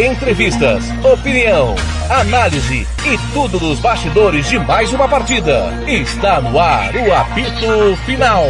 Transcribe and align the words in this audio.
Entrevistas, 0.00 0.82
opinião, 1.04 1.74
análise 2.08 2.88
e 3.04 3.34
tudo 3.34 3.58
dos 3.58 3.78
bastidores 3.80 4.48
de 4.48 4.58
mais 4.58 4.90
uma 4.94 5.06
partida. 5.06 5.70
Está 5.86 6.40
no 6.40 6.58
ar 6.58 6.96
o 6.96 7.12
apito 7.12 7.96
final. 8.06 8.44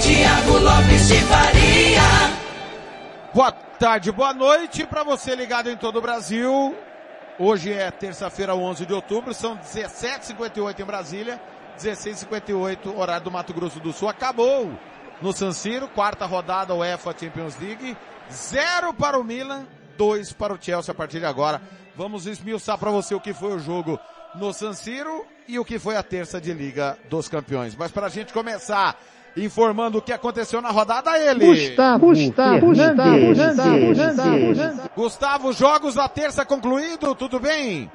Tiago 0.00 0.58
Lopes 0.58 1.08
de 1.08 1.20
Faria. 1.22 2.02
Boa 3.34 3.50
tarde, 3.50 4.12
boa 4.12 4.32
noite 4.32 4.86
para 4.86 5.02
você 5.02 5.34
ligado 5.34 5.68
em 5.68 5.76
todo 5.76 5.98
o 5.98 6.02
Brasil. 6.02 6.72
Hoje 7.36 7.72
é 7.72 7.90
terça-feira, 7.90 8.54
11 8.54 8.86
de 8.86 8.94
outubro, 8.94 9.34
são 9.34 9.58
17h58 9.58 10.80
em 10.80 10.84
Brasília, 10.84 11.40
16h58 11.76 12.96
horário 12.96 13.24
do 13.24 13.30
Mato 13.30 13.52
Grosso 13.52 13.80
do 13.80 13.92
Sul. 13.92 14.08
Acabou 14.08 14.70
no 15.20 15.32
San 15.32 15.52
Siro, 15.52 15.88
quarta 15.88 16.26
rodada 16.26 16.74
UEFA 16.74 17.14
Champions 17.18 17.58
League. 17.60 17.96
Zero 18.30 18.92
para 18.92 19.18
o 19.18 19.24
Milan, 19.24 19.66
dois 19.96 20.32
para 20.32 20.52
o 20.52 20.58
Chelsea 20.60 20.92
a 20.92 20.94
partir 20.94 21.20
de 21.20 21.26
agora. 21.26 21.60
Vamos 21.94 22.26
esmiuçar 22.26 22.76
para 22.78 22.90
você 22.90 23.14
o 23.14 23.20
que 23.20 23.32
foi 23.32 23.54
o 23.54 23.58
jogo 23.58 23.98
no 24.34 24.52
San 24.52 24.72
Siro 24.72 25.24
e 25.48 25.58
o 25.58 25.64
que 25.64 25.78
foi 25.78 25.96
a 25.96 26.02
terça 26.02 26.40
de 26.40 26.52
Liga 26.52 26.98
dos 27.08 27.28
Campeões. 27.28 27.74
Mas 27.76 27.90
para 27.90 28.06
a 28.06 28.10
gente 28.10 28.32
começar 28.32 28.98
informando 29.36 29.98
o 29.98 30.02
que 30.02 30.12
aconteceu 30.12 30.60
na 30.60 30.70
rodada, 30.70 31.16
ele. 31.18 31.46
Gustavo, 31.46 32.06
Gustavo, 32.06 32.66
Gustavo, 32.66 33.26
Gustavo, 33.26 33.86
Gustavo, 33.86 34.90
Gustavo, 34.96 35.52
jogos 35.52 35.94
da 35.94 36.08
terça 36.08 36.44
concluído, 36.44 37.14
tudo 37.14 37.38
bem? 37.38 37.90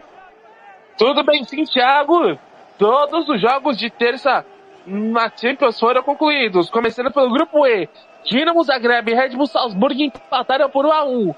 Tudo 0.97 1.23
bem 1.23 1.43
sim, 1.45 1.63
Thiago. 1.65 2.37
Todos 2.81 3.29
os 3.29 3.39
jogos 3.39 3.77
de 3.77 3.91
terça 3.91 4.43
na 4.87 5.29
Champions 5.29 5.79
foram 5.79 6.01
concluídos, 6.01 6.67
começando 6.67 7.11
pelo 7.11 7.31
grupo 7.31 7.67
E. 7.67 7.87
Dinamo 8.23 8.63
Zagreb 8.63 9.11
e 9.11 9.13
Red 9.13 9.35
Bull 9.35 9.45
Salzburg 9.45 10.03
empataram 10.03 10.67
por 10.67 10.87
1 10.87 10.91
a 10.91 11.05
1. 11.05 11.29
Uh, 11.29 11.35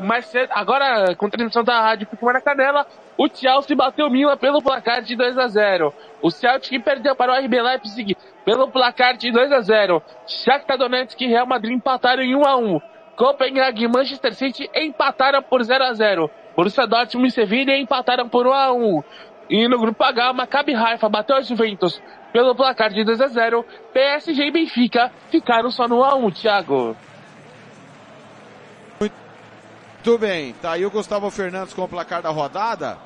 mais 0.00 0.26
cedo, 0.26 0.48
agora, 0.52 1.12
com 1.16 1.28
transmissão 1.28 1.64
da 1.64 1.80
Rádio 1.80 2.06
Futebol 2.06 2.32
na 2.32 2.40
Canela, 2.40 2.86
o 3.18 3.26
Chelsea 3.26 3.76
bateu 3.76 4.06
o 4.06 4.10
Milan 4.10 4.36
pelo 4.36 4.62
placar 4.62 5.02
de 5.02 5.16
2 5.16 5.38
a 5.38 5.48
0. 5.48 5.92
O 6.22 6.30
Celtic 6.30 6.80
perdeu 6.84 7.16
para 7.16 7.32
o 7.32 7.44
RB 7.44 7.60
Leipzig 7.60 8.16
pelo 8.44 8.68
placar 8.68 9.16
de 9.16 9.32
2 9.32 9.50
a 9.50 9.60
0. 9.62 10.00
Shakhtar 10.24 10.78
Donetsk 10.78 11.20
e 11.20 11.26
Real 11.26 11.46
Madrid 11.46 11.74
empataram 11.74 12.22
em 12.22 12.36
1 12.36 12.46
a 12.46 12.56
1. 12.56 12.80
Copenhague 13.16 13.84
e 13.86 13.88
Manchester 13.88 14.34
City 14.34 14.70
empataram 14.72 15.42
por 15.42 15.64
0 15.64 15.82
a 15.82 15.92
0. 15.94 16.30
Borussia 16.56 16.86
Dortmund 16.86 17.28
e 17.28 17.32
Sevilla 17.32 17.76
empataram 17.76 18.28
por 18.28 18.46
1 18.46 18.52
a 18.52 18.72
1. 18.72 19.02
E 19.50 19.66
no 19.66 19.80
grupo 19.80 20.04
H, 20.04 20.32
Maccabi 20.32 20.74
Haifa 20.76 21.08
bateu 21.08 21.36
os 21.36 21.48
Juventus 21.48 22.00
pelo 22.32 22.54
placar 22.54 22.90
de 22.90 23.02
2 23.02 23.20
a 23.20 23.26
0. 23.26 23.66
PSG 23.92 24.44
e 24.44 24.50
Benfica 24.52 25.10
ficaram 25.28 25.72
só 25.72 25.88
no 25.88 25.98
1 25.98 26.04
a 26.04 26.14
1, 26.14 26.30
Thiago. 26.30 26.96
Muito 29.00 30.18
bem, 30.18 30.54
tá 30.54 30.72
aí 30.72 30.86
o 30.86 30.90
Gustavo 30.90 31.28
Fernandes 31.30 31.74
com 31.74 31.82
o 31.82 31.88
placar 31.88 32.22
da 32.22 32.30
rodada. 32.30 32.96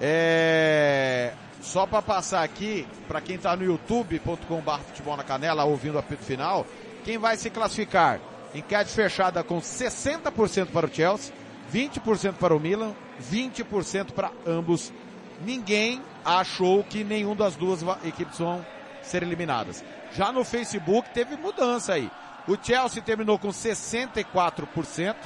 É... 0.00 1.32
Só 1.60 1.84
para 1.84 2.00
passar 2.00 2.42
aqui, 2.42 2.86
para 3.06 3.20
quem 3.20 3.36
tá 3.36 3.56
no 3.56 3.64
youtube.com.br 3.64 4.78
futebol 4.86 5.16
na 5.16 5.24
canela, 5.24 5.64
ouvindo 5.64 5.96
o 5.96 5.98
apito 5.98 6.24
final, 6.24 6.64
quem 7.04 7.18
vai 7.18 7.36
se 7.36 7.50
classificar? 7.50 8.20
Enquete 8.54 8.90
fechada 8.90 9.42
com 9.42 9.60
60% 9.60 10.68
para 10.72 10.86
o 10.86 10.94
Chelsea, 10.94 11.34
20% 11.72 12.34
para 12.34 12.54
o 12.54 12.60
Milan, 12.60 12.94
20% 13.30 14.12
para 14.12 14.30
ambos. 14.46 14.92
Ninguém 15.40 16.02
achou 16.24 16.84
que 16.84 17.02
nenhum 17.02 17.34
das 17.34 17.56
duas 17.56 17.82
equipes 18.04 18.38
vão 18.38 18.64
ser 19.02 19.22
eliminadas. 19.22 19.84
Já 20.12 20.30
no 20.30 20.44
Facebook 20.44 21.10
teve 21.10 21.36
mudança 21.36 21.94
aí. 21.94 22.10
O 22.46 22.56
Chelsea 22.60 23.02
terminou 23.02 23.38
com 23.38 23.48
64%, 23.48 25.16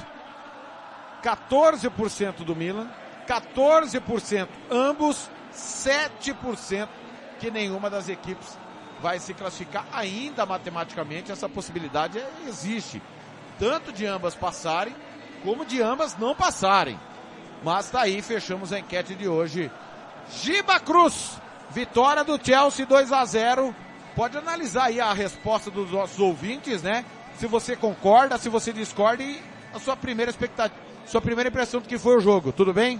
14% 1.23 2.43
do 2.43 2.55
Milan, 2.55 2.87
14% 3.27 4.47
ambos, 4.69 5.29
7% 5.53 6.87
que 7.39 7.51
nenhuma 7.51 7.89
das 7.89 8.07
equipes 8.09 8.57
vai 9.01 9.19
se 9.19 9.33
classificar 9.33 9.85
ainda 9.91 10.45
matematicamente. 10.45 11.31
Essa 11.31 11.49
possibilidade 11.49 12.23
existe. 12.47 13.01
Tanto 13.59 13.91
de 13.91 14.05
ambas 14.05 14.35
passarem, 14.35 14.95
como 15.43 15.65
de 15.65 15.81
ambas 15.81 16.15
não 16.17 16.35
passarem. 16.35 16.99
Mas 17.63 17.89
tá 17.89 18.01
aí, 18.01 18.21
fechamos 18.21 18.71
a 18.71 18.79
enquete 18.79 19.15
de 19.15 19.27
hoje. 19.27 19.71
Giba 20.31 20.79
Cruz, 20.79 21.39
vitória 21.71 22.23
do 22.23 22.39
Chelsea 22.41 22.85
2 22.85 23.11
a 23.11 23.25
0. 23.25 23.75
Pode 24.15 24.37
analisar 24.37 24.85
aí 24.85 24.99
a 24.99 25.13
resposta 25.13 25.69
dos 25.69 25.91
nossos 25.91 26.19
ouvintes, 26.19 26.81
né? 26.81 27.05
Se 27.37 27.47
você 27.47 27.75
concorda, 27.75 28.37
se 28.37 28.49
você 28.49 28.73
discorda 28.73 29.23
e 29.23 29.39
a 29.73 29.79
sua 29.79 29.95
primeira 29.95 30.31
expectativa, 30.31 30.79
sua 31.05 31.21
primeira 31.21 31.49
impressão 31.49 31.79
do 31.79 31.87
que 31.87 31.97
foi 31.97 32.17
o 32.17 32.19
jogo. 32.19 32.51
Tudo 32.51 32.73
bem? 32.73 32.99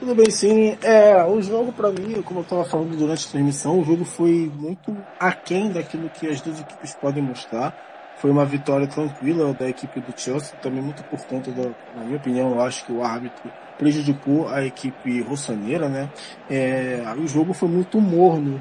Tudo 0.00 0.14
bem, 0.14 0.30
sim. 0.30 0.78
É, 0.82 1.22
o 1.24 1.42
jogo 1.42 1.72
para 1.72 1.90
mim, 1.90 2.22
como 2.22 2.40
eu 2.40 2.42
estava 2.42 2.64
falando 2.64 2.96
durante 2.96 3.26
a 3.28 3.30
transmissão, 3.30 3.78
o 3.78 3.84
jogo 3.84 4.04
foi 4.04 4.50
muito 4.56 4.96
aquém 5.18 5.70
daquilo 5.70 6.08
que 6.08 6.26
as 6.26 6.40
duas 6.40 6.58
equipes 6.58 6.94
podem 6.94 7.22
mostrar. 7.22 7.76
Foi 8.16 8.30
uma 8.30 8.46
vitória 8.46 8.86
tranquila 8.86 9.52
da 9.52 9.68
equipe 9.68 10.00
do 10.00 10.18
Chelsea, 10.18 10.56
também 10.62 10.82
muito 10.82 11.04
por 11.04 11.22
conta 11.26 11.50
da, 11.50 11.70
na 11.94 12.04
minha 12.04 12.16
opinião, 12.16 12.50
eu 12.52 12.62
acho 12.62 12.84
que 12.86 12.92
o 12.92 13.04
árbitro 13.04 13.50
prejudicou 13.80 14.46
a 14.46 14.62
equipe 14.62 15.22
rossoneira, 15.22 15.88
né? 15.88 16.10
É, 16.50 17.02
o 17.16 17.26
jogo 17.26 17.54
foi 17.54 17.68
muito 17.68 17.98
morno. 17.98 18.60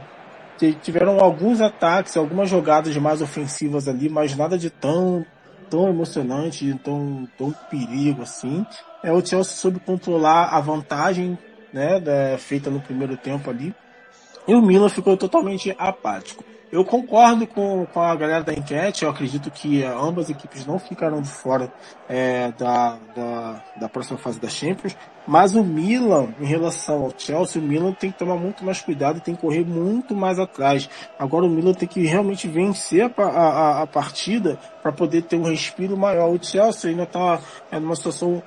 Tiveram 0.82 1.20
alguns 1.20 1.60
ataques, 1.60 2.16
algumas 2.16 2.50
jogadas 2.50 2.96
mais 2.96 3.22
ofensivas 3.22 3.88
ali, 3.90 4.10
mas 4.10 4.36
nada 4.36 4.58
de 4.58 4.70
tão 4.70 5.26
tão 5.70 5.88
emocionante, 5.88 6.74
tão, 6.84 7.28
tão 7.38 7.54
perigo 7.70 8.24
assim. 8.24 8.66
É, 9.04 9.12
o 9.12 9.24
Chelsea 9.24 9.54
soube 9.54 9.80
controlar 9.80 10.46
a 10.46 10.60
vantagem, 10.60 11.38
né, 11.72 12.00
da, 12.00 12.38
feita 12.40 12.72
no 12.72 12.80
primeiro 12.80 13.16
tempo 13.16 13.52
ali. 13.52 13.74
E 14.48 14.56
o 14.56 14.62
Milan 14.62 14.90
ficou 14.90 15.16
totalmente 15.16 15.76
apático. 15.78 16.44
Eu 16.72 16.86
concordo 16.86 17.48
com, 17.48 17.84
com 17.88 18.00
a 18.00 18.16
galera 18.16 18.44
da 18.44 18.54
enquete, 18.54 19.04
eu 19.04 19.10
acredito 19.10 19.50
que 19.50 19.84
ambas 19.84 20.26
as 20.26 20.30
equipes 20.30 20.68
não 20.68 20.78
ficaram 20.78 21.20
de 21.20 21.28
fora 21.28 21.74
é, 22.08 22.52
da, 22.52 22.96
da, 23.16 23.64
da 23.82 23.90
próxima 23.90 24.20
fase 24.20 24.40
da 24.40 24.48
Champions, 24.48 24.96
mas 25.28 25.56
o 25.56 25.64
Milan, 25.64 26.28
em 26.40 26.46
relação 26.46 27.06
ao 27.06 27.14
Chelsea, 27.18 27.60
o 27.60 27.66
Milan 27.66 27.94
tem 27.94 28.12
que 28.12 28.20
tomar 28.20 28.36
muito 28.36 28.64
mais 28.64 28.82
cuidado, 28.82 29.20
tem 29.20 29.34
que 29.34 29.42
correr 29.42 29.66
muito 29.66 30.14
mais 30.14 30.38
atrás. 30.38 30.88
Agora 31.18 31.46
o 31.46 31.50
Milan 31.50 31.74
tem 31.74 31.88
que 31.88 32.06
realmente 32.06 32.48
vencer 32.48 33.12
a, 33.18 33.24
a, 33.24 33.82
a 33.82 33.88
partida 33.88 34.60
para 34.84 34.92
poder 34.92 35.24
ter 35.24 35.38
um 35.38 35.44
respiro 35.44 35.98
maior. 35.98 36.30
O 36.30 36.44
Chelsea 36.44 36.92
ainda 36.92 37.04
está 37.04 37.40
é, 37.72 37.80
numa 37.80 37.96
situação 37.96 38.44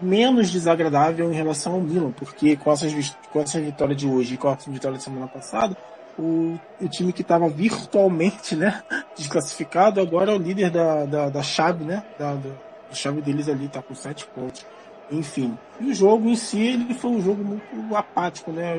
menos 0.00 0.50
desagradável 0.50 1.30
em 1.30 1.34
relação 1.34 1.74
ao 1.74 1.80
Milan, 1.80 2.10
porque 2.12 2.56
com 2.56 2.72
essas, 2.72 3.14
com 3.30 3.40
essa 3.40 3.60
vitória 3.60 3.94
de 3.94 4.06
hoje 4.06 4.34
e 4.34 4.36
com 4.38 4.48
a 4.48 4.54
vitória 4.54 4.96
da 4.96 5.04
semana 5.04 5.26
passada, 5.26 5.76
o, 6.20 6.60
o 6.80 6.88
time 6.88 7.12
que 7.12 7.22
estava 7.22 7.48
virtualmente, 7.48 8.54
né, 8.54 8.82
desclassificado, 9.16 10.00
agora 10.00 10.32
é 10.32 10.34
o 10.34 10.38
líder 10.38 10.70
da, 10.70 11.06
da, 11.06 11.28
da 11.30 11.42
chave, 11.42 11.84
né, 11.84 12.04
da, 12.18 12.34
da, 12.34 12.50
chave 12.92 13.22
deles 13.22 13.48
ali, 13.48 13.68
tá 13.68 13.80
com 13.80 13.94
sete 13.94 14.26
pontos. 14.26 14.66
Enfim, 15.10 15.58
e 15.80 15.90
o 15.90 15.94
jogo 15.94 16.28
em 16.28 16.36
si, 16.36 16.60
ele 16.60 16.94
foi 16.94 17.10
um 17.10 17.20
jogo 17.20 17.42
muito 17.42 17.96
apático, 17.96 18.52
né, 18.52 18.76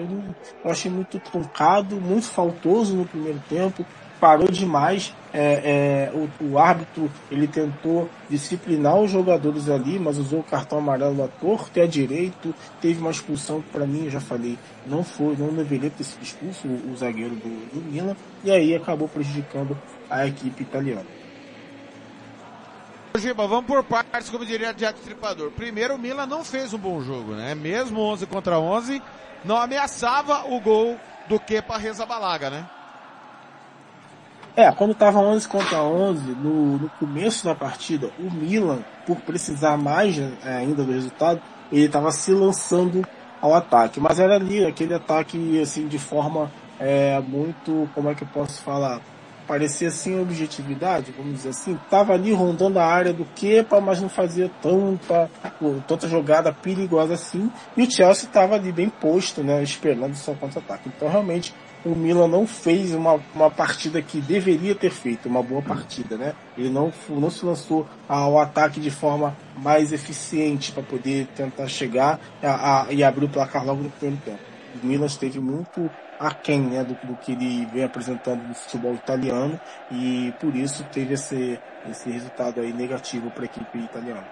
eu 0.64 0.72
achei 0.72 0.90
muito 0.90 1.20
truncado, 1.20 2.00
muito 2.00 2.28
faltoso 2.28 2.96
no 2.96 3.06
primeiro 3.06 3.42
tempo, 3.50 3.86
parou 4.22 4.48
demais. 4.50 5.14
É, 5.34 6.12
é, 6.12 6.12
o, 6.14 6.52
o, 6.52 6.60
árbitro 6.60 7.10
ele 7.32 7.48
tentou 7.48 8.10
disciplinar 8.30 8.98
os 8.98 9.10
jogadores 9.10 9.68
ali, 9.70 9.98
mas 9.98 10.18
usou 10.18 10.42
o 10.42 10.44
cartão 10.44 10.78
amarelo 10.78 11.24
à 11.24 11.28
torta 11.28 11.80
e 11.80 11.88
direito. 11.88 12.54
Teve 12.80 13.00
uma 13.00 13.10
expulsão 13.10 13.62
que 13.62 13.70
para 13.70 13.86
mim, 13.88 14.06
eu 14.06 14.12
já 14.12 14.20
falei, 14.20 14.60
não 14.86 15.04
foi, 15.04 15.36
não 15.36 15.48
deveria 15.48 15.90
ter 15.90 16.04
sido 16.04 16.22
expulso 16.22 16.68
o, 16.68 16.92
o 16.92 16.98
zagueiro 16.98 17.36
do, 17.36 17.72
do 17.74 17.92
Milan. 17.92 18.16
E 18.44 18.52
aí 18.52 18.76
acabou 18.76 19.08
prejudicando 19.08 19.76
a 20.10 20.28
equipe 20.28 20.62
italiana. 20.62 21.06
Giba, 23.18 23.46
vamos 23.48 23.66
por 23.66 23.84
partes, 23.84 24.30
como 24.30 24.46
diria 24.46 24.74
Jack 24.74 25.02
Tripador. 25.02 25.52
Primeiro, 25.52 25.96
o 25.96 26.00
Milan 26.00 26.26
não 26.26 26.46
fez 26.46 26.74
um 26.74 26.78
bom 26.78 27.02
jogo, 27.02 27.34
né? 27.34 27.56
Mesmo 27.56 28.00
11 28.00 28.26
contra 28.26 28.60
11, 28.60 29.02
não 29.44 29.58
ameaçava 29.58 30.46
o 30.48 30.60
gol 30.62 30.98
do 31.28 31.40
Kepa 31.40 31.78
Reza 31.78 32.06
Balaga, 32.06 32.50
né? 32.50 32.66
É, 34.56 34.70
quando 34.72 34.94
tava 34.94 35.20
11 35.20 35.48
contra 35.48 35.82
11, 35.82 36.24
no, 36.32 36.78
no 36.78 36.90
começo 37.00 37.46
da 37.46 37.56
partida, 37.56 38.12
o 38.20 38.30
Milan, 38.30 38.80
por 39.06 39.18
precisar 39.22 39.78
mais 39.78 40.18
é, 40.20 40.34
ainda 40.46 40.84
do 40.84 40.92
resultado, 40.92 41.42
ele 41.72 41.86
estava 41.86 42.12
se 42.12 42.34
lançando 42.34 43.06
ao 43.40 43.54
ataque. 43.54 44.00
Mas 44.00 44.20
era 44.20 44.36
ali 44.36 44.66
aquele 44.66 44.94
ataque 44.94 45.60
assim 45.62 45.88
de 45.88 45.98
forma 45.98 46.52
é, 46.80 47.20
muito, 47.22 47.90
como 47.96 48.10
é 48.10 48.16
que 48.16 48.24
eu 48.24 48.28
posso 48.28 48.62
falar? 48.62 49.00
Parecia 49.48 49.90
sem 49.90 50.20
objetividade, 50.20 51.14
vamos 51.18 51.34
dizer 51.36 51.50
assim. 51.50 51.78
Tava 51.90 52.14
ali 52.14 52.32
rondando 52.32 52.78
a 52.78 52.86
área 52.86 53.12
do 53.12 53.26
Kepa, 53.26 53.80
mas 53.82 54.02
não 54.02 54.10
fazia 54.10 54.50
tanta, 54.62 55.30
tanta 55.88 56.08
jogada 56.08 56.54
perigosa 56.54 57.14
assim. 57.14 57.52
E 57.76 57.84
o 57.84 57.92
Chelsea 57.92 58.28
estava 58.28 58.56
ali 58.56 58.72
bem 58.72 58.90
posto, 58.90 59.44
né, 59.44 59.64
esperando 59.64 60.14
o 60.14 60.16
seu 60.16 60.36
contra-ataque. 60.36 60.90
Então 60.96 61.10
realmente 61.10 61.54
o 61.84 61.96
Milan 61.96 62.28
não 62.28 62.46
fez 62.46 62.94
uma, 62.94 63.20
uma 63.34 63.50
partida 63.50 64.02
que 64.02 64.22
deveria 64.22 64.76
ter 64.76 64.92
feito, 64.92 65.28
uma 65.28 65.42
boa 65.42 65.62
partida, 65.62 66.18
né? 66.18 66.34
Ele 66.58 66.70
não, 66.70 66.94
não 67.10 67.30
se 67.30 67.46
lançou 67.46 67.88
ao 68.08 68.40
ataque 68.40 68.80
de 68.80 68.92
forma 68.92 69.36
mais 69.58 69.92
eficiente 69.92 70.72
para 70.72 70.84
poder 70.84 71.28
tentar 71.36 71.68
chegar 71.68 72.20
a, 72.42 72.84
a, 72.84 72.94
e 72.94 73.04
abrir 73.04 73.26
o 73.26 73.30
placar 73.30 73.66
logo 73.66 73.84
no 73.84 73.90
primeiro 73.90 74.22
tempo. 74.24 74.40
O 74.82 74.86
Milan 74.86 75.08
esteve 75.08 75.40
muito 75.40 75.90
aquém 76.20 76.62
né, 76.62 76.84
do, 76.84 76.94
do 77.06 77.16
que 77.18 77.32
ele 77.32 77.66
vem 77.66 77.84
apresentando 77.84 78.48
no 78.48 78.54
futebol 78.54 78.94
italiano 78.94 79.60
e 79.92 80.32
por 80.40 80.56
isso 80.56 80.84
teve 80.92 81.16
esse, 81.16 81.60
esse 81.90 82.10
resultado 82.12 82.62
aí 82.62 82.72
negativo 82.72 83.32
para 83.32 83.44
a 83.44 83.46
equipe 83.46 83.80
italiana. 83.80 84.24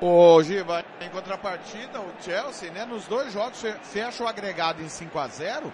Ô 0.00 0.42
Giva, 0.42 0.84
em 1.00 1.08
contrapartida, 1.10 2.00
o 2.00 2.10
Chelsea, 2.20 2.70
né, 2.70 2.84
nos 2.84 3.06
dois 3.06 3.32
jogos 3.32 3.62
fecha 3.82 4.24
o 4.24 4.28
agregado 4.28 4.82
em 4.82 4.88
5 4.88 5.18
a 5.18 5.28
0 5.28 5.72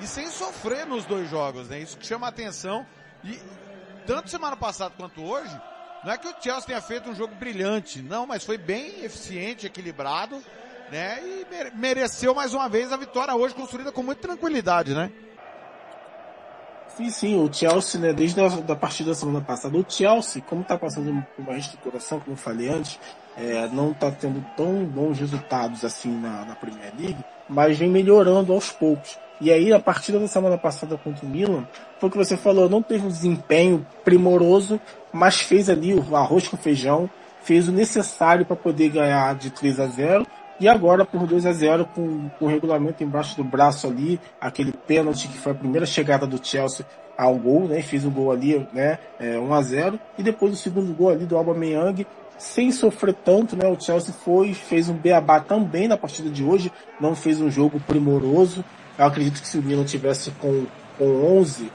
e 0.00 0.06
sem 0.06 0.30
sofrer 0.30 0.86
nos 0.86 1.04
dois 1.04 1.28
jogos, 1.30 1.68
né? 1.68 1.80
Isso 1.80 1.96
que 1.96 2.06
chama 2.06 2.28
atenção. 2.28 2.86
E 3.24 3.38
tanto 4.06 4.30
semana 4.30 4.56
passada 4.56 4.94
quanto 4.96 5.22
hoje, 5.24 5.60
não 6.04 6.12
é 6.12 6.18
que 6.18 6.28
o 6.28 6.34
Chelsea 6.40 6.66
tenha 6.66 6.80
feito 6.80 7.10
um 7.10 7.14
jogo 7.14 7.34
brilhante, 7.34 8.00
não, 8.00 8.26
mas 8.26 8.44
foi 8.44 8.56
bem 8.56 9.04
eficiente, 9.04 9.66
equilibrado, 9.66 10.40
né? 10.90 11.20
E 11.22 11.76
mereceu 11.76 12.34
mais 12.34 12.54
uma 12.54 12.68
vez 12.68 12.92
a 12.92 12.96
vitória 12.96 13.34
hoje 13.34 13.54
construída 13.54 13.90
com 13.90 14.02
muita 14.02 14.22
tranquilidade, 14.22 14.94
né? 14.94 15.10
Sim, 16.96 17.10
sim, 17.10 17.36
o 17.36 17.52
Chelsea, 17.52 18.00
né, 18.00 18.12
desde 18.12 18.40
a 18.40 18.48
da 18.48 18.74
partida 18.74 19.10
da 19.10 19.14
semana 19.14 19.42
passada, 19.42 19.76
o 19.76 19.84
Chelsea, 19.86 20.40
como 20.40 20.62
está 20.62 20.78
passando 20.78 21.26
por 21.36 21.42
uma 21.42 21.52
reestruturação, 21.52 22.18
como 22.20 22.32
eu 22.32 22.38
falei 22.38 22.70
antes, 22.70 22.98
é, 23.36 23.68
não 23.68 23.90
está 23.90 24.10
tendo 24.10 24.42
tão 24.56 24.82
bons 24.86 25.18
resultados 25.18 25.84
assim 25.84 26.10
na, 26.10 26.46
na 26.46 26.54
Premier 26.54 26.94
League, 26.98 27.22
mas 27.48 27.76
vem 27.76 27.90
melhorando 27.90 28.50
aos 28.50 28.70
poucos. 28.70 29.18
E 29.40 29.52
aí, 29.52 29.72
a 29.72 29.78
partida 29.78 30.18
da 30.18 30.26
semana 30.26 30.56
passada 30.56 30.96
contra 30.96 31.26
o 31.26 31.28
Milan, 31.28 31.66
foi 31.98 32.08
o 32.08 32.12
que 32.12 32.18
você 32.18 32.36
falou, 32.36 32.68
não 32.68 32.82
teve 32.82 33.04
um 33.04 33.10
desempenho 33.10 33.86
primoroso, 34.04 34.80
mas 35.12 35.40
fez 35.40 35.68
ali 35.68 35.94
o 35.94 36.16
arroz 36.16 36.48
com 36.48 36.56
feijão, 36.56 37.08
fez 37.42 37.68
o 37.68 37.72
necessário 37.72 38.46
para 38.46 38.56
poder 38.56 38.88
ganhar 38.88 39.34
de 39.34 39.50
3 39.50 39.80
a 39.80 39.86
0 39.86 40.26
e 40.58 40.68
agora 40.68 41.04
por 41.04 41.26
2 41.26 41.44
a 41.44 41.52
0 41.52 41.86
com, 41.94 42.28
com 42.38 42.46
o 42.46 42.48
regulamento 42.48 43.04
embaixo 43.04 43.36
do 43.36 43.44
braço 43.44 43.86
ali, 43.86 44.18
aquele 44.40 44.72
pênalti 44.72 45.28
que 45.28 45.38
foi 45.38 45.52
a 45.52 45.54
primeira 45.54 45.84
chegada 45.84 46.26
do 46.26 46.44
Chelsea 46.44 46.84
ao 47.16 47.34
gol, 47.36 47.68
né? 47.68 47.82
Fez 47.82 48.04
o 48.04 48.10
gol 48.10 48.32
ali, 48.32 48.66
né? 48.72 48.98
É, 49.18 49.38
1 49.38 49.54
a 49.54 49.62
0 49.62 50.00
e 50.18 50.22
depois 50.22 50.52
o 50.52 50.56
segundo 50.56 50.92
gol 50.94 51.10
ali 51.10 51.26
do 51.26 51.36
Aubameyang, 51.36 52.06
sem 52.38 52.70
sofrer 52.70 53.14
tanto, 53.14 53.56
né? 53.56 53.66
O 53.68 53.80
Chelsea 53.80 54.12
foi, 54.12 54.54
fez 54.54 54.88
um 54.88 54.94
beabá 54.94 55.40
também 55.40 55.88
na 55.88 55.96
partida 55.96 56.28
de 56.30 56.44
hoje, 56.44 56.72
não 57.00 57.14
fez 57.14 57.40
um 57.40 57.50
jogo 57.50 57.80
primoroso, 57.80 58.64
eu 58.98 59.04
acredito 59.04 59.40
que 59.42 59.48
se 59.48 59.58
o 59.58 59.62
Milan 59.62 59.84
tivesse 59.84 60.30
com, 60.32 60.66
com 60.98 61.38
11, 61.38 61.70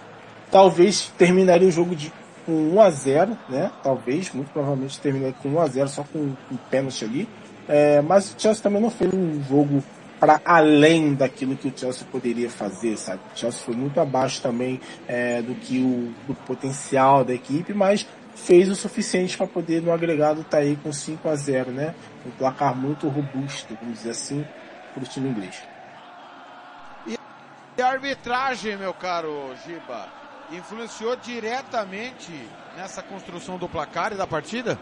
talvez 0.50 1.12
terminaria 1.18 1.68
o 1.68 1.72
jogo 1.72 1.96
de, 1.96 2.12
com 2.46 2.52
1 2.52 2.82
a 2.82 2.90
0 2.90 3.38
né? 3.50 3.72
Talvez, 3.84 4.32
muito 4.34 4.52
provavelmente 4.52 5.00
terminaria 5.00 5.36
com 5.42 5.50
1 5.50 5.60
a 5.60 5.68
0 5.68 5.90
só 5.90 6.04
com 6.04 6.20
um 6.20 6.58
pênalti 6.70 7.06
ali. 7.06 7.30
É, 7.68 8.02
mas 8.02 8.34
o 8.34 8.42
Chelsea 8.42 8.64
também 8.64 8.82
não 8.82 8.90
fez 8.90 9.14
um 9.14 9.42
jogo 9.44 9.84
para 10.20 10.40
além 10.46 11.16
daquilo 11.16 11.56
que 11.56 11.68
o 11.68 11.74
Chelsea 11.76 12.06
poderia 12.12 12.50
fazer, 12.50 12.98
sabe? 12.98 13.22
O 13.34 13.40
Chelsea 13.40 13.60
foi 13.64 13.76
muito 13.76 14.00
abaixo 14.00 14.42
também 14.42 14.80
é, 15.08 15.42
do 15.42 15.56
que 15.56 15.80
o 15.80 16.14
do 16.28 16.36
potencial 16.46 17.24
da 17.24 17.34
equipe, 17.34 17.74
mas 17.74 18.06
fez 18.36 18.70
o 18.70 18.76
suficiente 18.76 19.38
para 19.38 19.48
poder 19.48 19.82
no 19.82 19.92
agregado 19.92 20.42
estar 20.42 20.58
tá 20.58 20.64
aí 20.64 20.76
com 20.76 20.92
5 20.92 21.28
a 21.28 21.36
0 21.36 21.72
né? 21.72 21.96
Um 22.26 22.32
placar 22.32 22.76
muito 22.76 23.08
robusto, 23.08 23.78
vamos 23.80 24.00
dizer 24.00 24.12
assim, 24.12 24.46
para 24.94 25.04
o 25.04 25.08
time 25.08 25.30
inglês. 25.30 25.62
E 27.08 27.82
a 27.82 27.88
arbitragem, 27.88 28.78
meu 28.78 28.94
caro 28.94 29.54
Giba, 29.66 30.08
influenciou 30.52 31.16
diretamente 31.16 32.32
nessa 32.76 33.02
construção 33.02 33.58
do 33.58 33.68
placar 33.68 34.12
e 34.12 34.16
da 34.16 34.28
partida? 34.28 34.78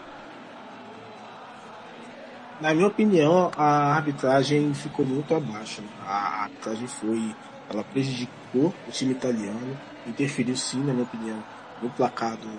Na 2.60 2.74
minha 2.74 2.88
opinião, 2.88 3.52
a 3.56 3.94
arbitragem 3.94 4.74
ficou 4.74 5.06
muito 5.06 5.34
abaixo. 5.34 5.82
A 6.06 6.44
arbitragem 6.44 6.88
foi, 6.88 7.34
ela 7.70 7.84
prejudicou 7.86 8.74
o 8.86 8.92
time 8.92 9.14
italiano, 9.14 9.78
interferiu 10.06 10.58
sim, 10.58 10.84
na 10.84 10.92
minha 10.92 11.06
opinião, 11.06 11.42
no 11.82 11.90
placar 11.92 12.36
do, 12.36 12.50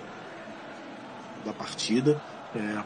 da 1.45 1.53
partida, 1.53 2.21
é, 2.55 2.83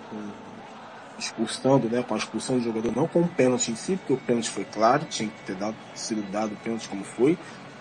expulsando, 1.19 1.89
né, 1.89 2.03
com 2.03 2.15
a 2.15 2.19
expulsão 2.19 2.59
do 2.59 2.65
jogador, 2.65 2.95
não 2.95 3.07
com 3.07 3.21
o 3.21 3.29
pênalti 3.29 3.71
em 3.71 3.77
si, 3.77 3.97
porque 3.97 4.13
o 4.13 4.19
pênalti 4.19 4.51
foi 4.51 4.65
claro, 4.65 5.05
tinha 5.05 5.29
que 5.29 5.43
ter 5.45 5.55
dado, 5.55 5.77
sido 5.95 6.23
dado 6.31 6.53
o 6.53 6.57
pênalti 6.57 6.89
como 6.89 7.05
foi, 7.05 7.39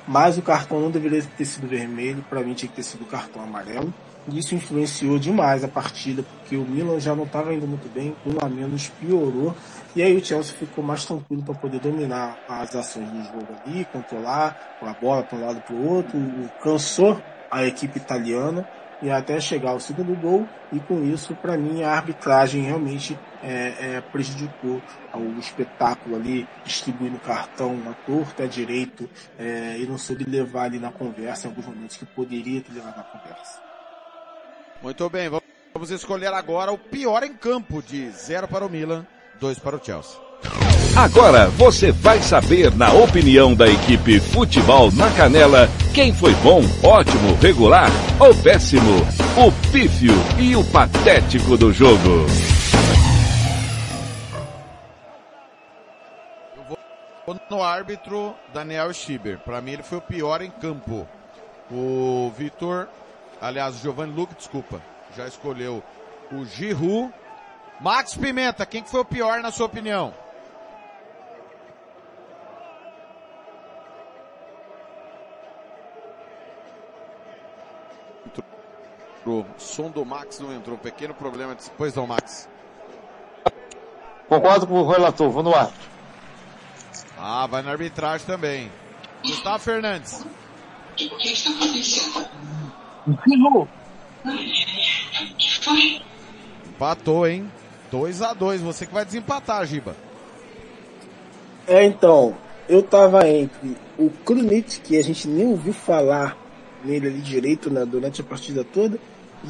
mas 0.08 0.38
o 0.38 0.42
cartão 0.42 0.80
não 0.80 0.92
deveria 0.92 1.24
ter 1.38 1.46
sido 1.46 1.68
vermelho, 1.68 2.24
para 2.30 2.42
mim 2.42 2.54
tinha 2.54 2.70
que 2.70 2.76
ter 2.76 2.84
sido 2.84 3.06
cartão 3.06 3.42
amarelo. 3.42 3.94
E 4.28 4.40
isso 4.40 4.56
influenciou 4.56 5.20
demais 5.20 5.66
a 5.66 5.68
partida, 5.68 6.24
porque 6.24 6.56
o 6.56 6.64
Milan 6.64 6.98
já 6.98 7.14
não 7.14 7.26
estava 7.26 7.54
indo 7.54 7.68
muito 7.68 7.92
bem, 7.94 8.16
um 8.26 8.38
a 8.44 8.48
menos 8.48 8.88
piorou, 8.88 9.54
e 9.96 10.02
aí 10.02 10.16
o 10.16 10.24
Chelsea 10.24 10.56
ficou 10.56 10.84
mais 10.84 11.04
tranquilo 11.04 11.44
para 11.44 11.56
poder 11.56 11.80
dominar 11.80 12.38
as 12.48 12.74
ações 12.74 13.10
do 13.10 13.24
jogo 13.24 13.48
ali, 13.66 13.86
controlar 13.86 14.78
a 14.82 14.94
bola 14.94 15.24
para 15.24 15.38
um 15.38 15.46
lado 15.46 15.62
para 15.62 15.76
o 15.76 15.86
outro, 15.86 16.20
cansou 16.62 17.22
a 17.52 17.66
equipe 17.66 17.98
italiana, 17.98 18.66
e 19.04 19.12
até 19.12 19.40
chegar 19.40 19.72
ao 19.72 19.80
segundo 19.80 20.16
gol, 20.20 20.48
e 20.72 20.80
com 20.80 21.04
isso, 21.04 21.36
para 21.36 21.58
mim, 21.58 21.84
a 21.84 21.92
arbitragem 21.92 22.64
realmente 22.64 23.20
é, 23.44 23.98
é, 23.98 24.02
prejudicou 24.02 24.82
o 25.14 25.40
espetáculo 25.40 26.16
ali, 26.16 26.48
distribuindo 26.64 27.20
cartão 27.20 27.78
à 27.90 27.94
torta, 28.06 28.44
à 28.44 28.48
direito, 28.48 29.10
é, 29.38 29.78
e 29.78 29.86
não 29.86 29.98
soube 29.98 30.24
levar 30.24 30.64
ali 30.64 30.80
na 30.80 30.92
conversa 30.92 31.48
em 31.48 31.50
alguns 31.50 31.66
momentos 31.66 31.98
que 31.98 32.06
poderia 32.06 32.62
ter 32.62 32.74
levado 32.74 32.96
na 32.96 33.04
conversa. 33.04 33.62
Muito 34.82 35.10
bem, 35.10 35.30
vamos 35.74 35.92
escolher 35.92 36.34
agora 36.34 36.72
o 36.72 36.78
pior 36.78 37.24
em 37.24 37.34
campo 37.34 37.84
de 37.84 38.10
0 38.10 38.48
para 38.48 38.66
o 38.66 38.70
Milan, 38.70 39.06
2 39.40 39.60
para 39.60 39.76
o 39.76 39.84
Chelsea. 39.84 40.18
Agora 40.96 41.48
você 41.50 41.92
vai 41.92 42.22
saber, 42.22 42.74
na 42.76 42.94
opinião 42.94 43.56
da 43.56 43.68
equipe 43.68 44.20
Futebol 44.20 44.92
na 44.92 45.10
Canela, 45.10 45.68
quem 45.92 46.14
foi 46.14 46.36
bom, 46.36 46.62
ótimo, 46.84 47.36
regular 47.42 47.90
ou 48.20 48.34
péssimo, 48.44 49.02
o 49.36 49.72
pífio 49.72 50.14
e 50.40 50.56
o 50.56 50.64
patético 50.72 51.58
do 51.58 51.74
jogo. 51.74 52.28
Eu 56.56 56.64
vou 57.26 57.40
no 57.50 57.64
árbitro 57.64 58.36
Daniel 58.54 58.94
Schieber. 58.94 59.40
Para 59.40 59.62
mim 59.62 59.72
ele 59.72 59.84
foi 59.84 59.98
o 59.98 60.02
pior 60.02 60.44
em 60.44 60.52
campo. 60.52 61.08
O 61.72 62.32
Vitor, 62.38 62.88
aliás, 63.42 63.78
o 63.78 63.80
Giovanni 63.80 64.14
Luque, 64.14 64.36
desculpa, 64.36 64.80
já 65.18 65.28
escolheu 65.28 65.82
o 66.32 66.46
Giroud. 66.46 67.12
Max 67.82 68.14
Pimenta, 68.16 68.64
quem 68.64 68.84
que 68.84 68.92
foi 68.92 69.02
o 69.02 69.06
pior 69.06 69.42
na 69.42 69.50
sua 69.50 69.66
opinião? 69.66 70.14
O 79.26 79.46
som 79.58 79.90
do 79.90 80.06
Max 80.06 80.40
não 80.40 80.54
entrou. 80.54 80.78
Pequeno 80.78 81.14
problema 81.14 81.56
depois 81.56 81.94
do 81.94 82.06
Max. 82.06 82.50
Concordo 84.28 84.68
com 84.68 84.76
o 84.76 84.90
relator, 84.90 85.30
vou 85.30 85.44
no 85.44 85.56
ar. 85.56 85.72
Ah, 87.18 87.48
vai 87.48 87.62
na 87.62 87.72
arbitragem 87.72 88.26
também. 88.26 88.72
Gustavo 89.24 89.60
Fernandes. 89.60 90.26
O 90.96 91.18
que 91.18 91.32
está 91.32 91.52
acontecendo? 91.52 92.28
Empatou, 96.68 97.28
hein? 97.28 97.52
2 97.92 98.22
a 98.22 98.34
2 98.34 98.62
Você 98.62 98.86
que 98.86 98.94
vai 98.94 99.06
desempatar, 99.06 99.66
Giba. 99.66 99.96
É, 101.68 101.84
então, 101.86 102.36
eu 102.68 102.84
tava 102.84 103.28
entre 103.28 103.78
o 103.98 104.10
Krunic, 104.10 104.82
que 104.82 104.98
a 104.98 105.04
gente 105.04 105.28
nem 105.28 105.48
ouviu 105.48 105.74
falar 105.74 106.38
nele 106.84 107.08
ali 107.08 107.22
direito 107.22 107.70
né, 107.70 107.86
durante 107.86 108.22
a 108.22 108.24
partida 108.24 108.64
toda, 108.64 109.00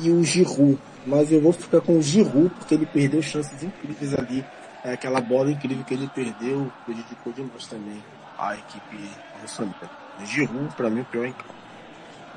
e 0.01 0.09
o 0.09 0.23
Giroud. 0.23 0.79
Mas 1.05 1.31
eu 1.31 1.41
vou 1.41 1.51
ficar 1.51 1.81
com 1.81 1.97
o 1.97 2.01
Giroud 2.01 2.49
porque 2.49 2.73
ele 2.73 2.85
perdeu 2.85 3.21
chances 3.21 3.61
incríveis 3.61 4.13
ali. 4.13 4.45
É, 4.83 4.93
aquela 4.93 5.21
bola 5.21 5.51
incrível 5.51 5.83
que 5.83 5.93
ele 5.93 6.09
perdeu 6.13 6.71
prejudicou 6.85 7.33
demais 7.33 7.67
também 7.67 8.03
a 8.37 8.55
equipe 8.55 9.09
russonista. 9.41 9.89
Giroud, 10.25 10.73
para 10.75 10.89
mim, 10.89 11.01
o 11.01 11.05
pior 11.05 11.25
em 11.25 11.33
campo. 11.33 11.53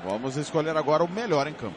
Vamos 0.03 0.37
escolher 0.37 0.75
agora 0.77 1.03
o 1.03 1.09
melhor 1.09 1.47
em 1.47 1.53
campo. 1.53 1.75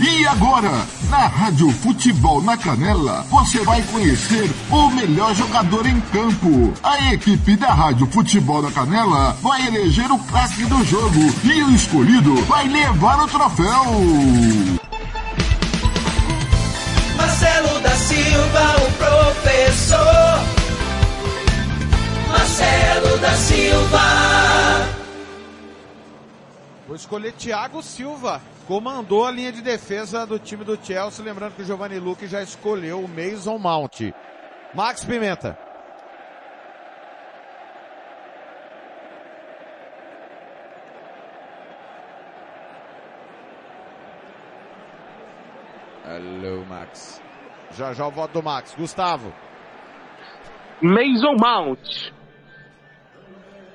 E 0.00 0.26
agora, 0.26 0.86
na 1.10 1.26
Rádio 1.26 1.70
Futebol 1.70 2.40
na 2.42 2.56
Canela, 2.56 3.24
você 3.30 3.60
vai 3.64 3.82
conhecer 3.82 4.48
o 4.70 4.90
melhor 4.90 5.34
jogador 5.34 5.86
em 5.86 6.00
campo. 6.00 6.72
A 6.82 7.12
equipe 7.12 7.56
da 7.56 7.74
Rádio 7.74 8.06
Futebol 8.06 8.62
na 8.62 8.70
Canela 8.70 9.36
vai 9.42 9.66
eleger 9.66 10.10
o 10.12 10.18
craque 10.18 10.64
do 10.66 10.84
jogo 10.84 11.20
e 11.44 11.62
o 11.62 11.70
escolhido 11.74 12.34
vai 12.44 12.68
levar 12.68 13.24
o 13.24 13.26
troféu. 13.26 13.84
Marcelo 17.16 17.80
da 17.80 17.90
Silva, 17.90 18.76
o 18.76 18.92
professor. 18.92 20.58
Marcelo 22.28 23.18
da 23.18 23.32
Silva. 23.32 23.98
Vou 26.86 26.96
escolher 26.96 27.32
Thiago 27.32 27.82
Silva. 27.82 28.40
Comandou 28.68 29.24
a 29.24 29.30
linha 29.30 29.50
de 29.50 29.62
defesa 29.62 30.26
do 30.26 30.38
time 30.38 30.62
do 30.62 30.76
Chelsea. 30.76 31.24
Lembrando 31.24 31.54
que 31.54 31.62
o 31.62 31.64
Giovanni 31.64 31.98
Luque 31.98 32.26
já 32.26 32.42
escolheu 32.42 33.02
o 33.02 33.08
Mason 33.08 33.56
Mount. 33.56 34.12
Max 34.74 35.06
Pimenta. 35.06 35.58
Hello, 46.04 46.66
Max. 46.66 47.22
Já 47.74 47.94
já 47.94 48.06
o 48.06 48.10
voto 48.10 48.34
do 48.34 48.42
Max. 48.42 48.74
Gustavo. 48.74 49.32
Mason 50.82 51.36
Mount. 51.40 52.12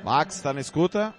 Max, 0.04 0.40
tá 0.40 0.54
na 0.54 0.62
escuta? 0.62 1.16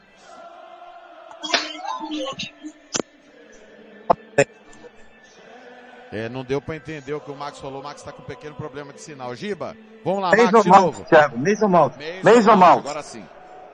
É, 6.14 6.28
não 6.28 6.44
deu 6.44 6.62
para 6.62 6.76
entender 6.76 7.12
o 7.12 7.18
que 7.20 7.28
o 7.28 7.34
Max 7.34 7.58
falou. 7.58 7.80
O 7.80 7.82
Max 7.82 8.00
está 8.00 8.12
com 8.12 8.22
um 8.22 8.24
pequeno 8.24 8.54
problema 8.54 8.92
de 8.92 9.00
sinal. 9.00 9.34
Giba, 9.34 9.76
vamos 10.04 10.22
lá, 10.22 10.30
Max, 10.30 10.62
de 10.62 10.70
novo. 10.70 11.04
Thiago. 11.06 11.36
Mason 11.36 11.66
Mount. 11.66 11.94
Mason 11.96 12.36
Mason 12.36 12.56
Mount. 12.56 12.78
Agora 12.78 13.02
sim. 13.02 13.24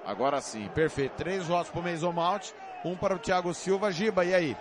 Agora 0.06 0.40
sim. 0.40 0.66
Perfeito. 0.75 1.12
Três 1.18 1.44
votos 1.47 1.70
para 1.70 1.80
o 1.80 1.85
Mason 1.85 2.12
Mount, 2.12 2.47
um 2.82 2.97
para 2.97 3.14
o 3.14 3.18
Thiago 3.18 3.52
Silva. 3.52 3.92
Giba, 3.92 4.25
e 4.25 4.35
aí? 4.35 4.56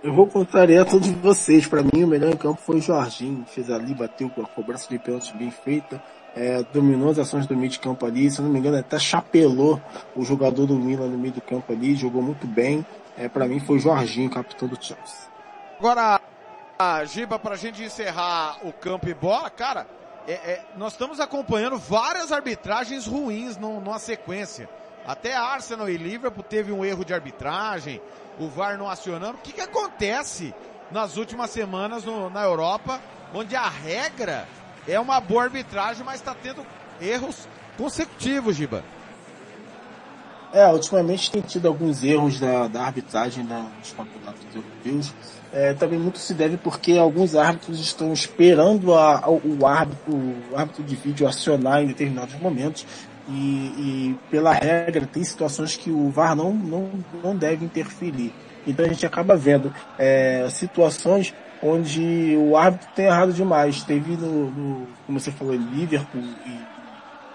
Eu 0.00 0.14
vou 0.14 0.28
contrariar 0.28 0.86
todos 0.86 1.08
vocês. 1.08 1.66
Para 1.66 1.82
mim, 1.82 2.04
o 2.04 2.06
melhor 2.06 2.32
em 2.32 2.36
campo 2.36 2.60
foi 2.64 2.76
o 2.76 2.80
Jorginho. 2.80 3.44
Fez 3.48 3.68
ali, 3.68 3.92
bateu 3.92 4.30
com 4.30 4.42
a 4.42 4.46
cobrança 4.46 4.88
de 4.88 4.96
pênalti 4.96 5.36
bem 5.36 5.50
feita. 5.50 6.00
É, 6.36 6.62
dominou 6.72 7.10
as 7.10 7.18
ações 7.18 7.48
do 7.48 7.56
meio 7.56 7.68
de 7.68 7.80
campo 7.80 8.06
ali. 8.06 8.30
Se 8.30 8.40
não 8.40 8.48
me 8.48 8.60
engano, 8.60 8.78
até 8.78 8.96
chapelou 8.96 9.82
o 10.14 10.24
jogador 10.24 10.66
do 10.66 10.76
Milan 10.76 11.08
no 11.08 11.18
meio 11.18 11.34
do 11.34 11.40
campo 11.40 11.72
ali. 11.72 11.96
Jogou 11.96 12.22
muito 12.22 12.46
bem. 12.46 12.86
É, 13.16 13.28
para 13.28 13.48
mim, 13.48 13.58
foi 13.58 13.78
o 13.78 13.80
Jorginho, 13.80 14.30
capitão 14.30 14.68
do 14.68 14.76
Chelsea. 14.80 15.26
Agora, 15.78 16.17
a 16.78 17.04
Giba, 17.04 17.40
para 17.40 17.54
a 17.54 17.58
gente 17.58 17.82
encerrar 17.82 18.58
o 18.62 18.72
campo 18.72 19.08
e 19.08 19.14
bola, 19.14 19.50
cara, 19.50 19.84
é, 20.28 20.32
é, 20.32 20.64
nós 20.76 20.92
estamos 20.92 21.18
acompanhando 21.18 21.76
várias 21.76 22.30
arbitragens 22.30 23.04
ruins 23.04 23.56
no, 23.56 23.80
numa 23.80 23.98
sequência. 23.98 24.68
Até 25.04 25.34
Arsenal 25.34 25.90
e 25.90 25.96
Liverpool 25.96 26.44
teve 26.44 26.70
um 26.70 26.84
erro 26.84 27.04
de 27.04 27.12
arbitragem, 27.12 28.00
o 28.38 28.46
VAR 28.46 28.78
não 28.78 28.88
acionando. 28.88 29.38
O 29.38 29.40
que, 29.40 29.52
que 29.52 29.60
acontece 29.60 30.54
nas 30.92 31.16
últimas 31.16 31.50
semanas 31.50 32.04
no, 32.04 32.30
na 32.30 32.44
Europa, 32.44 33.00
onde 33.34 33.56
a 33.56 33.68
regra 33.68 34.46
é 34.86 35.00
uma 35.00 35.20
boa 35.20 35.44
arbitragem, 35.44 36.04
mas 36.04 36.16
está 36.16 36.32
tendo 36.32 36.64
erros 37.00 37.48
consecutivos, 37.76 38.54
Giba? 38.54 38.84
É, 40.52 40.68
ultimamente 40.68 41.30
tem 41.30 41.42
tido 41.42 41.66
alguns 41.66 42.04
erros 42.04 42.38
da, 42.38 42.68
da 42.68 42.82
arbitragem 42.84 43.42
na, 43.42 43.62
nos 43.62 43.92
campeonatos 43.92 44.46
europeus. 44.54 45.12
É, 45.52 45.72
também 45.72 45.98
muito 45.98 46.18
se 46.18 46.34
deve 46.34 46.58
porque 46.58 46.98
alguns 46.98 47.34
árbitros 47.34 47.80
estão 47.80 48.12
esperando 48.12 48.94
a, 48.94 49.18
a, 49.24 49.30
o, 49.30 49.66
árbitro, 49.66 50.14
o 50.52 50.56
árbitro 50.56 50.84
de 50.84 50.94
vídeo 50.94 51.26
acionar 51.26 51.82
em 51.82 51.86
determinados 51.86 52.34
momentos. 52.40 52.86
E, 53.28 53.32
e, 53.32 54.18
pela 54.30 54.52
regra 54.52 55.06
tem 55.06 55.22
situações 55.22 55.76
que 55.76 55.90
o 55.90 56.10
VAR 56.10 56.34
não, 56.34 56.52
não, 56.52 56.90
não 57.22 57.36
deve 57.36 57.64
interferir. 57.64 58.32
Então 58.66 58.84
a 58.84 58.88
gente 58.88 59.04
acaba 59.06 59.36
vendo 59.36 59.72
é, 59.98 60.46
situações 60.50 61.34
onde 61.62 62.36
o 62.38 62.56
árbitro 62.56 62.88
tem 62.94 63.06
errado 63.06 63.32
demais. 63.32 63.82
Teve 63.82 64.16
no, 64.16 64.50
no 64.50 64.86
como 65.06 65.18
você 65.18 65.30
falou, 65.30 65.54
Liverpool 65.54 66.20
e, 66.20 66.60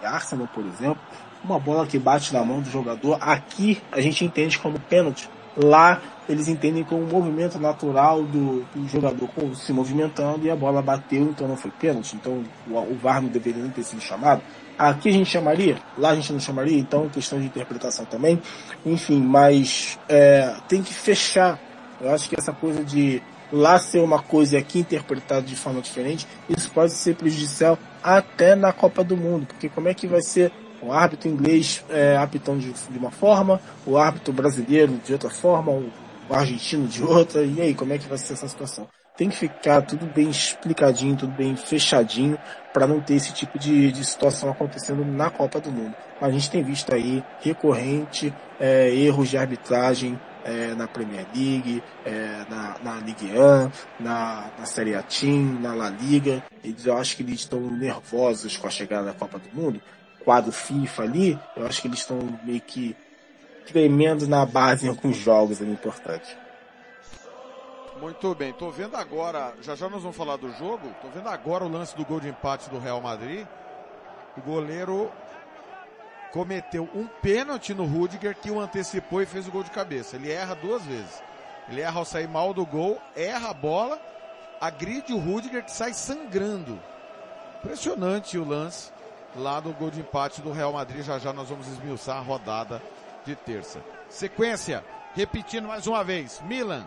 e 0.01 0.05
Arsenal, 0.05 0.47
por 0.53 0.65
exemplo, 0.65 0.99
uma 1.43 1.59
bola 1.59 1.85
que 1.85 1.99
bate 1.99 2.33
na 2.33 2.43
mão 2.43 2.61
do 2.61 2.69
jogador. 2.69 3.17
Aqui 3.19 3.81
a 3.91 3.99
gente 3.99 4.23
entende 4.23 4.57
como 4.59 4.79
pênalti. 4.79 5.29
Lá 5.55 6.01
eles 6.27 6.47
entendem 6.47 6.83
como 6.83 7.03
um 7.03 7.07
movimento 7.07 7.59
natural 7.59 8.23
do, 8.23 8.65
do, 8.75 8.87
jogador 8.87 9.29
se 9.55 9.73
movimentando 9.73 10.45
e 10.45 10.49
a 10.49 10.55
bola 10.55 10.81
bateu, 10.81 11.23
então 11.23 11.47
não 11.47 11.57
foi 11.57 11.71
pênalti. 11.71 12.15
Então 12.15 12.43
o, 12.67 12.77
o 12.77 12.97
VAR 13.01 13.21
não 13.21 13.29
deveria 13.29 13.61
nem 13.61 13.71
ter 13.71 13.83
sido 13.83 14.01
chamado. 14.01 14.41
Aqui 14.77 15.09
a 15.09 15.11
gente 15.11 15.29
chamaria, 15.29 15.77
lá 15.97 16.09
a 16.09 16.15
gente 16.15 16.31
não 16.33 16.39
chamaria, 16.39 16.77
então 16.77 17.07
questão 17.09 17.39
de 17.39 17.45
interpretação 17.45 18.05
também. 18.05 18.41
Enfim, 18.85 19.21
mas 19.21 19.99
é, 20.09 20.55
tem 20.67 20.81
que 20.81 20.93
fechar. 20.93 21.59
Eu 22.01 22.11
acho 22.11 22.29
que 22.29 22.39
essa 22.39 22.51
coisa 22.51 22.83
de 22.83 23.21
lá 23.51 23.77
ser 23.77 23.99
uma 23.99 24.19
coisa 24.19 24.55
e 24.55 24.57
aqui 24.57 24.79
interpretado 24.79 25.45
de 25.45 25.55
forma 25.55 25.79
diferente, 25.79 26.27
isso 26.49 26.71
pode 26.71 26.91
ser 26.91 27.15
prejudicial 27.15 27.77
até 28.01 28.55
na 28.55 28.73
Copa 28.73 29.03
do 29.03 29.15
Mundo, 29.15 29.45
porque 29.45 29.69
como 29.69 29.87
é 29.87 29.93
que 29.93 30.07
vai 30.07 30.21
ser 30.21 30.51
o 30.81 30.91
árbitro 30.91 31.29
inglês 31.29 31.83
é, 31.89 32.17
apitando 32.17 32.59
de, 32.59 32.73
de, 32.73 32.97
uma 32.97 33.11
forma, 33.11 33.61
o 33.85 33.97
árbitro 33.97 34.33
brasileiro 34.33 34.99
de 35.05 35.13
outra 35.13 35.29
forma, 35.29 35.71
o, 35.71 35.89
o 36.29 36.33
argentino 36.33 36.87
de 36.87 37.03
outra, 37.03 37.43
e 37.43 37.61
aí, 37.61 37.73
como 37.73 37.93
é 37.93 37.97
que 37.97 38.07
vai 38.07 38.17
ser 38.17 38.33
essa 38.33 38.47
situação? 38.47 38.87
Tem 39.15 39.29
que 39.29 39.35
ficar 39.35 39.81
tudo 39.83 40.07
bem 40.07 40.29
explicadinho, 40.29 41.15
tudo 41.15 41.33
bem 41.33 41.55
fechadinho, 41.55 42.37
para 42.73 42.87
não 42.87 42.99
ter 42.99 43.15
esse 43.15 43.31
tipo 43.31 43.59
de, 43.59 43.91
de 43.91 44.03
situação 44.03 44.49
acontecendo 44.49 45.05
na 45.05 45.29
Copa 45.29 45.59
do 45.59 45.71
Mundo. 45.71 45.95
A 46.19 46.31
gente 46.31 46.49
tem 46.49 46.63
visto 46.63 46.93
aí 46.93 47.23
recorrente 47.41 48.33
é, 48.59 48.89
erros 48.89 49.29
de 49.29 49.37
arbitragem 49.37 50.19
é, 50.43 50.73
na 50.73 50.87
Premier 50.87 51.25
League, 51.35 51.83
é, 52.05 52.45
na, 52.49 52.75
na 52.83 52.95
Ligue 52.99 53.27
1, 53.27 54.03
na, 54.03 54.49
na 54.57 54.65
Série 54.65 54.95
A 54.95 55.03
Team, 55.03 55.59
na 55.61 55.73
La 55.73 55.89
Liga. 55.89 56.43
Eles, 56.63 56.85
eu 56.85 56.97
acho 56.97 57.15
que 57.15 57.23
eles 57.23 57.41
estão 57.41 57.59
nervosos 57.59 58.57
com 58.57 58.67
a 58.67 58.71
chegada 58.71 59.05
da 59.05 59.13
Copa 59.13 59.39
do 59.39 59.49
Mundo. 59.53 59.81
Quadro 60.23 60.51
FIFA 60.51 61.03
ali, 61.03 61.39
eu 61.55 61.65
acho 61.67 61.81
que 61.81 61.87
eles 61.87 61.99
estão 61.99 62.17
meio 62.43 62.61
que 62.61 62.95
tremendo 63.65 64.27
na 64.27 64.45
base 64.45 64.85
em 64.85 64.89
alguns 64.89 65.17
jogos 65.17 65.61
ali 65.61 65.71
importantes. 65.71 66.35
Muito 67.99 68.35
bem, 68.35 68.51
tô 68.51 68.69
vendo 68.69 68.97
agora, 68.97 69.53
já 69.61 69.75
já 69.75 69.87
nós 69.87 70.01
vamos 70.01 70.17
falar 70.17 70.35
do 70.35 70.51
jogo, 70.57 70.93
tô 71.01 71.07
vendo 71.07 71.29
agora 71.29 71.63
o 71.63 71.71
lance 71.71 71.95
do 71.95 72.03
gol 72.03 72.19
de 72.19 72.27
empate 72.27 72.69
do 72.69 72.79
Real 72.79 72.99
Madrid. 72.99 73.47
O 74.35 74.41
goleiro 74.41 75.11
cometeu 76.31 76.89
um 76.95 77.07
pênalti 77.21 77.73
no 77.73 77.85
Rudiger 77.85 78.35
que 78.35 78.51
o 78.51 78.59
antecipou 78.59 79.21
e 79.21 79.25
fez 79.25 79.47
o 79.47 79.51
gol 79.51 79.63
de 79.63 79.71
cabeça. 79.71 80.15
Ele 80.15 80.31
erra 80.31 80.55
duas 80.55 80.83
vezes. 80.83 81.21
Ele 81.69 81.79
erra 81.79 81.99
ao 81.99 82.05
sair 82.05 82.27
mal 82.27 82.53
do 82.53 82.65
gol, 82.65 82.99
erra 83.15 83.51
a 83.51 83.53
bola, 83.53 84.01
agride 84.59 85.13
o 85.13 85.19
Rudiger 85.19 85.63
que 85.63 85.71
sai 85.71 85.93
sangrando. 85.93 86.77
Impressionante 87.59 88.37
o 88.37 88.43
lance 88.43 88.91
lá 89.35 89.59
do 89.59 89.71
gol 89.71 89.89
de 89.89 90.01
empate 90.01 90.41
do 90.41 90.51
Real 90.51 90.73
Madrid. 90.73 91.05
Já 91.05 91.19
já 91.19 91.31
nós 91.31 91.47
vamos 91.47 91.67
esmiuçar 91.67 92.17
a 92.17 92.21
rodada 92.21 92.81
de 93.25 93.35
terça. 93.35 93.79
Sequência, 94.09 94.83
repetindo 95.13 95.67
mais 95.67 95.87
uma 95.87 96.03
vez. 96.03 96.41
Milan 96.45 96.83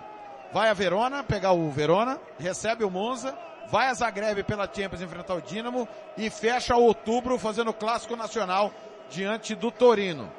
vai 0.53 0.69
a 0.69 0.75
Verona, 0.75 1.23
pegar 1.23 1.53
o 1.53 1.71
Verona, 1.71 2.19
recebe 2.39 2.85
o 2.85 2.91
Monza, 2.91 3.37
vai 3.71 3.89
a 3.89 3.95
Zagreb 3.95 4.43
pela 4.45 4.67
Champions 4.73 5.03
enfrentar 5.03 5.35
o 5.35 5.43
Dinamo 5.43 5.89
e 6.17 6.31
fecha 6.31 6.77
outubro 6.77 7.39
fazendo 7.39 7.71
o 7.71 7.75
clássico 7.75 8.17
nacional 8.17 8.73
diante 9.11 9.55
do 9.55 9.71
Torino. 9.71 10.31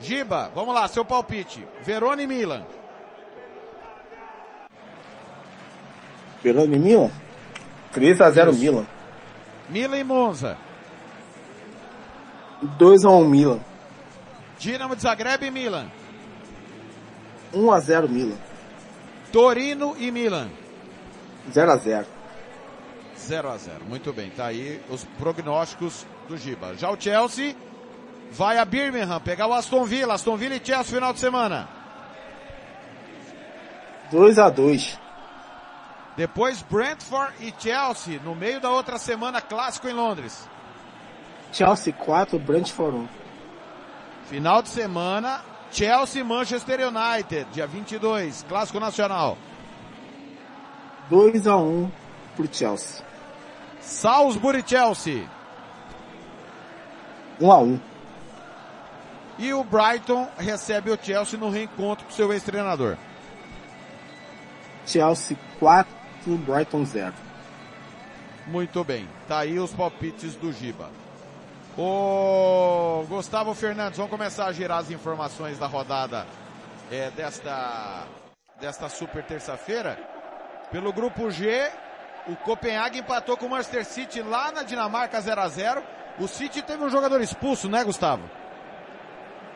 Giba, 0.00 0.50
vamos 0.54 0.74
lá, 0.74 0.88
seu 0.88 1.04
palpite. 1.04 1.66
Verona 1.82 2.22
e 2.22 2.26
Milan. 2.26 2.64
Verona 6.42 6.74
e 6.74 6.78
Milan? 6.78 7.10
3 7.92 8.20
a 8.20 8.30
0 8.30 8.54
Milan. 8.54 8.86
Milan 9.68 9.98
e 9.98 10.04
Monza. 10.04 10.56
2 12.78 13.04
a 13.04 13.10
1 13.10 13.24
Milan. 13.26 13.60
Dinamo 14.60 14.94
de 14.94 15.00
Zagreb 15.00 15.46
e 15.46 15.50
Milan. 15.50 15.90
1 17.52 17.72
a 17.72 17.80
0 17.80 18.08
Milan. 18.10 18.36
Torino 19.32 19.96
e 19.98 20.10
Milan. 20.10 20.50
0 21.50 21.72
a 21.72 21.76
0. 21.78 22.06
0 23.18 23.48
a 23.48 23.56
0. 23.56 23.84
Muito 23.88 24.12
bem, 24.12 24.28
tá 24.28 24.46
aí 24.46 24.78
os 24.90 25.04
prognósticos 25.18 26.06
do 26.28 26.36
Giba. 26.36 26.76
Já 26.76 26.90
o 26.90 27.00
Chelsea 27.00 27.56
vai 28.30 28.58
a 28.58 28.64
Birmingham 28.66 29.18
pegar 29.20 29.46
o 29.46 29.54
Aston 29.54 29.84
Villa. 29.84 30.12
Aston 30.12 30.36
Villa 30.36 30.56
e 30.56 30.64
Chelsea 30.64 30.94
final 30.94 31.14
de 31.14 31.20
semana. 31.20 31.66
2 34.12 34.38
a 34.38 34.50
2. 34.50 34.98
Depois 36.18 36.60
Brentford 36.60 37.32
e 37.40 37.54
Chelsea 37.58 38.20
no 38.22 38.34
meio 38.34 38.60
da 38.60 38.70
outra 38.70 38.98
semana 38.98 39.40
clássico 39.40 39.88
em 39.88 39.94
Londres. 39.94 40.46
Chelsea 41.50 41.94
4, 41.94 42.38
Brentford 42.38 42.98
1. 42.98 43.19
Final 44.30 44.62
de 44.62 44.68
semana 44.68 45.42
Chelsea 45.72 46.24
Manchester 46.24 46.78
United, 46.86 47.48
dia 47.52 47.66
22, 47.66 48.44
clássico 48.48 48.78
nacional. 48.78 49.36
2 51.08 51.48
a 51.48 51.56
1 51.56 51.90
pro 52.36 52.48
Chelsea. 52.50 53.04
Salisbury 53.80 54.62
Chelsea. 54.64 55.28
1 57.40 57.50
a 57.50 57.58
1. 57.58 57.80
E 59.40 59.52
o 59.52 59.64
Brighton 59.64 60.28
recebe 60.38 60.92
o 60.92 60.98
Chelsea 61.02 61.36
no 61.36 61.50
reencontro 61.50 62.04
com 62.04 62.12
seu 62.12 62.32
ex-treinador. 62.32 62.96
Chelsea 64.86 65.36
4, 65.58 65.92
Brighton 66.46 66.84
0. 66.84 67.12
Muito 68.46 68.84
bem. 68.84 69.08
Tá 69.26 69.40
aí 69.40 69.58
os 69.58 69.72
palpites 69.72 70.36
do 70.36 70.52
Giba. 70.52 70.88
O 71.78 73.04
Gustavo 73.08 73.54
Fernandes, 73.54 73.96
vamos 73.96 74.10
começar 74.10 74.46
a 74.46 74.52
girar 74.52 74.78
as 74.78 74.90
informações 74.90 75.58
da 75.58 75.66
rodada 75.66 76.26
é, 76.90 77.10
desta, 77.10 78.06
desta 78.60 78.88
super 78.88 79.22
terça-feira. 79.22 79.96
Pelo 80.72 80.92
grupo 80.92 81.30
G, 81.30 81.70
o 82.26 82.34
Copenhague 82.36 82.98
empatou 82.98 83.36
com 83.36 83.46
o 83.46 83.50
Manchester 83.50 83.84
City 83.84 84.20
lá 84.20 84.50
na 84.50 84.64
Dinamarca 84.64 85.20
0 85.20 85.40
a 85.40 85.48
0 85.48 85.82
O 86.18 86.26
City 86.26 86.60
teve 86.60 86.82
um 86.82 86.90
jogador 86.90 87.20
expulso, 87.20 87.68
né, 87.68 87.84
Gustavo? 87.84 88.28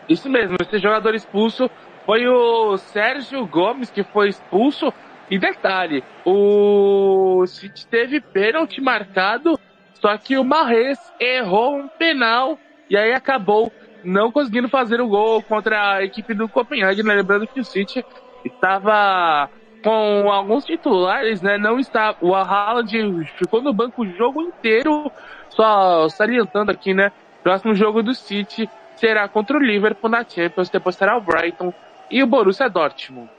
Isso 0.08 0.28
mesmo, 0.30 0.56
esse 0.60 0.78
jogador 0.78 1.14
expulso 1.14 1.68
foi 2.06 2.26
o 2.28 2.76
Sérgio 2.76 3.44
Gomes 3.46 3.90
que 3.90 4.04
foi 4.04 4.28
expulso. 4.28 4.92
E 5.30 5.38
detalhe, 5.38 6.04
o 6.24 7.44
City 7.46 7.86
teve 7.86 8.20
pênalti 8.20 8.80
marcado, 8.80 9.58
só 10.04 10.18
que 10.18 10.36
o 10.36 10.44
Marres 10.44 10.98
errou 11.18 11.78
um 11.78 11.88
penal 11.88 12.58
e 12.90 12.96
aí 12.96 13.14
acabou 13.14 13.72
não 14.04 14.30
conseguindo 14.30 14.68
fazer 14.68 15.00
o 15.00 15.08
gol 15.08 15.42
contra 15.42 15.94
a 15.94 16.04
equipe 16.04 16.34
do 16.34 16.46
Copenhague, 16.46 17.02
né? 17.02 17.14
lembrando 17.14 17.46
que 17.46 17.58
o 17.58 17.64
City 17.64 18.04
estava 18.44 19.48
com 19.82 20.30
alguns 20.30 20.66
titulares, 20.66 21.40
né? 21.40 21.56
Não 21.56 21.78
está, 21.78 22.14
o 22.20 22.34
Haaland 22.34 23.24
ficou 23.38 23.62
no 23.62 23.72
banco 23.72 24.02
o 24.02 24.10
jogo 24.10 24.42
inteiro, 24.42 25.10
só 25.48 26.06
salientando 26.10 26.70
aqui, 26.70 26.92
né? 26.92 27.10
Próximo 27.42 27.74
jogo 27.74 28.02
do 28.02 28.14
City 28.14 28.68
será 28.96 29.26
contra 29.26 29.56
o 29.56 29.60
Liverpool 29.60 30.10
na 30.10 30.22
Champions, 30.22 30.68
depois 30.68 30.96
será 30.96 31.16
o 31.16 31.22
Brighton 31.22 31.72
e 32.10 32.22
o 32.22 32.26
Borussia 32.26 32.68
Dortmund. 32.68 33.30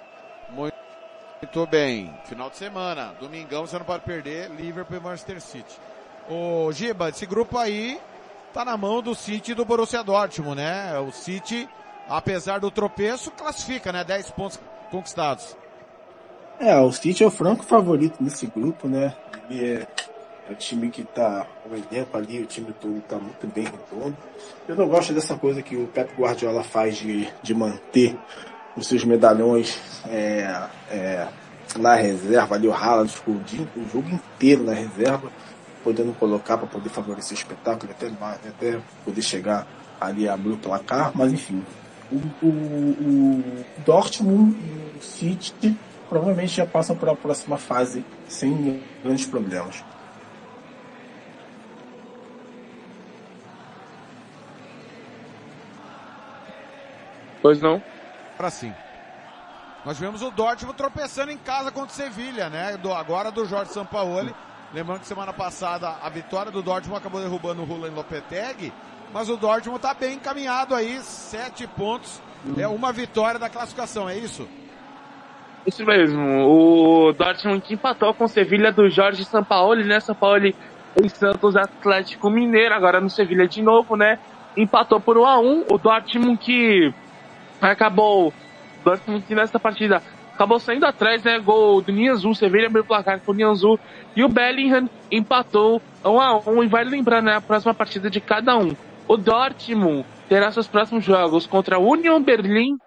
Muito 0.49 1.67
bem. 1.67 2.11
Final 2.23 2.49
de 2.49 2.57
semana. 2.57 3.13
Domingão 3.19 3.67
você 3.67 3.77
não 3.77 3.85
pode 3.85 4.03
perder. 4.03 4.49
Liverpool 4.49 4.97
e 4.97 4.99
Manchester 4.99 5.39
City. 5.39 5.79
Ô, 6.29 6.71
Giba, 6.71 7.09
esse 7.09 7.25
grupo 7.25 7.57
aí 7.57 7.99
tá 8.53 8.65
na 8.65 8.75
mão 8.75 9.01
do 9.01 9.13
City 9.13 9.51
e 9.51 9.55
do 9.55 9.65
Borussia 9.65 10.03
Dortmund, 10.03 10.55
né? 10.55 10.97
O 10.99 11.11
City, 11.11 11.69
apesar 12.07 12.59
do 12.59 12.71
tropeço, 12.71 13.29
classifica, 13.31 13.91
né? 13.91 14.03
10 14.03 14.31
pontos 14.31 14.59
conquistados. 14.89 15.55
É, 16.59 16.79
o 16.79 16.91
City 16.91 17.23
é 17.23 17.27
o 17.27 17.31
franco 17.31 17.63
favorito 17.63 18.23
nesse 18.23 18.47
grupo, 18.47 18.87
né? 18.87 19.13
Ele 19.49 19.73
é, 19.73 19.87
é 20.49 20.51
o 20.51 20.55
time 20.55 20.89
que 20.89 21.03
tá, 21.03 21.45
o 21.69 21.75
elenco 21.75 22.17
ali, 22.17 22.41
o 22.41 22.45
time 22.45 22.73
todo 22.79 22.99
tá 23.01 23.17
muito 23.17 23.45
bem 23.47 23.65
redondo. 23.65 24.17
Eu 24.67 24.75
não 24.75 24.87
gosto 24.87 25.13
dessa 25.13 25.35
coisa 25.35 25.61
que 25.61 25.75
o 25.75 25.87
Pep 25.87 26.13
Guardiola 26.19 26.63
faz 26.63 26.95
de, 26.95 27.27
de 27.43 27.53
manter 27.53 28.17
os 28.75 28.87
seus 28.87 29.03
medalhões 29.03 29.79
é, 30.07 30.69
é, 30.89 31.27
na 31.77 31.95
reserva, 31.95 32.55
ali 32.55 32.67
o 32.67 32.73
Haaland 32.73 33.11
ficou 33.11 33.35
o, 33.35 33.79
o 33.79 33.89
jogo 33.91 34.09
inteiro 34.09 34.63
na 34.63 34.73
reserva, 34.73 35.31
podendo 35.85 36.11
colocar 36.13 36.57
para 36.57 36.65
poder 36.65 36.89
favorecer 36.89 37.37
o 37.37 37.39
espetáculo, 37.39 37.91
até, 37.91 38.07
até 38.49 38.81
poder 39.05 39.21
chegar 39.21 39.67
ali 40.01 40.27
a 40.27 40.33
abrir 40.33 40.53
o 40.53 40.57
placar, 40.57 41.11
mas 41.13 41.31
enfim. 41.31 41.63
O, 42.11 42.15
o, 42.43 42.49
o 42.49 43.65
Dortmund 43.85 44.57
e 44.57 44.97
o 44.97 45.01
City 45.01 45.77
provavelmente 46.09 46.55
já 46.55 46.65
passam 46.65 46.95
para 46.95 47.11
a 47.11 47.15
próxima 47.15 47.55
fase 47.57 48.03
sem 48.27 48.81
grandes 49.03 49.27
problemas. 49.27 49.83
Pois 57.43 57.61
não? 57.61 57.81
Para 58.35 58.49
sim. 58.49 58.73
Nós 59.85 59.99
vimos 59.99 60.23
o 60.23 60.31
Dortmund 60.31 60.75
tropeçando 60.75 61.31
em 61.31 61.37
casa 61.37 61.71
contra 61.71 61.91
o 61.91 61.95
Sevilha, 61.95 62.49
né? 62.49 62.75
Do, 62.75 62.91
agora 62.91 63.31
do 63.31 63.45
Jorge 63.45 63.71
Sampaoli. 63.71 64.33
Lembrando 64.75 64.99
que 64.99 65.07
semana 65.07 65.31
passada 65.31 65.95
a 66.03 66.09
vitória 66.09 66.51
do 66.51 66.61
Dortmund 66.61 66.97
acabou 66.97 67.21
derrubando 67.21 67.61
o 67.61 67.65
Roland 67.65 67.93
Lopetegui, 67.95 68.73
mas 69.13 69.29
o 69.29 69.37
Dortmund 69.37 69.77
está 69.77 69.93
bem 69.93 70.15
encaminhado 70.15 70.75
aí, 70.75 71.01
sete 71.01 71.65
pontos, 71.65 72.21
é 72.57 72.67
uma 72.67 72.91
vitória 72.91 73.39
da 73.39 73.47
classificação, 73.47 74.09
é 74.09 74.17
isso? 74.17 74.45
Isso 75.65 75.85
mesmo, 75.85 76.21
o 76.45 77.13
Dortmund 77.13 77.61
que 77.61 77.75
empatou 77.75 78.13
com 78.13 78.25
o 78.25 78.27
Sevilha 78.27 78.69
do 78.69 78.89
Jorge 78.89 79.23
Sampaoli, 79.23 79.85
né? 79.85 80.01
Sampaoli 80.01 80.53
em 81.01 81.07
Santos 81.07 81.55
Atlético 81.55 82.29
Mineiro, 82.29 82.75
agora 82.75 82.99
no 82.99 83.09
Sevilha 83.09 83.47
de 83.47 83.61
novo, 83.61 83.95
né? 83.95 84.19
Empatou 84.57 84.99
por 84.99 85.17
1 85.17 85.25
a 85.25 85.39
1 85.39 85.65
o 85.71 85.77
Dortmund 85.77 86.37
que 86.37 86.93
acabou 87.61 88.33
Dortmund 88.83 89.23
nessa 89.33 89.57
partida 89.57 90.03
acabou 90.35 90.59
saindo 90.59 90.85
atrás, 90.85 91.23
né? 91.23 91.39
Gol 91.39 91.81
do 91.81 91.91
Nianzu, 91.91 92.35
Sevilha 92.35 92.67
abriu 92.67 92.83
o 92.83 92.85
placar 92.85 93.19
com 93.21 93.31
o 93.31 93.35
Nianzu 93.35 93.79
e 94.15 94.23
o 94.23 94.29
Bellingham 94.29 94.89
empatou 95.09 95.81
1 96.03 96.19
a 96.19 96.37
1 96.37 96.63
e 96.63 96.67
vai 96.67 96.83
lembrar 96.83 97.21
né, 97.21 97.37
a 97.37 97.41
próxima 97.41 97.73
partida 97.73 98.09
de 98.09 98.19
cada 98.19 98.55
um. 98.57 98.75
O 99.07 99.17
Dortmund 99.17 100.05
terá 100.27 100.51
seus 100.51 100.67
próximos 100.67 101.03
jogos 101.03 101.47
contra 101.47 101.79
o 101.79 101.89
Union 101.89 102.21
Berlin 102.21 102.77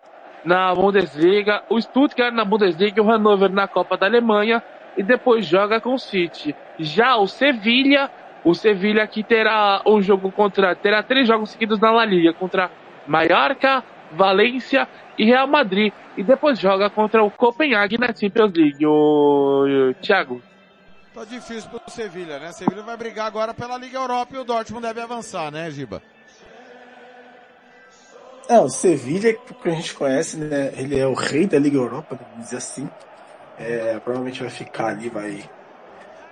na 0.45 0.75
Bundesliga, 0.75 1.63
o 1.71 1.81
Stuttgart 1.81 2.35
na 2.35 2.45
Bundesliga 2.45 2.99
e 2.99 3.01
o 3.01 3.11
Hannover 3.11 3.51
na 3.51 3.67
Copa 3.67 3.97
da 3.97 4.07
Alemanha 4.07 4.63
e 4.97 5.03
depois 5.03 5.47
joga 5.47 5.81
com 5.81 5.95
o 5.95 5.99
City. 5.99 6.55
Já 6.79 7.17
o 7.17 7.27
Sevilha, 7.27 8.11
o 8.45 8.55
Sevilha 8.55 9.07
que 9.07 9.23
terá 9.23 9.81
um 9.87 10.03
jogo 10.03 10.31
contra, 10.31 10.75
terá 10.75 11.03
três 11.03 11.27
jogos 11.27 11.51
seguidos 11.51 11.81
na 11.81 11.91
La 11.91 12.05
Liga 12.05 12.33
contra 12.33 12.71
Mallorca, 13.07 13.83
Valência 14.13 14.89
e 15.17 15.25
Real 15.25 15.47
Madrid. 15.47 15.93
E 16.17 16.23
depois 16.23 16.59
joga 16.59 16.91
contra 16.91 17.23
o 17.23 17.31
Copenhague 17.31 17.99
na 17.99 18.15
Champions 18.15 18.53
League. 18.55 18.87
O, 18.87 19.91
o 19.91 19.95
Thiago. 19.95 20.43
Tá 21.15 21.25
difícil 21.25 21.69
pro 21.71 21.81
Sevilha, 21.91 22.39
né? 22.39 22.53
Sevilha 22.53 22.83
vai 22.83 22.97
brigar 22.97 23.27
agora 23.27 23.53
pela 23.53 23.77
Liga 23.77 23.99
Europa 23.99 24.37
e 24.37 24.39
o 24.39 24.45
Dortmund 24.45 24.87
deve 24.87 25.01
avançar, 25.01 25.51
né, 25.51 25.71
Giba? 25.71 26.01
É, 28.49 28.59
o 28.61 28.69
Sevilha, 28.69 29.35
que 29.35 29.69
a 29.69 29.73
gente 29.73 29.95
conhece, 29.95 30.37
né? 30.37 30.73
Ele 30.77 30.99
é 30.99 31.07
o 31.07 31.15
rei 31.15 31.47
da 31.47 31.59
Liga 31.59 31.77
Europa, 31.77 32.17
vamos 32.19 32.45
dizer 32.45 32.59
assim. 32.59 32.89
É, 33.59 33.99
provavelmente 33.99 34.41
vai 34.41 34.51
ficar 34.51 34.87
ali, 34.87 35.09
vai, 35.09 35.43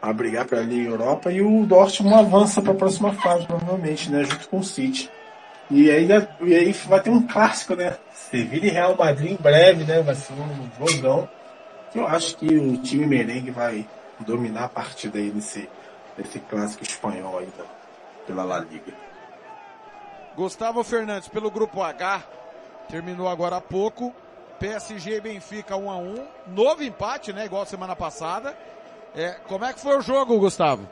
vai 0.01 0.15
brigar 0.15 0.47
pela 0.47 0.63
Liga 0.63 0.89
Europa 0.89 1.33
e 1.33 1.43
o 1.43 1.67
Dortmund 1.67 2.15
avança 2.15 2.63
para 2.63 2.73
a 2.73 2.77
próxima 2.77 3.13
fase, 3.13 3.47
provavelmente, 3.47 4.11
né? 4.11 4.25
Junto 4.25 4.49
com 4.49 4.59
o 4.61 4.65
City. 4.65 5.11
E 5.71 5.91
aí, 5.91 6.09
e 6.41 6.55
aí 6.55 6.73
vai 6.73 7.01
ter 7.01 7.11
um 7.11 7.27
clássico, 7.27 7.75
né? 7.75 7.97
Sevilha 8.13 8.67
e 8.67 8.71
Real 8.71 8.97
Madrid 8.97 9.33
em 9.33 9.37
breve, 9.43 9.85
né? 9.85 10.01
Vai 10.01 10.15
ser 10.15 10.33
um 10.33 10.87
jogão. 10.87 11.29
Eu 11.95 12.07
acho 12.07 12.37
que 12.37 12.47
o 12.47 12.77
time 12.79 13.07
merengue 13.07 13.51
vai 13.51 13.87
dominar 14.21 14.65
a 14.65 14.69
partida 14.69 15.19
aí 15.19 15.31
nesse, 15.31 15.69
nesse 16.17 16.39
clássico 16.41 16.83
espanhol 16.83 17.39
aí 17.39 17.49
da, 17.59 17.65
pela 18.27 18.45
La 18.45 18.61
Liga. 18.61 18.93
Gustavo 20.37 20.85
Fernandes 20.85 21.29
pelo 21.29 21.51
grupo 21.51 21.83
H 21.83 22.23
terminou 22.89 23.29
agora 23.29 23.57
há 23.57 23.61
pouco. 23.61 24.15
PSG 24.61 25.17
e 25.17 25.21
Benfica 25.21 25.77
1 25.77 25.91
a 25.91 25.97
1 25.99 26.27
Novo 26.49 26.83
empate, 26.83 27.33
né? 27.33 27.45
Igual 27.45 27.67
semana 27.67 27.97
passada. 27.97 28.57
É, 29.15 29.37
como 29.49 29.65
é 29.65 29.73
que 29.73 29.81
foi 29.81 29.97
o 29.99 30.01
jogo, 30.01 30.39
Gustavo? 30.39 30.89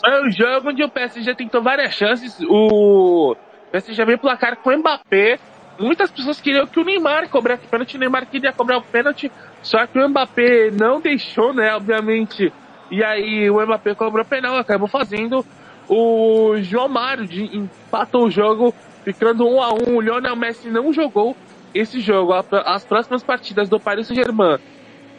Foi 0.00 0.26
um 0.26 0.30
jogo 0.30 0.70
onde 0.70 0.82
o 0.82 0.90
PSG 0.90 1.34
tentou 1.34 1.62
várias 1.62 1.94
chances. 1.94 2.38
O 2.48 3.36
PSG 3.72 4.04
veio 4.04 4.18
placar 4.18 4.56
com 4.56 4.70
o 4.70 4.78
Mbappé. 4.78 5.38
Muitas 5.78 6.10
pessoas 6.10 6.40
queriam 6.40 6.66
que 6.66 6.78
o 6.78 6.84
Neymar 6.84 7.28
cobrasse 7.30 7.66
pênalti. 7.66 7.96
O 7.96 7.98
Neymar 8.00 8.26
queria 8.26 8.52
cobrar 8.52 8.76
o 8.76 8.82
pênalti. 8.82 9.32
Só 9.62 9.86
que 9.86 9.98
o 9.98 10.08
Mbappé 10.08 10.70
não 10.70 11.00
deixou, 11.00 11.54
né? 11.54 11.74
Obviamente. 11.74 12.52
E 12.90 13.02
aí 13.02 13.50
o 13.50 13.60
Mbappé 13.60 13.94
cobrou 13.94 14.24
penal, 14.24 14.58
acabou 14.58 14.86
fazendo. 14.86 15.44
O 15.88 16.54
João 16.58 16.88
Mário 16.88 17.26
empatou 17.52 18.26
o 18.26 18.30
jogo, 18.30 18.74
ficando 19.02 19.48
um 19.48 19.60
a 19.62 19.72
um. 19.72 19.96
O 19.96 20.00
Lionel 20.00 20.36
Messi 20.36 20.68
não 20.68 20.92
jogou 20.92 21.34
esse 21.74 22.00
jogo. 22.00 22.34
As 22.34 22.84
próximas 22.84 23.22
partidas 23.22 23.68
do 23.68 23.80
Paris 23.80 24.06
Saint-Germain. 24.06 24.58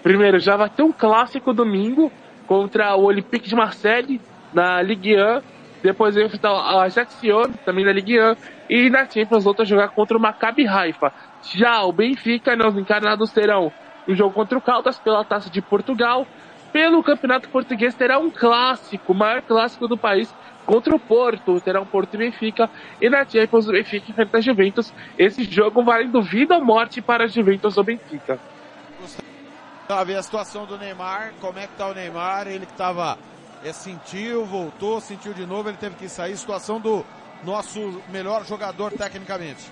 Primeiro, 0.04 0.39
já 0.39 0.56
vai 0.56 0.70
ter 0.70 0.84
um 0.84 0.92
clássico 0.92 1.54
domingo 1.54 2.12
contra 2.46 2.96
o 2.96 3.06
Olympique 3.06 3.50
de 3.50 3.56
Marseille 3.56 4.22
na 4.54 4.82
Ligue 4.82 5.16
1. 5.16 5.42
Depois 5.84 6.15
vai 6.15 6.24
enfrentar 6.24 6.54
o 6.54 6.80
Ajaccio, 6.80 7.50
também 7.65 7.84
na 7.84 7.91
Ligue 7.91 8.17
1. 8.17 8.36
E 8.69 8.89
na 8.89 9.06
Champions, 9.06 9.43
volta 9.43 9.63
a 9.63 9.65
jogar 9.65 9.89
contra 9.89 10.17
o 10.17 10.19
Maccabi 10.19 10.65
Haifa. 10.65 11.12
Já 11.54 11.84
o 11.84 11.91
Benfica, 11.91 12.56
né, 12.56 12.65
os 12.65 12.78
encarnados 12.78 13.32
terão 13.32 13.72
um 14.08 14.15
jogo 14.15 14.34
contra 14.34 14.58
o 14.58 14.62
Caldas 14.62 14.98
pela 14.98 15.26
Taça 15.26 15.50
de 15.50 15.62
Portugal. 15.62 16.26
Pelo 16.72 17.04
Campeonato 17.04 17.50
Português 17.50 17.93
terá 17.93 18.17
um 18.17 18.32
clássico, 18.32 19.12
o 19.12 19.15
maior 19.15 19.41
clássico 19.43 19.88
do 19.88 19.96
país, 19.98 20.34
contra 20.65 20.96
o 20.96 21.00
Porto, 21.00 21.60
terá 21.62 21.80
um 21.82 21.86
Porto 21.86 22.15
e 22.15 22.17
Benfica, 22.17 22.69
e 23.00 23.10
na 23.10 23.26
Champions 23.26 23.67
o 23.67 23.72
Benfica 23.72 24.10
enfrenta 24.10 24.38
a 24.38 24.41
Juventus. 24.41 24.93
Esse 25.17 25.43
jogo 25.43 25.84
valendo 25.84 26.22
vida 26.22 26.56
ou 26.56 26.65
morte 26.65 27.02
para 27.02 27.26
a 27.26 27.28
Juventus 27.28 27.78
ou 27.78 27.84
Benfica. 27.84 28.39
Gustavo, 29.00 30.17
a 30.17 30.24
situação 30.24 30.65
do 30.65 30.78
Neymar, 30.78 31.34
como 31.39 31.60
é 31.60 31.67
que 31.67 31.76
tá 31.78 31.88
o 31.88 31.93
Neymar? 31.93 32.48
Ele 32.48 32.65
que 32.65 32.74
tava, 32.74 33.17
é, 33.63 33.71
sentiu, 33.71 34.45
voltou, 34.45 34.99
sentiu 34.99 35.34
de 35.34 35.45
novo, 35.45 35.69
ele 35.69 35.78
teve 35.78 35.95
que 35.95 36.10
sair. 36.10 36.36
Situação 36.36 36.80
do 36.80 37.06
nosso 37.43 38.02
melhor 38.10 38.45
jogador 38.45 38.91
tecnicamente. 38.91 39.71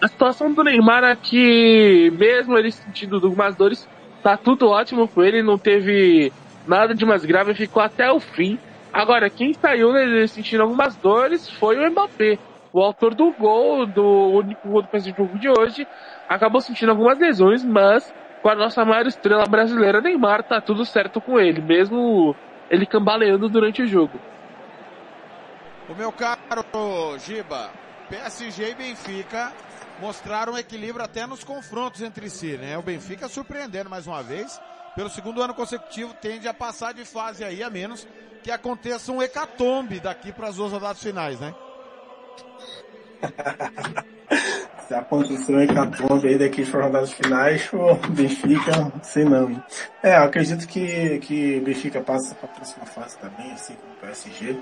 A 0.00 0.08
situação 0.08 0.52
do 0.52 0.62
Neymar 0.62 1.04
aqui, 1.04 2.12
mesmo 2.18 2.56
ele 2.56 2.70
sentindo 2.70 3.16
algumas 3.16 3.56
dores, 3.56 3.88
tá 4.22 4.36
tudo 4.36 4.68
ótimo 4.68 5.08
com 5.08 5.22
ele, 5.22 5.42
não 5.42 5.56
teve 5.56 6.32
nada 6.66 6.94
de 6.94 7.06
mais 7.06 7.24
grave, 7.24 7.54
ficou 7.54 7.82
até 7.82 8.10
o 8.10 8.20
fim. 8.20 8.58
Agora, 8.92 9.30
quem 9.30 9.54
saiu 9.54 9.92
né, 9.92 10.26
sentindo 10.26 10.62
algumas 10.62 10.96
dores 10.96 11.48
foi 11.48 11.78
o 11.78 11.90
Mbappé. 11.90 12.38
O 12.72 12.80
autor 12.80 13.14
do 13.14 13.32
gol, 13.32 13.86
do 13.86 14.04
único 14.04 14.68
gol 14.68 14.82
do 14.82 14.88
PSG 14.88 15.14
de 15.38 15.48
hoje, 15.48 15.86
acabou 16.28 16.60
sentindo 16.60 16.90
algumas 16.90 17.18
lesões, 17.18 17.64
mas 17.64 18.12
com 18.42 18.50
a 18.50 18.54
nossa 18.54 18.84
maior 18.84 19.06
estrela 19.06 19.46
brasileira, 19.46 20.00
Neymar, 20.00 20.42
tá 20.42 20.60
tudo 20.60 20.84
certo 20.84 21.20
com 21.20 21.40
ele, 21.40 21.62
mesmo 21.62 22.36
ele 22.70 22.86
cambaleando 22.86 23.48
durante 23.48 23.82
o 23.82 23.86
jogo. 23.86 24.18
O 25.88 25.94
meu 25.94 26.10
caro 26.10 26.64
Giba, 27.18 27.70
PSG 28.08 28.70
e 28.70 28.74
Benfica 28.74 29.52
mostraram 30.00 30.58
equilíbrio 30.58 31.04
até 31.04 31.26
nos 31.26 31.44
confrontos 31.44 32.02
entre 32.02 32.28
si, 32.28 32.56
né? 32.56 32.76
O 32.76 32.82
Benfica 32.82 33.28
surpreendendo 33.28 33.88
mais 33.88 34.06
uma 34.06 34.22
vez, 34.22 34.60
pelo 34.94 35.08
segundo 35.08 35.42
ano 35.42 35.54
consecutivo 35.54 36.14
tende 36.14 36.48
a 36.48 36.54
passar 36.54 36.92
de 36.92 37.04
fase 37.04 37.44
aí, 37.44 37.62
a 37.62 37.70
menos 37.70 38.06
que 38.42 38.50
aconteça 38.50 39.12
um 39.12 39.22
hecatombe 39.22 40.00
daqui 40.00 40.32
para 40.32 40.48
as 40.48 40.56
duas 40.56 40.72
rodadas 40.72 41.02
finais, 41.02 41.38
né? 41.40 41.54
Se 44.86 44.94
acontecer 44.94 45.52
um 45.52 45.60
hecatombe 45.60 46.28
aí 46.28 46.38
daqui 46.38 46.64
para 46.64 46.78
as 46.78 46.86
rodadas 46.86 47.12
finais, 47.12 47.68
o 47.72 47.94
Benfica, 48.10 48.92
sei 49.02 49.24
não. 49.24 49.62
É, 50.02 50.14
acredito 50.14 50.66
que, 50.66 51.18
que 51.18 51.60
Benfica 51.60 52.00
passa 52.00 52.34
para 52.36 52.48
a 52.48 52.52
próxima 52.52 52.86
fase 52.86 53.18
também, 53.18 53.50
assim 53.52 53.74
como 53.74 53.92
o 53.94 53.96
PSG 53.96 54.56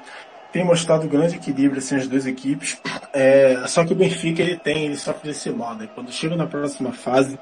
tem 0.54 0.64
mostrado 0.64 1.08
grande 1.08 1.34
equilíbrio 1.34 1.78
assim 1.78 1.96
as 1.96 2.06
duas 2.06 2.26
equipes. 2.26 2.80
É, 3.12 3.66
só 3.66 3.84
que 3.84 3.92
o 3.92 3.96
Benfica 3.96 4.40
ele 4.40 4.56
tem, 4.56 4.86
ele 4.86 4.96
sofre 4.96 5.28
desse 5.28 5.50
modo. 5.50 5.80
Né? 5.80 5.90
Quando 5.92 6.12
chega 6.12 6.36
na 6.36 6.46
próxima 6.46 6.92
fase, 6.92 7.36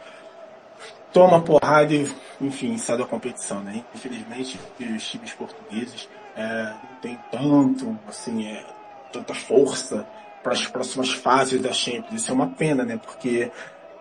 toma 1.12 1.42
porrada 1.42 1.92
e, 1.92 2.10
enfim, 2.40 2.78
sai 2.78 2.96
da 2.96 3.04
competição, 3.04 3.60
né? 3.60 3.84
Infelizmente, 3.94 4.58
os 4.80 5.06
times 5.06 5.32
portugueses 5.34 6.08
é, 6.34 6.72
não 6.72 7.00
tem 7.02 7.18
tanto, 7.30 7.98
assim, 8.08 8.46
é, 8.46 8.64
tanta 9.12 9.34
força 9.34 10.06
para 10.42 10.52
as 10.52 10.66
próximas 10.66 11.12
fases 11.12 11.60
da 11.60 11.72
Champions. 11.72 12.22
Isso 12.22 12.30
é 12.30 12.34
uma 12.34 12.48
pena, 12.48 12.84
né? 12.84 12.98
Porque 13.02 13.50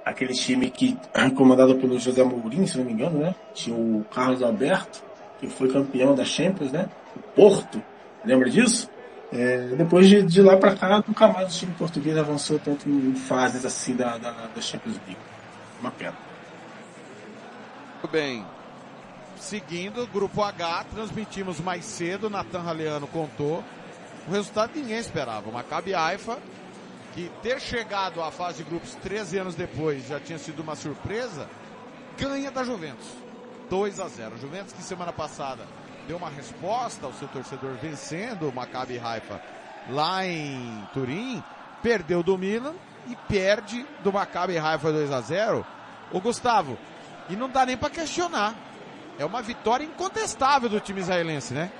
aquele 0.04 0.34
time 0.34 0.70
que, 0.70 0.98
comandado 1.36 1.76
pelo 1.76 2.00
José 2.00 2.24
Mourinho, 2.24 2.68
se 2.68 2.78
não 2.78 2.86
me 2.86 2.94
engano, 2.94 3.20
né? 3.20 3.36
Tinha 3.54 3.76
o 3.76 4.06
Carlos 4.14 4.42
Alberto, 4.42 5.04
que 5.40 5.48
foi 5.48 5.72
campeão 5.72 6.16
da 6.16 6.26
Champions, 6.26 6.72
né? 6.72 6.90
O 7.16 7.20
Porto, 7.20 7.82
lembra 8.26 8.50
disso? 8.50 8.90
É, 9.32 9.68
depois 9.78 10.10
de, 10.10 10.24
de 10.24 10.42
lá 10.42 10.58
para 10.58 10.76
cá, 10.76 11.02
nunca 11.08 11.28
mais 11.28 11.56
o 11.56 11.60
time 11.60 11.74
português 11.76 12.18
avançou 12.18 12.60
tanto 12.60 12.90
em 12.90 13.16
fases 13.16 13.66
assim 13.66 13.96
da, 13.96 14.18
da, 14.18 14.32
da 14.32 14.62
Champions 14.62 14.98
League. 15.08 15.18
Uma 15.80 15.92
pena. 15.92 16.16
Muito 18.02 18.12
bem. 18.12 18.46
Seguindo, 19.38 20.06
grupo 20.08 20.44
H, 20.44 20.86
transmitimos 20.94 21.60
mais 21.60 21.86
cedo, 21.86 22.30
Natan 22.30 22.62
Raleano 22.62 23.08
contou. 23.08 23.64
O 24.28 24.32
resultado 24.32 24.72
ninguém 24.76 24.98
esperava. 24.98 25.50
O 25.50 25.54
Maccabi 25.54 25.94
Haifa, 25.94 26.38
que 27.14 27.32
ter 27.42 27.60
chegado 27.60 28.22
à 28.22 28.32
fase 28.32 28.64
de 28.64 28.70
grupos 28.70 28.96
13 28.96 29.40
anos 29.40 29.56
depois 29.56 30.08
já 30.08 30.20
tinha 30.20 30.38
sido 30.38 30.62
uma 30.62 30.76
surpresa, 30.76 31.50
ganha 32.18 32.52
da 32.52 32.64
Juventus. 32.64 33.08
2 33.70 34.00
a 34.00 34.08
0. 34.08 34.38
Juventus 34.38 34.74
que 34.74 34.84
semana 34.84 35.14
passada 35.14 35.66
deu 36.08 36.18
uma 36.18 36.30
resposta 36.30 37.06
ao 37.06 37.14
seu 37.14 37.28
torcedor 37.30 37.76
vencendo 37.82 38.50
o 38.50 38.54
Maccabi 38.54 39.00
Haifa 39.00 39.42
lá 39.90 40.26
em 40.26 40.88
Turim, 40.94 41.44
perdeu 41.82 42.22
do 42.22 42.38
Milan 42.38 42.74
e 43.08 43.16
perde 43.28 43.86
do 44.04 44.12
Maccabi 44.12 44.58
Haifa 44.58 44.92
2 44.92 45.12
a 45.12 45.22
0. 45.22 45.66
O 46.12 46.20
Gustavo, 46.20 46.78
e 47.30 47.36
não 47.36 47.50
dá 47.50 47.66
nem 47.66 47.78
para 47.78 47.90
questionar. 47.90 48.54
É 49.18 49.26
uma 49.26 49.42
vitória 49.42 49.86
incontestável 49.86 50.68
do 50.68 50.80
time 50.80 51.00
israelense, 51.00 51.54
né? 51.54 51.72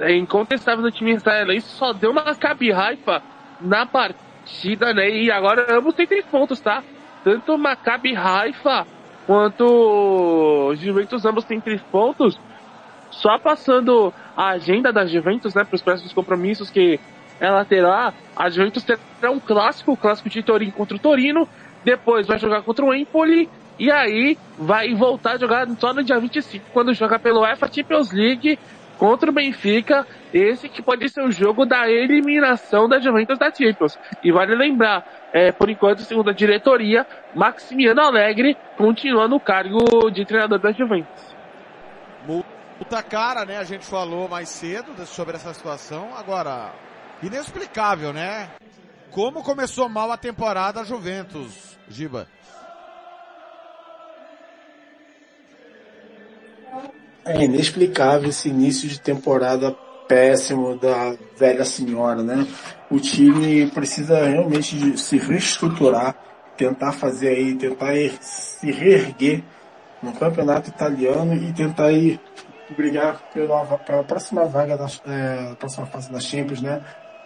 É 0.00 0.14
incontestável 0.16 0.82
do 0.82 0.90
time 0.90 1.12
israelense, 1.12 1.68
só 1.68 1.92
deu 1.92 2.12
Maccabi 2.12 2.72
Haifa 2.72 3.22
na 3.60 3.86
partida, 3.86 4.92
né? 4.94 5.10
E 5.10 5.30
agora 5.30 5.76
ambos 5.76 5.94
têm 5.94 6.06
três 6.06 6.24
pontos, 6.26 6.60
tá? 6.60 6.82
Tanto 7.22 7.58
Maccabi 7.58 8.16
Haifa 8.16 8.86
quanto 9.26 10.74
Juventus 10.76 11.24
ambos 11.24 11.44
têm 11.44 11.60
três 11.60 11.82
pontos. 11.82 12.38
Só 13.10 13.38
passando 13.38 14.12
a 14.36 14.50
agenda 14.50 14.92
da 14.92 15.06
Juventus, 15.06 15.54
né, 15.54 15.64
para 15.64 15.74
os 15.74 15.82
próximos 15.82 16.12
compromissos 16.12 16.70
que 16.70 17.00
ela 17.40 17.64
terá, 17.64 18.14
a 18.34 18.50
Juventus 18.50 18.84
terá 18.84 19.30
um 19.30 19.40
clássico, 19.40 19.92
o 19.92 19.96
clássico 19.96 20.28
de 20.28 20.42
Torino 20.42 20.72
contra 20.72 20.96
o 20.96 21.00
Torino, 21.00 21.48
depois 21.84 22.26
vai 22.26 22.38
jogar 22.38 22.62
contra 22.62 22.84
o 22.84 22.94
Empoli, 22.94 23.48
e 23.78 23.90
aí 23.90 24.38
vai 24.56 24.94
voltar 24.94 25.32
a 25.32 25.38
jogar 25.38 25.66
só 25.78 25.92
no 25.92 26.02
dia 26.02 26.18
25, 26.18 26.66
quando 26.72 26.94
joga 26.94 27.18
pelo 27.18 27.40
UEFA 27.40 27.70
Champions 27.72 28.10
League 28.10 28.58
contra 28.98 29.30
o 29.30 29.34
Benfica, 29.34 30.06
esse 30.32 30.68
que 30.68 30.82
pode 30.82 31.08
ser 31.08 31.22
o 31.22 31.32
jogo 31.32 31.64
da 31.64 31.88
eliminação 31.88 32.88
da 32.88 32.98
Juventus 32.98 33.38
da 33.38 33.52
Champions. 33.52 33.98
E 34.22 34.32
vale 34.32 34.54
lembrar, 34.54 35.04
é, 35.32 35.52
por 35.52 35.68
enquanto, 35.68 36.02
segundo 36.02 36.30
a 36.30 36.32
diretoria, 36.32 37.06
Maximiano 37.34 38.00
Alegre 38.00 38.56
continua 38.76 39.28
no 39.28 39.38
cargo 39.38 40.10
de 40.10 40.24
treinador 40.24 40.58
da 40.58 40.72
Juventus. 40.72 41.36
Puta 42.78 43.02
cara, 43.02 43.44
né? 43.44 43.56
A 43.56 43.64
gente 43.64 43.86
falou 43.86 44.28
mais 44.28 44.48
cedo 44.48 45.06
sobre 45.06 45.36
essa 45.36 45.54
situação. 45.54 46.14
Agora, 46.14 46.72
inexplicável, 47.22 48.12
né? 48.12 48.50
Como 49.10 49.42
começou 49.42 49.88
mal 49.88 50.12
a 50.12 50.16
temporada 50.16 50.80
a 50.80 50.84
Juventus, 50.84 51.78
Giba? 51.88 52.28
É 57.26 57.42
inexplicável 57.42 58.30
esse 58.30 58.48
início 58.48 58.88
de 58.88 59.00
temporada 59.00 59.74
péssimo 60.06 60.76
da 60.76 61.16
velha 61.36 61.64
senhora, 61.64 62.22
né? 62.22 62.46
O 62.88 63.00
time 63.00 63.68
precisa 63.70 64.24
realmente 64.24 64.96
se 64.96 65.18
reestruturar, 65.18 66.14
tentar 66.56 66.92
fazer 66.92 67.30
aí, 67.30 67.54
tentar 67.56 67.94
se 68.20 68.70
reerguer 68.70 69.42
no 70.00 70.12
campeonato 70.12 70.70
italiano 70.70 71.34
e 71.34 71.52
tentar 71.52 71.90
ir 71.90 72.20
brigar 72.76 73.20
pela, 73.34 73.64
pela 73.78 74.04
próxima 74.04 74.44
vaga 74.44 74.76
da 74.76 74.86
é, 75.06 75.54
próxima 75.54 75.86
fase 75.86 76.10
da 76.12 76.20
Champions, 76.20 76.60
né? 76.60 76.80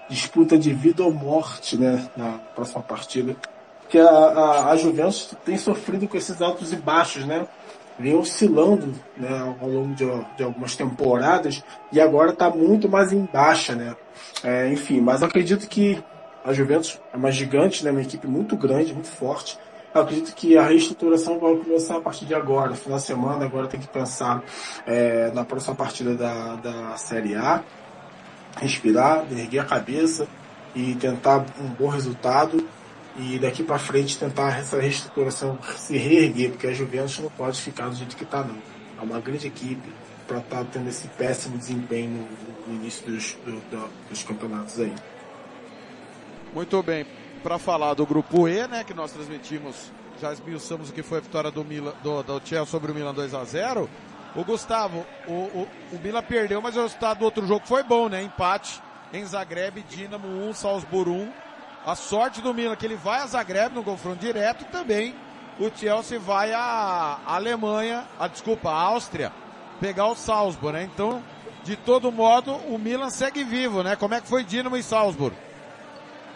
Disputa 0.09 0.59
de 0.59 0.73
vida 0.73 1.05
ou 1.05 1.13
morte, 1.13 1.77
né? 1.77 2.09
Na 2.17 2.33
próxima 2.55 2.83
partida. 2.83 3.37
Porque 3.83 3.99
a, 3.99 4.09
a, 4.09 4.71
a 4.71 4.77
Juventus 4.77 5.35
tem 5.45 5.59
sofrido 5.59 6.09
com 6.09 6.17
esses 6.17 6.41
altos 6.41 6.73
e 6.73 6.77
baixos, 6.77 7.27
né? 7.27 7.47
Vem 8.01 8.15
oscilando 8.15 8.95
né, 9.17 9.57
ao 9.61 9.69
longo 9.69 9.95
de, 9.95 10.05
de 10.37 10.43
algumas 10.43 10.75
temporadas 10.75 11.63
e 11.93 12.01
agora 12.01 12.31
está 12.31 12.49
muito 12.51 12.89
mais 12.89 13.13
em 13.13 13.29
baixa, 13.31 13.75
né? 13.75 13.95
É, 14.43 14.73
enfim, 14.73 15.01
mas 15.01 15.23
acredito 15.23 15.69
que 15.69 16.03
a 16.45 16.53
Juventus 16.53 16.99
é 17.13 17.17
uma 17.17 17.31
gigante, 17.31 17.85
né? 17.85 17.91
Uma 17.91 18.03
equipe 18.03 18.27
muito 18.27 18.57
grande, 18.57 18.95
muito 18.95 19.09
forte 19.09 19.59
acredito 19.93 20.35
que 20.35 20.57
a 20.57 20.63
reestruturação 20.63 21.39
vai 21.39 21.57
começar 21.57 21.97
a 21.97 22.01
partir 22.01 22.25
de 22.25 22.35
agora, 22.35 22.75
final 22.75 22.99
da 22.99 23.05
semana, 23.05 23.45
agora 23.45 23.67
tem 23.67 23.81
que 23.81 23.89
pensar 23.89 24.43
é, 24.87 25.31
na 25.33 25.45
próxima 25.45 25.75
partida 25.75 26.15
da, 26.15 26.57
da 26.57 26.97
Série 26.97 27.35
A, 27.35 27.63
respirar, 28.61 29.25
erguer 29.33 29.61
a 29.61 29.65
cabeça 29.65 30.29
e 30.75 30.95
tentar 30.95 31.45
um 31.61 31.69
bom 31.69 31.89
resultado 31.89 32.65
e 33.21 33.39
daqui 33.39 33.63
para 33.63 33.79
frente 33.79 34.19
tentar 34.19 34.59
essa 34.59 34.81
reestruturação 34.81 35.59
se 35.77 35.97
reerguer, 35.97 36.51
porque 36.51 36.67
a 36.67 36.73
Juventus 36.73 37.19
não 37.19 37.31
pode 37.31 37.61
ficar 37.61 37.89
do 37.89 37.97
jeito 37.97 38.17
que 38.17 38.25
está 38.25 38.43
não. 38.43 38.57
É 38.99 39.03
uma 39.03 39.21
grande 39.21 39.47
equipe 39.47 39.93
para 40.27 40.39
estar 40.39 40.65
tá 40.65 40.67
tendo 40.73 40.89
esse 40.89 41.07
péssimo 41.09 41.59
desempenho 41.59 42.27
no, 42.67 42.75
início 42.75 43.07
dos, 43.07 43.37
do, 43.45 43.53
do, 43.71 43.91
dos 44.09 44.23
campeonatos 44.23 44.81
aí. 44.81 44.95
Muito 46.55 46.83
bem 46.83 47.07
para 47.43 47.59
falar 47.59 47.95
do 47.95 48.07
grupo 48.07 48.49
E, 48.49 48.67
né, 48.67 48.85
que 48.85 48.95
nós 48.95 49.13
transmitimos, 49.13 49.91
já 50.21 50.33
esmiuçamos 50.33 50.91
o 50.91 50.93
que 50.93 51.03
foi 51.03 51.19
a 51.19 51.21
vitória 51.21 51.51
do, 51.51 51.65
Milan, 51.65 51.93
do, 52.03 52.23
do 52.23 52.41
Chelsea 52.45 52.67
sobre 52.67 52.91
o 52.93 52.95
Milan 52.95 53.15
2 53.15 53.35
a 53.35 53.45
0 53.45 53.89
O 54.35 54.45
Gustavo, 54.45 55.05
o, 55.27 55.33
o, 55.33 55.69
o 55.93 55.99
Milan 56.03 56.23
perdeu, 56.23 56.63
mas 56.63 56.77
o 56.77 56.83
resultado 56.83 57.19
do 57.19 57.25
outro 57.25 57.47
jogo 57.47 57.67
foi 57.67 57.83
bom, 57.83 58.09
né? 58.09 58.23
Empate 58.23 58.81
em 59.13 59.25
Zagreb, 59.25 59.85
Dinamo 59.89 60.27
1, 60.49 60.55
Salzburgo 60.55 61.11
1. 61.11 61.50
A 61.85 61.95
sorte 61.95 62.43
do 62.43 62.53
Milan 62.53 62.75
é 62.75 62.77
que 62.77 62.85
ele 62.85 62.97
vai 62.97 63.21
a 63.21 63.27
Zagreb 63.27 63.75
no 63.75 63.83
confronto 63.83 64.19
direto 64.19 64.63
e 64.63 64.65
também 64.67 65.15
o 65.59 65.71
Chelsea 65.75 66.19
vai 66.19 66.53
à 66.53 67.19
Alemanha, 67.27 68.05
a, 68.19 68.29
desculpa, 68.29 68.71
a 68.71 68.83
Áustria, 68.83 69.33
pegar 69.81 70.07
o 70.07 70.15
Salzburgo, 70.15 70.77
né? 70.77 70.89
Então, 70.93 71.23
de 71.65 71.77
todo 71.77 72.13
modo, 72.13 72.53
o 72.69 72.79
Milan 72.79 73.09
segue 73.09 73.45
vivo, 73.45 73.83
né? 73.83 73.97
Como 73.97 74.15
é 74.15 74.21
que 74.21 74.29
foi 74.29 74.45
Dinamo 74.45 74.77
e 74.77 74.83
Salzburg? 74.83 75.35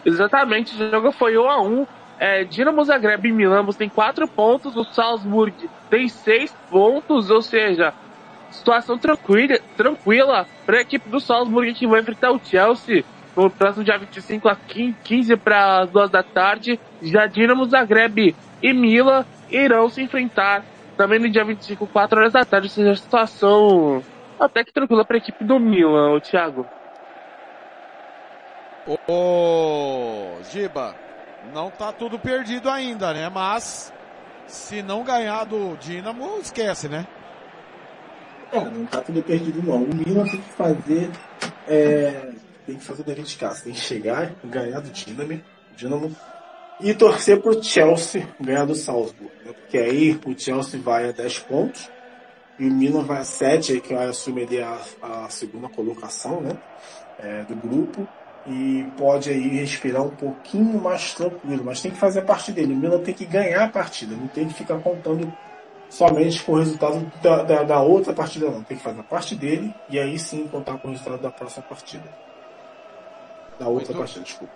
Exatamente, 0.03 0.75
o 0.75 0.91
jogo 0.91 1.11
foi 1.11 1.37
1 1.37 1.49
a 1.49 1.61
1 1.61 1.87
é, 2.19 2.43
Dinamo 2.43 2.83
Zagreb 2.83 3.27
e 3.27 3.31
Milan 3.31 3.65
tem 3.67 3.89
4 3.89 4.27
pontos, 4.27 4.75
o 4.75 4.83
Salzburg 4.83 5.69
tem 5.89 6.07
6 6.07 6.55
pontos, 6.69 7.29
ou 7.29 7.41
seja, 7.41 7.93
situação 8.49 8.97
tranquila, 8.97 9.59
tranquila 9.77 10.47
para 10.65 10.77
a 10.77 10.81
equipe 10.81 11.07
do 11.09 11.19
Salzburg 11.19 11.73
que 11.73 11.87
vai 11.87 12.01
enfrentar 12.01 12.31
o 12.31 12.41
Chelsea 12.43 13.03
no 13.35 13.49
próximo 13.49 13.83
dia 13.83 13.97
25 13.97 14.47
a 14.47 14.55
15 14.55 15.35
para 15.37 15.81
as 15.81 15.89
2 15.89 16.09
da 16.09 16.23
tarde. 16.23 16.79
Já 17.01 17.27
Dinamo 17.27 17.65
Zagreb 17.65 18.35
e 18.61 18.73
Milan 18.73 19.25
irão 19.49 19.89
se 19.89 20.01
enfrentar 20.01 20.63
também 20.97 21.19
no 21.19 21.29
dia 21.29 21.43
25, 21.43 21.85
4 21.87 22.19
horas 22.19 22.33
da 22.33 22.45
tarde, 22.45 22.67
ou 22.67 22.71
seja, 22.71 22.95
situação 22.95 24.01
até 24.39 24.63
que 24.63 24.71
tranquila 24.71 25.05
para 25.05 25.17
a 25.17 25.19
equipe 25.19 25.43
do 25.43 25.59
Milan, 25.59 26.13
o 26.13 26.21
Thiago. 26.21 26.65
Ô, 29.07 30.37
Giba, 30.51 30.95
não 31.53 31.69
tá 31.71 31.91
tudo 31.91 32.19
perdido 32.19 32.69
ainda, 32.69 33.13
né? 33.13 33.29
Mas 33.29 33.91
se 34.47 34.81
não 34.81 35.03
ganhar 35.03 35.43
do 35.45 35.75
Dinamo, 35.77 36.37
esquece, 36.39 36.87
né? 36.87 37.07
É, 38.51 38.59
não 38.59 38.85
tá 38.85 39.01
tudo 39.01 39.21
perdido 39.23 39.61
não. 39.63 39.83
O 39.83 39.95
Milan 39.95 40.23
tem 40.25 40.39
que 40.39 40.51
fazer. 40.51 41.09
É, 41.67 42.31
tem 42.65 42.75
que 42.75 42.83
fazer 42.83 43.01
o 43.01 43.05
dever 43.05 43.25
de 43.25 43.35
casa. 43.35 43.63
Tem 43.63 43.73
que 43.73 43.79
chegar, 43.79 44.33
ganhar 44.43 44.79
do 44.79 44.89
Dinamo, 44.89 45.41
Dinamo 45.75 46.15
e 46.79 46.93
torcer 46.93 47.41
pro 47.41 47.61
Chelsea 47.63 48.27
ganhar 48.39 48.65
do 48.65 48.75
Salzburg. 48.75 49.31
Né? 49.45 49.53
Porque 49.53 49.77
aí 49.77 50.19
o 50.25 50.37
Chelsea 50.37 50.79
vai 50.79 51.09
a 51.09 51.11
10 51.11 51.39
pontos 51.39 51.89
e 52.59 52.67
o 52.67 52.71
Milan 52.71 53.03
vai 53.03 53.19
a 53.19 53.23
7, 53.23 53.81
que 53.81 53.93
vai 53.93 54.07
assumir 54.07 54.47
a, 54.61 54.79
a 55.01 55.29
segunda 55.29 55.67
colocação 55.69 56.41
né? 56.41 56.57
É, 57.19 57.43
do 57.43 57.55
grupo 57.55 58.07
e 58.47 58.85
pode 58.97 59.29
aí 59.29 59.59
respirar 59.59 60.03
um 60.03 60.09
pouquinho 60.09 60.79
mais 60.79 61.13
tranquilo, 61.13 61.63
mas 61.63 61.81
tem 61.81 61.91
que 61.91 61.97
fazer 61.97 62.19
a 62.19 62.23
parte 62.23 62.51
dele. 62.51 62.73
O 62.73 62.77
Milan 62.77 62.99
tem 62.99 63.13
que 63.13 63.25
ganhar 63.25 63.63
a 63.63 63.69
partida, 63.69 64.15
não 64.15 64.27
tem 64.27 64.47
que 64.47 64.53
ficar 64.53 64.77
contando 64.79 65.33
somente 65.89 66.43
com 66.43 66.53
o 66.53 66.59
resultado 66.59 67.11
da, 67.21 67.43
da, 67.43 67.63
da, 67.63 67.81
outra 67.81 68.13
partida, 68.13 68.49
não. 68.49 68.63
Tem 68.63 68.77
que 68.77 68.83
fazer 68.83 68.99
a 68.99 69.03
parte 69.03 69.35
dele 69.35 69.73
e 69.89 69.97
aí 69.97 70.19
sim 70.19 70.47
contar 70.47 70.77
com 70.77 70.89
o 70.89 70.91
resultado 70.91 71.21
da 71.21 71.31
próxima 71.31 71.63
partida. 71.63 72.24
Da 73.59 73.67
outra 73.67 73.93
Muito... 73.93 73.97
partida, 73.97 74.25
desculpa. 74.25 74.53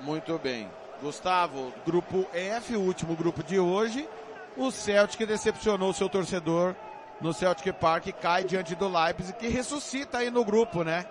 Muito 0.00 0.38
bem. 0.38 0.68
Gustavo, 1.00 1.72
grupo 1.84 2.26
F, 2.32 2.76
o 2.76 2.80
último 2.80 3.16
grupo 3.16 3.42
de 3.42 3.58
hoje. 3.58 4.08
O 4.56 4.70
Celtic 4.70 5.26
decepcionou 5.26 5.92
seu 5.92 6.08
torcedor 6.08 6.74
no 7.20 7.32
Celtic 7.32 7.72
Park, 7.74 8.08
cai 8.20 8.44
diante 8.44 8.74
do 8.74 8.88
Leipzig, 8.88 9.36
que 9.38 9.48
ressuscita 9.48 10.18
aí 10.18 10.30
no 10.30 10.44
grupo, 10.44 10.82
né? 10.82 11.04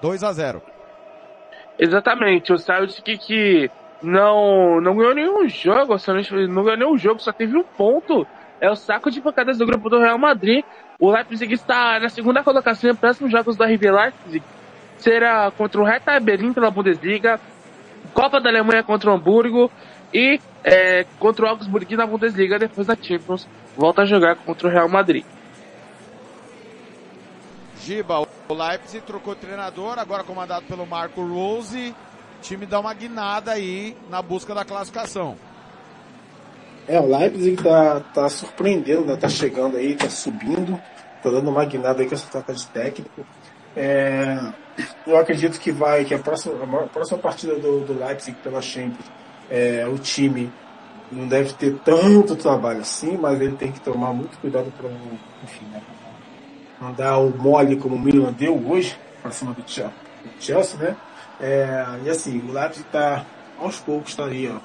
2 0.00 0.22
a 0.22 0.32
0 0.32 0.62
Exatamente, 1.78 2.52
o 2.52 2.58
Celtic 2.58 3.18
que 3.18 3.70
não, 4.02 4.80
não 4.80 4.96
ganhou 4.96 5.14
nenhum 5.14 5.48
jogo, 5.48 5.98
só 5.98 6.12
não, 6.14 6.64
ganhou 6.64 6.76
nenhum 6.76 6.98
jogo, 6.98 7.20
só 7.20 7.32
teve 7.32 7.56
um 7.56 7.64
ponto. 7.64 8.26
É 8.60 8.70
o 8.70 8.76
saco 8.76 9.10
de 9.10 9.20
pancadas 9.20 9.58
do 9.58 9.66
grupo 9.66 9.90
do 9.90 9.98
Real 9.98 10.18
Madrid. 10.18 10.64
O 10.98 11.10
Leipzig 11.10 11.52
está 11.52 12.00
na 12.00 12.08
segunda 12.08 12.42
colocação 12.42 12.90
em 12.90 12.94
próximos 12.94 13.30
jogos 13.30 13.56
da 13.56 13.66
RB 13.66 13.90
Leipzig. 13.90 14.42
Será 14.98 15.50
contra 15.50 15.80
o 15.80 15.84
Hertha 15.84 16.18
Berlim 16.18 16.52
pela 16.52 16.70
Bundesliga, 16.70 17.40
Copa 18.14 18.40
da 18.40 18.48
Alemanha 18.48 18.82
contra 18.82 19.10
o 19.10 19.14
Hamburgo 19.14 19.70
e 20.12 20.40
é, 20.64 21.04
contra 21.18 21.44
o 21.44 21.48
Augsburg 21.48 21.96
na 21.96 22.06
Bundesliga 22.06 22.58
depois 22.58 22.86
da 22.86 22.96
Champions. 22.96 23.46
Volta 23.76 24.02
a 24.02 24.06
jogar 24.06 24.36
contra 24.36 24.68
o 24.68 24.70
Real 24.70 24.88
Madrid. 24.88 25.24
Giba, 27.82 28.26
o 28.48 28.54
Leipzig 28.54 29.04
trocou 29.04 29.36
treinador, 29.36 29.98
agora 29.98 30.24
comandado 30.24 30.64
pelo 30.66 30.86
Marco 30.86 31.24
Rose. 31.24 31.94
O 32.38 32.42
time 32.42 32.66
dá 32.66 32.80
uma 32.80 32.92
guinada 32.94 33.52
aí 33.52 33.96
na 34.10 34.20
busca 34.20 34.54
da 34.54 34.64
classificação. 34.64 35.36
É, 36.88 36.98
o 37.00 37.06
Leipzig 37.06 37.62
tá, 37.62 38.00
tá 38.14 38.28
surpreendendo, 38.28 39.04
né? 39.04 39.16
Tá 39.16 39.28
chegando 39.28 39.76
aí, 39.76 39.94
tá 39.94 40.08
subindo, 40.08 40.80
tá 41.22 41.30
dando 41.30 41.50
uma 41.50 41.64
guinada 41.64 42.02
aí 42.02 42.08
com 42.08 42.14
essa 42.14 42.30
troca 42.30 42.54
de 42.54 42.66
técnico. 42.68 43.26
É, 43.76 44.38
eu 45.06 45.16
acredito 45.18 45.60
que 45.60 45.70
vai, 45.70 46.04
que 46.04 46.14
a 46.14 46.18
próxima, 46.18 46.54
a 46.82 46.86
próxima 46.86 47.18
partida 47.18 47.54
do, 47.56 47.80
do 47.80 47.98
Leipzig 47.98 48.36
pela 48.42 48.62
Champions, 48.62 49.06
é, 49.50 49.86
o 49.86 49.98
time 49.98 50.50
não 51.12 51.28
deve 51.28 51.52
ter 51.52 51.76
tanto 51.84 52.34
trabalho 52.34 52.80
assim, 52.80 53.16
mas 53.16 53.40
ele 53.40 53.56
tem 53.56 53.70
que 53.70 53.80
tomar 53.80 54.12
muito 54.12 54.38
cuidado 54.38 54.72
para, 54.76 54.88
enfim, 55.44 55.64
né? 55.66 55.80
andar 56.80 57.18
o 57.18 57.30
mole 57.30 57.76
como 57.76 57.94
o 57.94 57.98
Milan 57.98 58.32
deu 58.32 58.54
hoje, 58.66 58.98
para 59.22 59.30
cima 59.30 59.52
do 59.52 59.64
Chelsea, 60.40 60.78
né? 60.78 60.96
É, 61.40 61.84
e 62.04 62.10
assim, 62.10 62.38
o 62.38 62.52
Leipzig 62.52 62.86
está 62.86 63.24
aos 63.58 63.78
poucos 63.78 64.10
está 64.10 64.26
aí, 64.26 64.48
ó, 64.48 64.58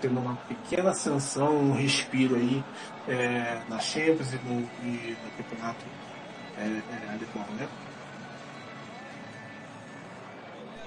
tendo 0.00 0.18
uma 0.18 0.36
pequena 0.48 0.90
ascensão, 0.90 1.54
um 1.56 1.72
respiro 1.72 2.36
aí 2.36 2.62
é, 3.08 3.60
na 3.68 3.78
Champions 3.78 4.32
e 4.32 4.36
no, 4.44 4.60
e 4.82 5.16
no 5.24 5.30
campeonato 5.36 5.84
é, 6.58 6.62
é, 6.62 7.08
alemão, 7.08 7.46
né? 7.58 7.68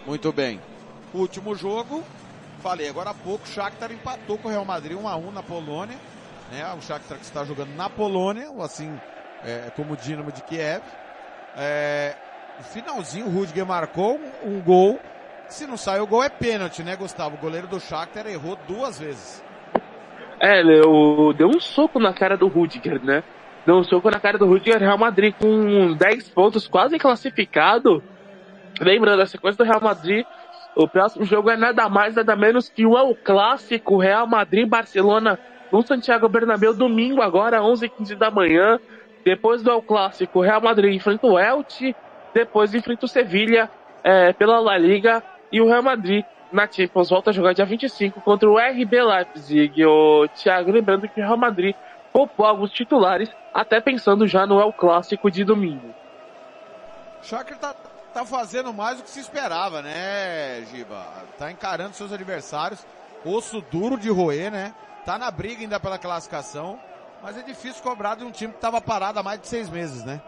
Muito 0.05 0.31
bem. 0.31 0.61
Último 1.13 1.55
jogo, 1.55 2.03
falei 2.61 2.87
agora 2.87 3.09
há 3.09 3.13
pouco, 3.13 3.45
o 3.45 3.47
Shakhtar 3.47 3.91
empatou 3.91 4.37
com 4.37 4.47
o 4.47 4.51
Real 4.51 4.65
Madrid 4.65 4.97
1 4.97 5.07
a 5.07 5.15
1 5.15 5.31
na 5.31 5.41
Polônia, 5.41 5.97
né? 6.51 6.63
O 6.77 6.81
Shakhtar 6.81 7.17
que 7.17 7.23
está 7.23 7.43
jogando 7.43 7.75
na 7.75 7.89
Polônia, 7.89 8.49
assim, 8.61 8.93
é, 9.43 9.71
como 9.75 9.93
o 9.93 9.97
Dinamo 9.97 10.31
de 10.31 10.43
Kiev. 10.43 10.83
É, 11.57 12.15
no 12.57 12.63
finalzinho, 12.65 13.25
o 13.27 13.29
Rudiger 13.29 13.65
marcou 13.65 14.19
um, 14.43 14.57
um 14.57 14.61
gol. 14.61 14.99
Se 15.47 15.65
não 15.65 15.77
sai 15.77 15.99
o 15.99 16.07
gol 16.07 16.23
é 16.23 16.29
pênalti, 16.29 16.83
né, 16.83 16.95
Gustavo? 16.95 17.35
O 17.35 17.39
goleiro 17.39 17.67
do 17.67 17.79
Shakhtar 17.79 18.27
errou 18.27 18.57
duas 18.67 18.99
vezes. 18.99 19.43
É, 20.39 20.63
deu, 20.63 21.33
deu 21.33 21.47
um 21.47 21.59
soco 21.59 21.99
na 21.99 22.13
cara 22.13 22.37
do 22.37 22.47
Rudiger, 22.47 23.03
né? 23.03 23.23
Deu 23.65 23.75
um 23.75 23.83
soco 23.83 24.11
na 24.11 24.19
cara 24.19 24.37
do 24.37 24.45
Rudiger, 24.45 24.79
Real 24.79 24.97
Madrid 24.97 25.33
com 25.39 25.93
10 25.93 26.29
pontos 26.29 26.67
quase 26.67 26.99
classificado. 26.99 28.03
Lembrando, 28.79 29.21
a 29.21 29.25
sequência 29.25 29.63
do 29.63 29.67
Real 29.67 29.81
Madrid, 29.81 30.25
o 30.75 30.87
próximo 30.87 31.23
jogo 31.25 31.49
é 31.49 31.55
nada 31.55 31.87
mais, 31.87 32.15
nada 32.15 32.35
menos 32.35 32.69
que 32.69 32.85
o 32.85 32.97
El 32.97 33.15
Clássico 33.15 33.97
Real 33.97 34.27
Madrid-Barcelona 34.27 35.39
no 35.71 35.81
Santiago 35.81 36.27
Bernabéu, 36.27 36.73
domingo 36.73 37.21
agora, 37.21 37.61
11h15 37.61 38.15
da 38.15 38.29
manhã. 38.29 38.79
Depois 39.23 39.63
do 39.63 39.71
El 39.71 39.81
Clássico, 39.81 40.41
Real 40.41 40.61
Madrid 40.61 40.93
enfrenta 40.93 41.25
o 41.25 41.39
Elche, 41.39 41.95
depois 42.33 42.73
enfrenta 42.75 43.05
o 43.05 43.09
Sevilha 43.09 43.69
é, 44.03 44.33
pela 44.33 44.59
La 44.59 44.77
Liga 44.77 45.23
e 45.51 45.61
o 45.61 45.67
Real 45.67 45.81
Madrid 45.81 46.23
na 46.51 46.67
Champions 46.71 47.09
volta 47.09 47.31
a 47.31 47.33
jogar 47.33 47.53
dia 47.53 47.65
25 47.65 48.21
contra 48.21 48.49
o 48.49 48.57
RB 48.57 49.01
Leipzig. 49.01 49.85
O 49.85 50.27
Thiago, 50.27 50.71
lembrando 50.71 51.07
que 51.07 51.19
o 51.19 51.23
Real 51.23 51.37
Madrid 51.37 51.75
poupou 52.13 52.45
alguns 52.45 52.71
titulares, 52.71 53.29
até 53.53 53.81
pensando 53.81 54.27
já 54.27 54.45
no 54.45 54.61
El 54.61 54.71
Clássico 54.71 55.31
de 55.31 55.43
domingo. 55.43 55.93
Shakhtar 57.21 57.75
tá, 58.15 58.25
fazendo 58.25 58.73
mais 58.73 58.97
do 58.97 59.03
que 59.03 59.09
se 59.09 59.19
esperava, 59.19 59.81
né, 59.81 60.63
Giba? 60.71 61.05
Tá 61.37 61.51
encarando 61.51 61.93
seus 61.95 62.13
adversários, 62.13 62.79
osso 63.25 63.61
duro 63.69 63.97
de 63.97 64.09
roer, 64.09 64.49
né? 64.49 64.73
Tá 65.05 65.17
na 65.17 65.29
briga 65.29 65.61
ainda 65.61 65.79
pela 65.81 65.97
classificação. 65.97 66.79
Mas 67.21 67.37
é 67.37 67.41
difícil 67.41 67.83
cobrar 67.83 68.15
de 68.15 68.23
um 68.23 68.31
time 68.31 68.51
que 68.51 68.57
estava 68.57 68.79
parado 68.79 69.19
há 69.19 69.23
mais 69.23 69.41
de 69.41 69.47
seis 69.47 69.69
meses, 69.69 70.05
né? 70.05 70.21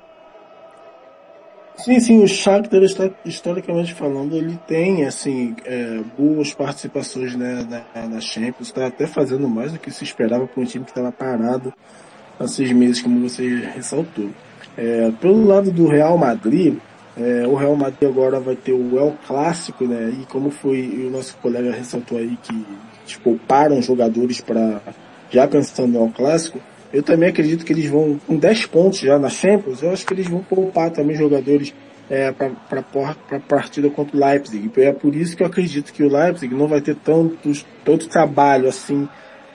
Sim, 1.77 1.99
sim, 1.99 2.23
o 2.23 2.27
Shakhtar, 2.27 2.81
historicamente 3.23 3.93
falando, 3.93 4.35
ele 4.35 4.59
tem, 4.67 5.05
assim, 5.05 5.55
é, 5.63 6.01
boas 6.17 6.51
participações 6.53 7.35
né, 7.35 7.85
na, 7.93 8.07
na 8.07 8.19
Champions, 8.19 8.69
está 8.69 8.87
até 8.87 9.05
fazendo 9.05 9.47
mais 9.47 9.71
do 9.71 9.79
que 9.79 9.91
se 9.91 10.03
esperava 10.03 10.47
para 10.47 10.61
um 10.61 10.65
time 10.65 10.83
que 10.83 10.91
estava 10.91 11.11
parado 11.11 11.71
há 12.39 12.47
seis 12.47 12.71
meses, 12.71 13.01
como 13.01 13.29
você 13.29 13.59
ressaltou. 13.75 14.31
É, 14.75 15.11
pelo 15.21 15.45
lado 15.45 15.71
do 15.71 15.87
Real 15.87 16.17
Madrid, 16.17 16.79
é, 17.17 17.47
o 17.47 17.55
Real 17.55 17.75
Madrid 17.75 18.09
agora 18.09 18.39
vai 18.39 18.55
ter 18.55 18.73
o 18.73 18.97
El 18.97 19.15
Clássico, 19.25 19.85
né, 19.85 20.13
e 20.21 20.25
como 20.25 20.51
foi, 20.51 21.05
o 21.07 21.09
nosso 21.09 21.35
colega 21.37 21.71
ressaltou 21.71 22.17
aí 22.17 22.37
que, 22.43 22.65
tipo, 23.05 23.23
pouparam 23.23 23.81
jogadores 23.81 24.39
para, 24.39 24.81
já 25.29 25.47
pensando 25.47 25.93
no 25.93 26.05
El 26.05 26.11
Clássico, 26.11 26.59
eu 26.93 27.03
também 27.03 27.29
acredito 27.29 27.65
que 27.65 27.73
eles 27.73 27.87
vão, 27.87 28.19
com 28.25 28.37
10 28.37 28.67
pontos 28.67 28.99
já 28.99 29.19
na 29.19 29.29
Champions, 29.29 29.81
eu 29.81 29.91
acho 29.91 30.05
que 30.05 30.13
eles 30.13 30.27
vão 30.27 30.41
poupar 30.41 30.91
também 30.91 31.15
jogadores 31.15 31.73
é, 32.09 32.31
para 32.31 32.51
a 33.31 33.39
partida 33.39 33.89
contra 33.89 34.15
o 34.15 34.19
Leipzig. 34.19 34.71
É 34.77 34.93
por 34.93 35.15
isso 35.15 35.35
que 35.35 35.43
eu 35.43 35.47
acredito 35.47 35.91
que 35.91 36.03
o 36.03 36.09
Leipzig 36.09 36.53
não 36.53 36.67
vai 36.67 36.81
ter 36.81 36.95
tantos, 36.95 37.65
tanto 37.83 38.07
trabalho 38.07 38.69
assim, 38.69 39.07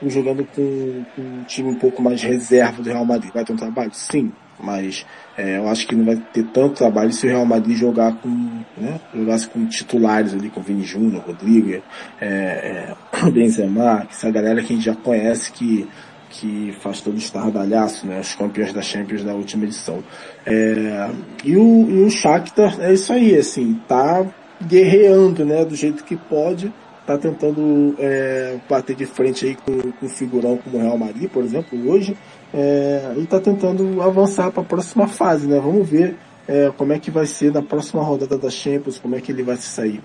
jogando 0.06 0.44
com, 0.44 1.04
com, 1.14 1.22
um 1.22 1.44
time 1.44 1.70
um 1.70 1.78
pouco 1.78 2.02
mais 2.02 2.22
reserva 2.22 2.82
do 2.82 2.88
Real 2.88 3.04
Madrid. 3.04 3.32
Vai 3.32 3.44
ter 3.44 3.52
um 3.52 3.56
trabalho? 3.56 3.92
Sim, 3.94 4.32
mas 4.62 5.04
é, 5.36 5.58
eu 5.58 5.68
acho 5.68 5.86
que 5.86 5.94
não 5.94 6.04
vai 6.04 6.16
ter 6.16 6.44
tanto 6.44 6.76
trabalho 6.76 7.12
se 7.12 7.26
o 7.26 7.28
Real 7.28 7.44
Madrid 7.44 7.76
jogar 7.76 8.14
com, 8.16 8.28
né, 8.76 9.00
jogasse 9.14 9.48
com 9.48 9.66
titulares 9.66 10.32
ali, 10.34 10.48
com 10.48 10.62
Vini 10.62 10.84
Júnior, 10.84 11.24
Rodrigo, 11.26 11.70
é, 11.72 11.84
é, 12.20 12.94
Benzema, 13.30 14.06
essa 14.10 14.30
galera 14.30 14.62
que 14.62 14.72
a 14.72 14.76
gente 14.76 14.84
já 14.84 14.94
conhece 14.94 15.52
que 15.52 15.88
que 16.32 16.74
faz 16.80 17.00
todo 17.02 17.14
o 17.14 17.18
estardalhaço, 17.18 18.06
né? 18.06 18.20
Os 18.20 18.34
campeões 18.34 18.72
da 18.72 18.80
Champions 18.80 19.22
da 19.22 19.34
última 19.34 19.64
edição. 19.64 20.02
É, 20.46 21.10
e, 21.44 21.56
o, 21.56 21.90
e 21.90 22.02
o 22.04 22.10
Shakhtar 22.10 22.80
é 22.80 22.94
isso 22.94 23.12
aí, 23.12 23.36
assim, 23.36 23.78
tá 23.86 24.26
guerreando, 24.66 25.44
né? 25.44 25.64
Do 25.64 25.76
jeito 25.76 26.02
que 26.02 26.16
pode, 26.16 26.72
tá 27.06 27.18
tentando 27.18 27.94
é, 27.98 28.56
bater 28.68 28.96
de 28.96 29.06
frente 29.06 29.44
aí 29.44 29.56
com, 29.56 29.92
com 29.92 30.08
figurão 30.08 30.56
como 30.56 30.78
o 30.78 30.80
Real 30.80 30.96
Madrid, 30.96 31.28
por 31.28 31.44
exemplo, 31.44 31.78
hoje, 31.90 32.16
é, 32.52 33.14
e 33.16 33.26
tá 33.26 33.40
tentando 33.40 34.02
avançar 34.02 34.50
para 34.50 34.62
a 34.62 34.66
próxima 34.66 35.08
fase, 35.08 35.46
né? 35.46 35.58
Vamos 35.58 35.88
ver 35.88 36.18
é, 36.46 36.70
como 36.76 36.92
é 36.92 36.98
que 36.98 37.10
vai 37.10 37.26
ser 37.26 37.52
na 37.52 37.62
próxima 37.62 38.02
rodada 38.02 38.36
da 38.36 38.50
Champions, 38.50 38.98
como 38.98 39.16
é 39.16 39.20
que 39.20 39.32
ele 39.32 39.42
vai 39.42 39.56
se 39.56 39.68
sair. 39.68 40.02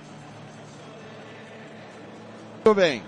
Muito 2.54 2.74
bem. 2.74 3.04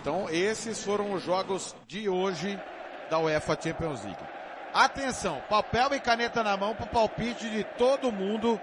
Então 0.00 0.28
esses 0.30 0.82
foram 0.82 1.12
os 1.12 1.22
jogos 1.22 1.76
de 1.86 2.08
hoje 2.08 2.58
da 3.10 3.18
UEFA 3.18 3.58
Champions 3.60 4.02
League. 4.04 4.22
Atenção, 4.72 5.40
papel 5.48 5.94
e 5.94 6.00
caneta 6.00 6.42
na 6.42 6.56
mão 6.56 6.74
para 6.74 6.86
o 6.86 6.88
palpite 6.88 7.50
de 7.50 7.64
todo 7.76 8.12
mundo 8.12 8.60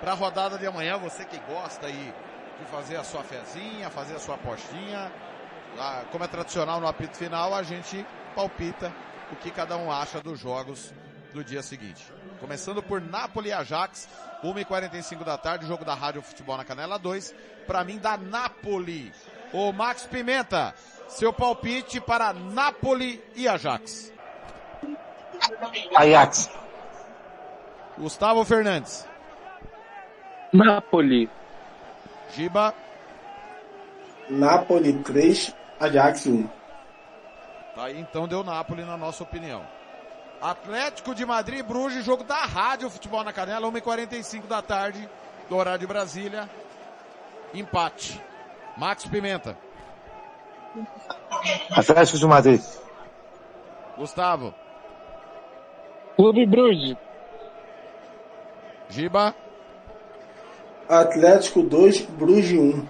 para 0.00 0.12
a 0.12 0.14
rodada 0.14 0.56
de 0.56 0.66
amanhã. 0.66 0.96
Você 0.98 1.24
que 1.24 1.38
gosta 1.52 1.86
aí 1.86 2.14
de 2.58 2.64
fazer 2.66 2.96
a 2.96 3.04
sua 3.04 3.22
fezinha, 3.22 3.90
fazer 3.90 4.14
a 4.14 4.18
sua 4.18 4.36
apostinha. 4.36 5.10
Como 6.10 6.24
é 6.24 6.28
tradicional 6.28 6.80
no 6.80 6.86
apito 6.86 7.16
final, 7.16 7.54
a 7.54 7.62
gente 7.62 8.04
palpita 8.34 8.92
o 9.32 9.36
que 9.36 9.50
cada 9.50 9.76
um 9.76 9.90
acha 9.90 10.20
dos 10.20 10.38
jogos 10.38 10.92
do 11.32 11.44
dia 11.44 11.62
seguinte. 11.62 12.04
Começando 12.40 12.82
por 12.82 13.00
Napoli 13.00 13.50
e 13.50 13.52
Ajax, 13.52 14.08
1h45 14.42 15.24
da 15.24 15.38
tarde, 15.38 15.66
jogo 15.66 15.84
da 15.84 15.94
Rádio 15.94 16.22
Futebol 16.22 16.56
na 16.56 16.64
Canela 16.64 16.98
2. 16.98 17.34
Para 17.66 17.84
mim, 17.84 17.98
da 17.98 18.16
Napoli. 18.16 19.12
O 19.52 19.72
Max 19.72 20.04
Pimenta, 20.04 20.74
seu 21.08 21.32
palpite 21.32 22.00
para 22.00 22.32
Napoli 22.32 23.22
e 23.34 23.48
Ajax. 23.48 24.12
Ajax. 25.96 26.50
Gustavo 27.98 28.44
Fernandes. 28.44 29.06
Napoli. 30.52 31.28
Giba. 32.34 32.74
Napoli 34.28 34.92
3, 34.92 35.54
Ajax 35.80 36.26
1. 36.26 36.59
Tá 37.74 37.84
aí, 37.84 38.00
então 38.00 38.26
deu 38.26 38.42
Napoli 38.42 38.84
na 38.84 38.96
nossa 38.96 39.22
opinião. 39.22 39.64
Atlético 40.40 41.14
de 41.14 41.24
Madrid, 41.24 41.64
Bruges, 41.64 42.04
jogo 42.04 42.24
da 42.24 42.44
Rádio 42.44 42.90
Futebol 42.90 43.22
na 43.22 43.32
Canela, 43.32 43.70
1h45 43.70 44.46
da 44.46 44.62
tarde, 44.62 45.08
do 45.48 45.56
horário 45.56 45.80
de 45.80 45.86
Brasília. 45.86 46.48
Empate. 47.52 48.20
Max 48.76 49.04
Pimenta. 49.06 49.56
Atlético 51.70 52.18
de 52.18 52.26
Madrid. 52.26 52.62
Gustavo. 53.96 54.54
Clube 56.16 56.46
Bruges. 56.46 56.96
Giba. 58.88 59.34
Atlético 60.88 61.62
2, 61.62 62.00
Bruges 62.00 62.58
1. 62.58 62.86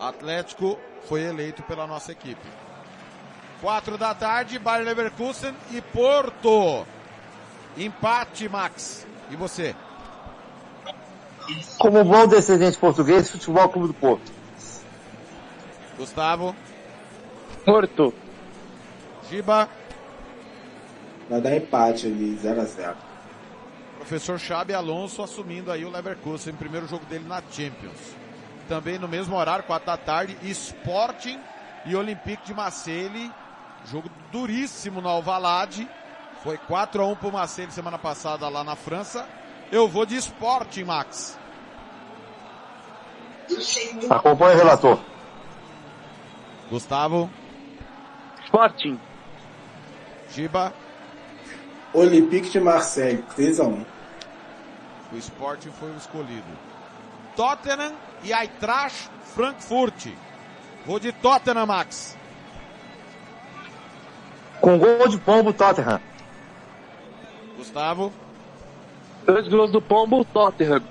Atlético 0.00 0.78
foi 1.02 1.22
eleito 1.22 1.62
pela 1.62 1.86
nossa 1.86 2.12
equipe. 2.12 2.63
Quatro 3.64 3.96
da 3.96 4.14
tarde, 4.14 4.58
Bayer 4.58 4.84
Leverkusen 4.84 5.54
e 5.70 5.80
Porto. 5.80 6.86
Empate, 7.78 8.46
Max. 8.46 9.06
E 9.30 9.36
você? 9.36 9.74
Como 11.78 12.04
bom 12.04 12.26
descendente 12.26 12.76
português, 12.76 13.30
Futebol 13.30 13.66
Clube 13.70 13.88
do 13.88 13.94
Porto. 13.94 14.30
Gustavo. 15.96 16.54
Porto. 17.64 18.12
Giba. 19.30 19.66
Vai 21.30 21.40
dar 21.40 21.56
empate 21.56 22.06
ali, 22.06 22.36
0 22.36 22.60
a 22.60 22.64
0 22.66 22.96
Professor 23.96 24.38
Xabi 24.38 24.74
Alonso 24.74 25.22
assumindo 25.22 25.72
aí 25.72 25.86
o 25.86 25.90
Leverkusen, 25.90 26.52
primeiro 26.52 26.86
jogo 26.86 27.06
dele 27.06 27.24
na 27.26 27.42
Champions. 27.50 28.14
Também 28.68 28.98
no 28.98 29.08
mesmo 29.08 29.34
horário, 29.34 29.64
4 29.64 29.86
da 29.86 29.96
tarde, 29.96 30.36
Sporting 30.42 31.40
e 31.86 31.96
Olympique 31.96 32.44
de 32.44 32.52
Marseille. 32.52 33.32
Jogo 33.84 34.10
duríssimo 34.32 35.00
no 35.00 35.08
Alvalade. 35.08 35.88
Foi 36.42 36.58
4 36.58 37.02
a 37.02 37.06
1 37.06 37.16
pro 37.16 37.32
Marseille 37.32 37.70
semana 37.70 37.98
passada 37.98 38.48
lá 38.48 38.64
na 38.64 38.76
França. 38.76 39.26
Eu 39.70 39.88
vou 39.88 40.04
de 40.04 40.16
Sporting, 40.16 40.84
Max. 40.84 41.38
Acompanhe 44.10 44.54
o 44.54 44.58
relator. 44.58 44.98
Gustavo. 46.70 47.30
Sporting. 48.44 48.98
Giba. 50.30 50.72
Olympique 51.92 52.50
de 52.50 52.58
Marseille, 52.58 53.22
3 53.36 53.60
a 53.60 53.64
1 53.64 53.86
O 55.12 55.16
Sporting 55.16 55.70
foi 55.70 55.90
o 55.90 55.96
escolhido. 55.96 56.58
Tottenham 57.36 57.92
e 58.22 58.32
Eintracht 58.32 59.08
Frankfurt. 59.34 60.08
Vou 60.84 60.98
de 60.98 61.12
Tottenham, 61.12 61.66
Max. 61.66 62.16
Com 64.60 64.78
gol 64.78 65.08
de 65.08 65.18
pombo, 65.18 65.52
Tottenham. 65.52 66.00
Gustavo. 67.56 68.12
Dois 69.24 69.48
gols 69.48 69.70
do 69.70 69.80
Pombo, 69.80 70.24
Tottenham. 70.24 70.82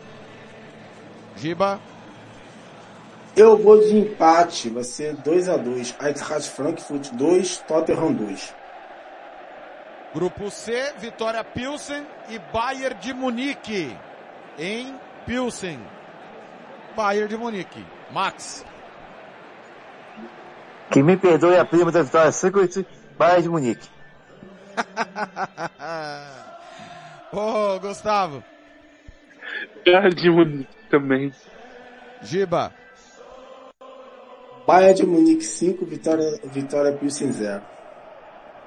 Giba. 1.36 1.80
Eu 3.36 3.58
vou 3.58 3.80
de 3.80 3.98
empate, 3.98 4.70
vai 4.70 4.84
ser 4.84 5.16
2 5.16 5.50
a 5.50 5.58
2 5.58 5.96
Eintracht 6.00 6.50
Frankfurt 6.50 7.12
2, 7.14 7.58
Tottenham 7.68 8.14
2. 8.14 8.54
Grupo 10.14 10.52
C, 10.52 10.94
Vitória 11.00 11.44
Pilsen 11.44 12.06
e 12.30 12.38
Bayern 12.52 12.96
de 13.00 13.14
Munique. 13.14 13.96
Em 14.58 14.96
Pilsen. 15.26 15.80
Bayern 16.96 17.28
de 17.28 17.38
Munique. 17.38 17.84
Max. 18.12 18.64
Que 20.92 21.02
me 21.02 21.18
perdoe 21.18 21.58
a 21.58 21.66
prima 21.66 21.92
da 21.92 22.04
Vitória 22.04 22.32
Secret, 22.32 22.86
Bayern 23.24 23.42
de 23.42 23.50
Munique. 23.50 23.90
Ô, 27.32 27.38
oh, 27.38 27.80
Gustavo. 27.80 28.44
Bayern 29.86 30.14
de 30.14 30.30
Munique 30.30 30.76
também. 30.90 31.34
Giba. 32.22 32.74
Bayern 34.68 34.96
de 34.96 35.06
Munique 35.06 35.44
5, 35.44 35.86
Vitória, 35.86 36.38
Vitória 36.44 36.92
Pilsen 36.92 37.32
0. 37.32 37.62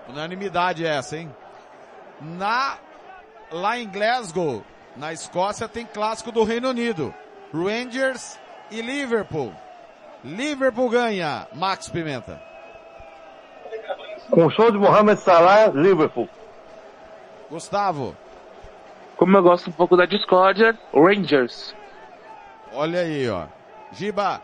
Unanimidade 0.08 0.86
essa, 0.86 1.18
hein? 1.18 1.30
Na, 2.22 2.78
lá 3.52 3.78
em 3.78 3.86
Glasgow, 3.86 4.64
na 4.96 5.12
Escócia, 5.12 5.68
tem 5.68 5.84
clássico 5.84 6.32
do 6.32 6.44
Reino 6.44 6.70
Unido. 6.70 7.14
Rangers 7.52 8.38
e 8.70 8.80
Liverpool. 8.80 9.52
Liverpool 10.24 10.88
ganha. 10.88 11.46
Max 11.52 11.90
Pimenta. 11.90 12.45
Com 14.30 14.46
o 14.46 14.50
show 14.50 14.70
de 14.70 14.78
Mohamed 14.78 15.20
Salah, 15.20 15.68
Liverpool. 15.68 16.28
Gustavo. 17.50 18.16
Como 19.16 19.36
eu 19.36 19.42
gosto 19.42 19.70
um 19.70 19.72
pouco 19.72 19.96
da 19.96 20.04
discórdia, 20.04 20.78
Rangers. 20.92 21.74
Olha 22.72 23.00
aí, 23.00 23.28
ó. 23.30 23.46
Giba. 23.92 24.42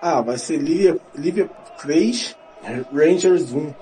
Ah, 0.00 0.20
vai 0.20 0.38
ser 0.38 0.58
Liverpool 0.58 1.56
3, 1.78 2.36
Rangers 2.92 3.52
1. 3.52 3.74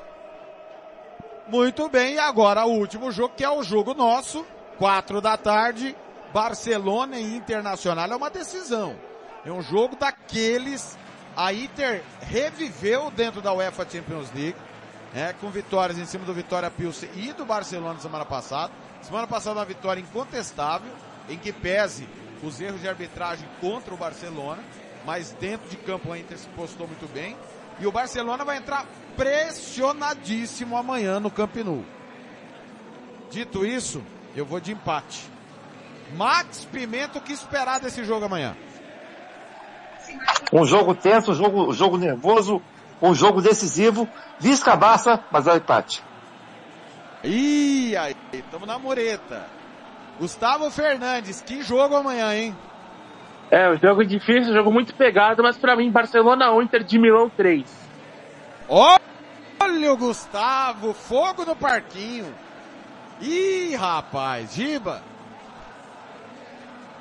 Muito 1.49 1.89
bem, 1.91 2.15
e 2.15 2.19
agora 2.19 2.65
o 2.65 2.79
último 2.79 3.11
jogo, 3.13 3.35
que 3.37 3.45
é 3.45 3.51
o 3.51 3.63
jogo 3.63 3.93
nosso, 3.93 4.47
quatro 4.79 5.21
da 5.21 5.37
tarde, 5.37 5.95
Barcelona 6.33 7.19
e 7.19 7.37
Internacional, 7.37 8.11
é 8.11 8.17
uma 8.17 8.31
decisão. 8.31 8.97
É 9.45 9.53
um 9.53 9.61
jogo 9.61 9.95
daqueles, 9.97 10.97
a 11.37 11.53
Inter 11.53 12.03
reviveu 12.21 13.11
dentro 13.11 13.41
da 13.41 13.53
UEFA 13.53 13.87
Champions 13.89 14.33
League, 14.33 14.57
é, 15.15 15.33
com 15.33 15.51
vitórias 15.51 15.99
em 15.99 16.05
cima 16.05 16.25
do 16.25 16.35
Vitória 16.35 16.71
Pilsen 16.71 17.09
e 17.15 17.33
do 17.33 17.45
Barcelona 17.45 17.99
semana 18.01 18.25
passada. 18.25 18.73
Semana 19.03 19.27
passada 19.27 19.61
uma 19.61 19.67
vitória 19.67 20.01
incontestável, 20.01 20.91
em 21.29 21.39
que 21.39 21.53
pese 21.53 22.09
os 22.43 22.61
erros 22.61 22.81
de 22.81 22.89
arbitragem 22.89 23.49
contra 23.61 23.95
o 23.95 23.97
Barcelona, 23.97 24.63
mas 25.05 25.33
dentro 25.39 25.69
de 25.69 25.77
campo 25.77 26.13
a 26.13 26.19
Inter 26.19 26.39
se 26.39 26.49
postou 26.49 26.87
muito 26.87 27.07
bem. 27.13 27.37
E 27.79 27.87
o 27.87 27.93
Barcelona 27.93 28.45
vai 28.45 28.57
entrar 28.57 28.87
pressionadíssimo 29.17 30.77
amanhã 30.77 31.21
no 31.21 31.31
Camp 31.31 31.57
Nou. 31.57 31.85
Dito 33.31 33.67
isso, 33.67 34.03
eu 34.37 34.47
vou 34.47 34.61
de 34.61 34.73
empate. 34.73 35.29
Max 36.17 36.65
Pimenta, 36.65 37.19
o 37.19 37.23
que 37.23 37.33
esperar 37.33 37.81
desse 37.81 38.05
jogo 38.05 38.27
amanhã? 38.27 38.57
Um 40.53 40.65
jogo 40.65 40.95
tenso, 40.95 41.33
um 41.33 41.35
jogo, 41.35 41.71
um 41.71 41.73
jogo 41.73 41.97
nervoso, 41.97 42.63
um 43.01 43.15
jogo 43.15 43.41
decisivo. 43.41 44.09
Visca 44.39 44.77
Barça, 44.77 45.23
mas 45.31 45.47
é 45.47 45.53
o 45.53 45.57
empate. 45.57 46.03
Ih, 47.23 47.97
aí, 47.97 48.15
estamos 48.33 48.69
na 48.69 48.79
mureta. 48.79 49.47
Gustavo 50.19 50.71
Fernandes, 50.71 51.41
que 51.41 51.63
jogo 51.63 51.97
amanhã, 51.97 52.35
hein? 52.35 52.57
É, 53.51 53.71
um 53.71 53.79
jogo 53.79 54.05
difícil, 54.05 54.53
um 54.53 54.55
jogo 54.55 54.73
muito 54.73 54.95
pegado, 54.95 55.43
mas 55.43 55.57
pra 55.57 55.77
mim, 55.77 55.91
Barcelona 55.91 56.53
1, 56.53 56.63
Inter 56.63 56.85
de 56.85 56.99
Milão 56.99 57.29
3. 57.31 57.65
Ó! 58.69 58.99
Olha 59.61 59.93
o 59.93 59.97
Gustavo, 59.97 60.93
fogo 60.93 61.45
no 61.45 61.57
parquinho. 61.57 62.27
Ih, 63.21 63.75
rapaz, 63.77 64.55
Giba. 64.55 65.03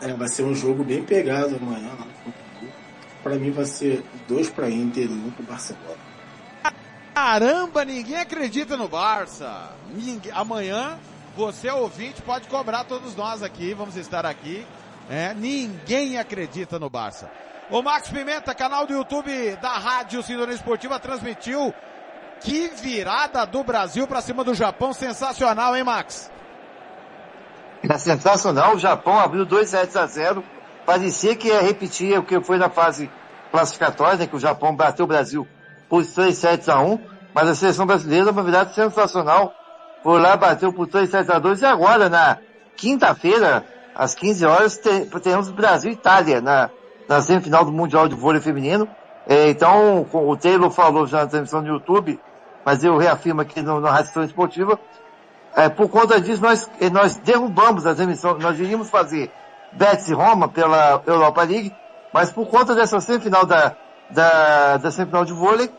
É, 0.01 0.13
vai 0.13 0.27
ser 0.27 0.43
um 0.43 0.55
jogo 0.55 0.83
bem 0.83 1.03
pegado 1.03 1.55
amanhã. 1.55 1.91
Para 3.23 3.35
mim 3.35 3.51
vai 3.51 3.65
ser 3.65 4.03
dois 4.27 4.49
para 4.49 4.69
Inter 4.69 5.05
e 5.05 5.13
um 5.13 5.31
para 5.31 5.45
Barcelona. 5.45 6.13
Caramba, 7.13 7.85
ninguém 7.85 8.17
acredita 8.17 8.75
no 8.75 8.87
Barça. 8.87 9.71
Ninguém, 9.93 10.31
amanhã 10.33 10.99
você 11.35 11.69
ouvinte 11.69 12.21
pode 12.21 12.47
cobrar 12.47 12.83
todos 12.83 13.15
nós 13.15 13.41
aqui, 13.41 13.73
vamos 13.73 13.95
estar 13.95 14.25
aqui. 14.25 14.65
É, 15.09 15.33
ninguém 15.33 16.17
acredita 16.17 16.77
no 16.77 16.89
Barça. 16.89 17.31
O 17.69 17.81
Max 17.81 18.09
Pimenta, 18.09 18.53
canal 18.53 18.85
do 18.85 18.93
YouTube 18.93 19.55
da 19.61 19.77
Rádio 19.77 20.21
Sintonia 20.21 20.53
Esportiva, 20.53 20.99
transmitiu 20.99 21.73
que 22.41 22.67
virada 22.69 23.45
do 23.45 23.63
Brasil 23.63 24.05
para 24.05 24.21
cima 24.21 24.43
do 24.43 24.53
Japão, 24.53 24.93
sensacional, 24.93 25.75
hein, 25.75 25.83
Max? 25.83 26.29
É 27.87 27.97
sensacional, 27.97 28.75
o 28.75 28.79
Japão 28.79 29.19
abriu 29.19 29.45
2 29.45 29.69
sets 29.69 29.95
a 29.95 30.05
0. 30.05 30.43
Parecia 30.85 31.35
que 31.35 31.47
ia 31.47 31.61
repetir 31.61 32.17
o 32.17 32.23
que 32.23 32.39
foi 32.41 32.57
na 32.57 32.69
fase 32.69 33.09
classificatória, 33.51 34.17
né, 34.17 34.27
que 34.27 34.35
o 34.35 34.39
Japão 34.39 34.75
bateu 34.75 35.05
o 35.05 35.07
Brasil 35.07 35.47
por 35.87 36.05
3 36.05 36.35
sets 36.35 36.67
a 36.67 36.79
1, 36.79 36.99
mas 37.33 37.49
a 37.49 37.55
seleção 37.55 37.85
brasileira, 37.85 38.31
uma 38.31 38.43
verdade 38.43 38.73
sensacional, 38.73 39.53
foi 40.01 40.19
lá, 40.19 40.35
bateu 40.35 40.73
por 40.73 40.87
3 40.87 41.09
sets 41.09 41.29
a 41.29 41.39
2 41.39 41.61
e 41.61 41.65
agora, 41.65 42.09
na 42.09 42.37
quinta-feira, 42.75 43.65
às 43.95 44.15
15 44.15 44.45
horas, 44.45 44.77
teremos 44.77 45.49
Brasil 45.51 45.91
e 45.91 45.93
Itália 45.93 46.41
na, 46.41 46.69
na 47.07 47.21
semifinal 47.21 47.63
do 47.63 47.71
Mundial 47.71 48.07
de 48.07 48.15
Vôlei 48.15 48.41
Feminino. 48.41 48.87
É, 49.27 49.49
então, 49.49 50.05
o 50.11 50.35
Taylor 50.35 50.69
falou 50.69 51.05
já 51.07 51.19
na 51.19 51.27
transmissão 51.27 51.61
no 51.61 51.67
YouTube, 51.67 52.19
mas 52.65 52.83
eu 52.83 52.97
reafirmo 52.97 53.41
aqui 53.41 53.61
no, 53.61 53.79
na 53.79 53.91
Rádio 53.91 54.23
Esportiva, 54.23 54.79
é, 55.55 55.69
por 55.69 55.87
conta 55.87 56.19
disso 56.19 56.41
nós, 56.41 56.69
nós 56.91 57.17
derrubamos 57.17 57.85
a 57.85 57.93
transmissão, 57.93 58.37
nós 58.39 58.59
iríamos 58.59 58.89
fazer 58.89 59.31
Betis 59.75 60.11
Roma 60.11 60.47
pela 60.47 61.01
Europa 61.05 61.43
League, 61.43 61.75
mas 62.13 62.31
por 62.31 62.47
conta 62.47 62.75
dessa 62.75 62.99
semifinal 62.99 63.45
da, 63.45 63.75
da, 64.09 64.77
da 64.77 64.91
semifinal 64.91 65.25
de 65.25 65.33
vôlei 65.33 65.69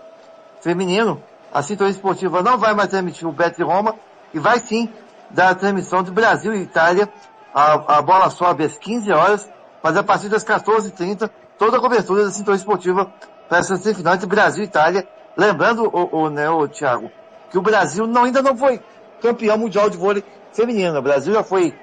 feminino, 0.60 1.22
a 1.52 1.62
Sintonia 1.62 1.92
Esportiva 1.92 2.42
não 2.42 2.58
vai 2.58 2.74
mais 2.74 2.88
transmitir 2.88 3.28
o 3.28 3.32
Betis 3.32 3.64
Roma, 3.64 3.94
e 4.32 4.38
vai 4.38 4.58
sim 4.58 4.92
dar 5.30 5.50
a 5.50 5.54
transmissão 5.54 6.02
de 6.02 6.10
Brasil 6.10 6.52
e 6.52 6.62
Itália, 6.62 7.08
a, 7.54 7.98
a 7.98 8.02
bola 8.02 8.28
sobe 8.30 8.64
às 8.64 8.76
15 8.76 9.12
horas, 9.12 9.48
mas 9.82 9.96
a 9.96 10.02
partir 10.02 10.28
das 10.28 10.44
14h30, 10.44 11.30
toda 11.56 11.76
a 11.76 11.80
cobertura 11.80 12.24
da 12.24 12.30
Sintonia 12.30 12.58
Esportiva 12.58 13.12
para 13.48 13.58
essa 13.58 13.76
semifinal 13.76 14.16
de 14.16 14.26
Brasil 14.26 14.64
e 14.64 14.66
Itália, 14.66 15.06
lembrando, 15.36 15.84
o, 15.84 16.22
o, 16.22 16.30
né, 16.30 16.50
o 16.50 16.66
Thiago, 16.66 17.10
que 17.50 17.58
o 17.58 17.62
Brasil 17.62 18.06
não, 18.06 18.24
ainda 18.24 18.42
não 18.42 18.56
foi 18.56 18.80
campeão 19.22 19.56
mundial 19.56 19.88
de 19.88 19.96
vôlei 19.96 20.24
feminino. 20.52 20.98
O 20.98 21.02
Brasil 21.02 21.32
já 21.32 21.44
foi 21.44 21.74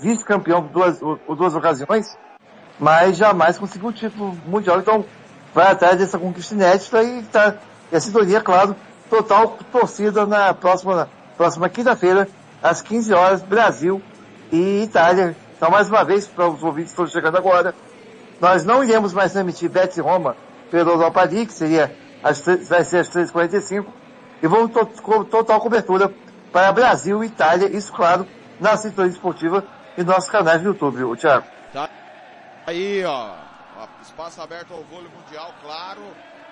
vice-campeão 0.00 0.62
por 0.62 0.72
duas, 0.72 0.98
por 0.98 1.36
duas 1.36 1.54
ocasiões, 1.54 2.16
mas 2.78 3.16
jamais 3.16 3.58
conseguiu 3.58 3.88
o 3.88 3.92
título 3.92 4.36
mundial. 4.46 4.80
Então, 4.80 5.04
vai 5.54 5.70
atrás 5.70 5.98
dessa 5.98 6.18
conquista 6.18 6.54
inédita 6.54 7.02
e, 7.02 7.22
tá, 7.24 7.56
e 7.92 7.96
a 7.96 8.00
sintonia, 8.00 8.40
claro, 8.40 8.74
total 9.08 9.58
torcida 9.70 10.26
na 10.26 10.54
próxima, 10.54 11.08
próxima 11.36 11.68
quinta-feira, 11.68 12.28
às 12.62 12.80
15 12.80 13.12
horas, 13.12 13.42
Brasil 13.42 14.00
e 14.50 14.82
Itália. 14.82 15.36
Então, 15.56 15.70
mais 15.70 15.88
uma 15.88 16.04
vez, 16.04 16.26
para 16.26 16.48
os 16.48 16.62
ouvintes 16.62 16.94
que 16.94 17.02
estão 17.02 17.06
chegando 17.06 17.36
agora, 17.36 17.74
nós 18.40 18.64
não 18.64 18.82
iremos 18.82 19.12
mais 19.12 19.32
transmitir 19.32 19.68
Betis 19.68 19.98
e 19.98 20.00
Roma 20.00 20.34
pelo 20.70 20.92
Europa 20.92 21.22
League, 21.24 21.46
que 21.46 21.52
seria 21.52 21.94
às, 22.22 22.42
vai 22.68 22.84
ser 22.84 22.98
às 22.98 23.10
3h45, 23.10 23.84
e 24.42 24.46
vamos 24.46 24.72
to, 24.72 24.86
com 25.02 25.24
total 25.24 25.60
cobertura 25.60 26.10
para 26.50 26.72
Brasil 26.72 27.22
e 27.22 27.26
Itália, 27.26 27.68
isso 27.68 27.92
claro, 27.92 28.26
na 28.58 28.76
sintonia 28.76 29.10
esportiva 29.10 29.64
e 30.00 30.04
nossos 30.04 30.30
canais 30.30 30.62
no 30.62 30.68
YouTube, 30.68 31.04
o 31.04 31.14
Thiago. 31.14 31.46
Tá 31.72 31.88
aí, 32.66 33.04
ó, 33.04 33.34
espaço 34.02 34.40
aberto 34.40 34.72
ao 34.72 34.82
vôlei 34.84 35.10
mundial, 35.14 35.54
claro. 35.62 36.02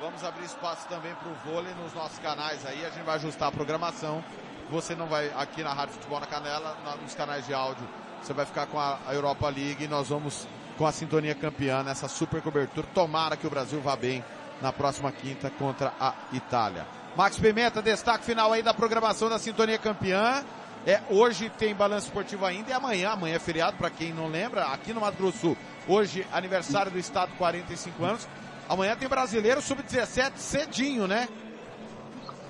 Vamos 0.01 0.22
abrir 0.22 0.44
espaço 0.44 0.86
também 0.88 1.12
para 1.14 1.28
o 1.28 1.34
vôlei 1.51 1.72
nos 1.82 1.92
nossos 1.94 2.18
canais 2.18 2.64
aí, 2.66 2.84
a 2.84 2.90
gente 2.90 3.05
vai 3.05 3.16
ajustar 3.16 3.49
a 3.49 3.53
programação. 3.53 4.22
Você 4.70 4.94
não 4.94 5.07
vai, 5.07 5.32
aqui 5.36 5.62
na 5.62 5.72
Rádio 5.72 5.94
Futebol 5.94 6.20
na 6.20 6.26
Canela, 6.26 6.76
nos 7.03 7.14
canais 7.14 7.46
de 7.46 7.55
áudio, 7.55 7.88
você 8.22 8.34
vai 8.34 8.44
ficar 8.44 8.66
com 8.66 8.78
a 8.78 8.99
Europa 9.11 9.49
League 9.49 9.84
e 9.84 9.88
nós 9.88 10.11
vamos 10.11 10.46
com 10.76 10.86
a 10.86 10.92
sintonia 10.92 11.34
campeã 11.34 11.82
nessa 11.82 12.07
super 12.07 12.42
cobertura. 12.42 12.86
Tomara 12.94 13.36
que 13.36 13.46
o 13.46 13.51
Brasil 13.51 13.80
vá 13.80 13.96
bem 13.96 14.22
na 14.61 14.72
próxima 14.72 15.11
quinta 15.11 15.51
contra 15.51 15.92
a 15.99 16.12
Itália. 16.32 16.86
Max 17.16 17.38
Pimenta, 17.38 17.80
destaque 17.80 18.24
final 18.24 18.53
aí 18.53 18.62
da 18.62 18.74
programação 18.74 19.28
da 19.28 19.38
Sintonia 19.38 19.78
Campeã. 19.78 20.44
É, 20.89 21.01
hoje 21.11 21.53
tem 21.59 21.74
balanço 21.74 22.07
esportivo 22.07 22.47
ainda 22.47 22.70
e 22.70 22.72
amanhã, 22.72 23.11
amanhã 23.11 23.36
é 23.36 23.39
feriado, 23.39 23.76
para 23.76 23.91
quem 23.91 24.11
não 24.11 24.26
lembra, 24.26 24.62
aqui 24.68 24.95
no 24.95 25.03
Mato 25.03 25.18
Grosso 25.18 25.36
Sul. 25.36 25.57
Hoje, 25.86 26.26
aniversário 26.32 26.91
do 26.91 26.99
Estado, 26.99 27.30
45 27.36 28.03
anos. 28.03 28.26
Amanhã 28.66 28.97
tem 28.97 29.07
brasileiro 29.07 29.61
sub-17 29.61 30.32
cedinho, 30.36 31.07
né? 31.07 31.28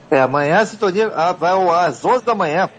É, 0.09 0.21
amanhã 0.21 0.61
a 0.61 0.67
sintonia 0.67 1.11
vai 1.37 1.53
às 1.85 2.05
11 2.05 2.25
da 2.25 2.33
manhã 2.33 2.71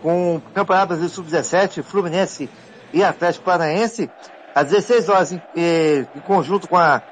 com 0.00 0.36
o 0.36 0.40
Campeonato 0.54 0.86
Brasileiro 0.86 1.12
Sub-17, 1.12 1.82
Fluminense 1.82 2.48
e 2.92 3.02
Atlético 3.02 3.44
Paranaense. 3.44 4.08
Às 4.54 4.68
16 4.68 5.08
horas, 5.08 5.32
em, 5.32 5.42
em 5.56 6.20
conjunto 6.20 6.68
com 6.68 6.76
a, 6.76 7.02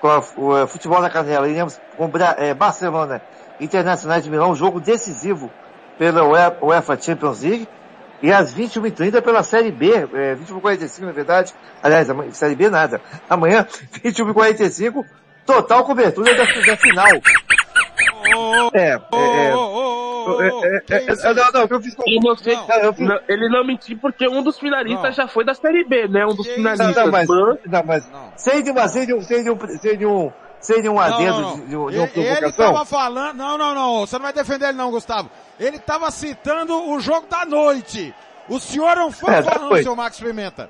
com 0.00 0.06
a, 0.06 0.18
o 0.20 0.68
Futebol 0.68 1.02
na 1.02 1.10
Canela, 1.10 1.48
iremos 1.48 1.80
com 1.96 2.08
é, 2.38 2.54
Barcelona 2.54 3.20
Internacionais 3.60 4.22
de 4.22 4.30
Milão, 4.30 4.54
jogo 4.54 4.78
decisivo 4.80 5.50
pela 6.00 6.24
UEFA 6.62 6.98
Champions 6.98 7.42
League. 7.42 7.68
E 8.22 8.32
às 8.32 8.54
21h30 8.54 9.20
pela 9.22 9.42
Série 9.42 9.70
B, 9.70 9.90
é, 9.90 10.34
21h45 10.34 11.00
na 11.00 11.12
verdade, 11.12 11.54
aliás, 11.82 12.08
Série 12.32 12.54
B 12.54 12.68
nada. 12.70 13.00
Amanhã, 13.28 13.66
21h45, 14.04 15.04
total 15.44 15.84
cobertura 15.84 16.34
da, 16.34 16.44
da 16.44 16.76
final. 16.76 17.06
É, 18.74 18.80
é, 18.80 18.92
é. 18.92 19.50
Não, 19.50 20.36
não, 21.34 22.98
não. 22.98 23.08
Não, 23.08 23.20
ele 23.28 23.48
não 23.48 23.66
mentiu 23.66 23.98
porque 23.98 24.28
um 24.28 24.42
dos 24.42 24.58
finalistas 24.58 25.16
não. 25.16 25.24
já 25.24 25.28
foi 25.28 25.44
da 25.44 25.54
Série 25.54 25.84
B, 25.84 26.08
né? 26.08 26.26
Um 26.26 26.34
dos 26.34 26.46
finalistas. 26.46 26.96
Não, 26.96 27.10
mas, 27.10 27.28
não, 27.28 27.82
mas 27.84 28.10
sem 28.36 28.62
de 28.62 28.70
uma, 28.70 28.86
sem 28.88 29.06
de 29.06 29.14
um, 29.14 29.22
sem 29.22 29.42
de 29.42 29.50
um, 29.50 29.58
sem 29.78 29.96
de 29.96 30.06
um, 30.06 30.30
Seria 30.60 30.92
um 30.92 31.00
adendo 31.00 31.40
não, 31.40 31.56
não. 31.56 31.60
de, 31.60 31.66
de, 31.66 31.76
uma 31.76 31.88
provocação? 32.06 32.22
Ele 32.22 32.52
tava 32.52 32.84
falando, 32.84 33.36
não, 33.36 33.56
não, 33.56 33.74
não, 33.74 34.00
você 34.00 34.16
não 34.16 34.24
vai 34.24 34.32
defender 34.32 34.68
ele 34.68 34.78
não, 34.78 34.90
Gustavo. 34.90 35.30
Ele 35.58 35.78
tava 35.78 36.10
citando 36.10 36.90
o 36.90 37.00
jogo 37.00 37.26
da 37.28 37.46
noite. 37.46 38.14
O 38.48 38.60
senhor 38.60 38.96
é 38.96 39.04
um 39.04 39.10
fã 39.10 39.32
é, 39.32 39.42
falando, 39.42 39.82
seu 39.82 39.96
Max 39.96 40.20
Pimenta. 40.20 40.68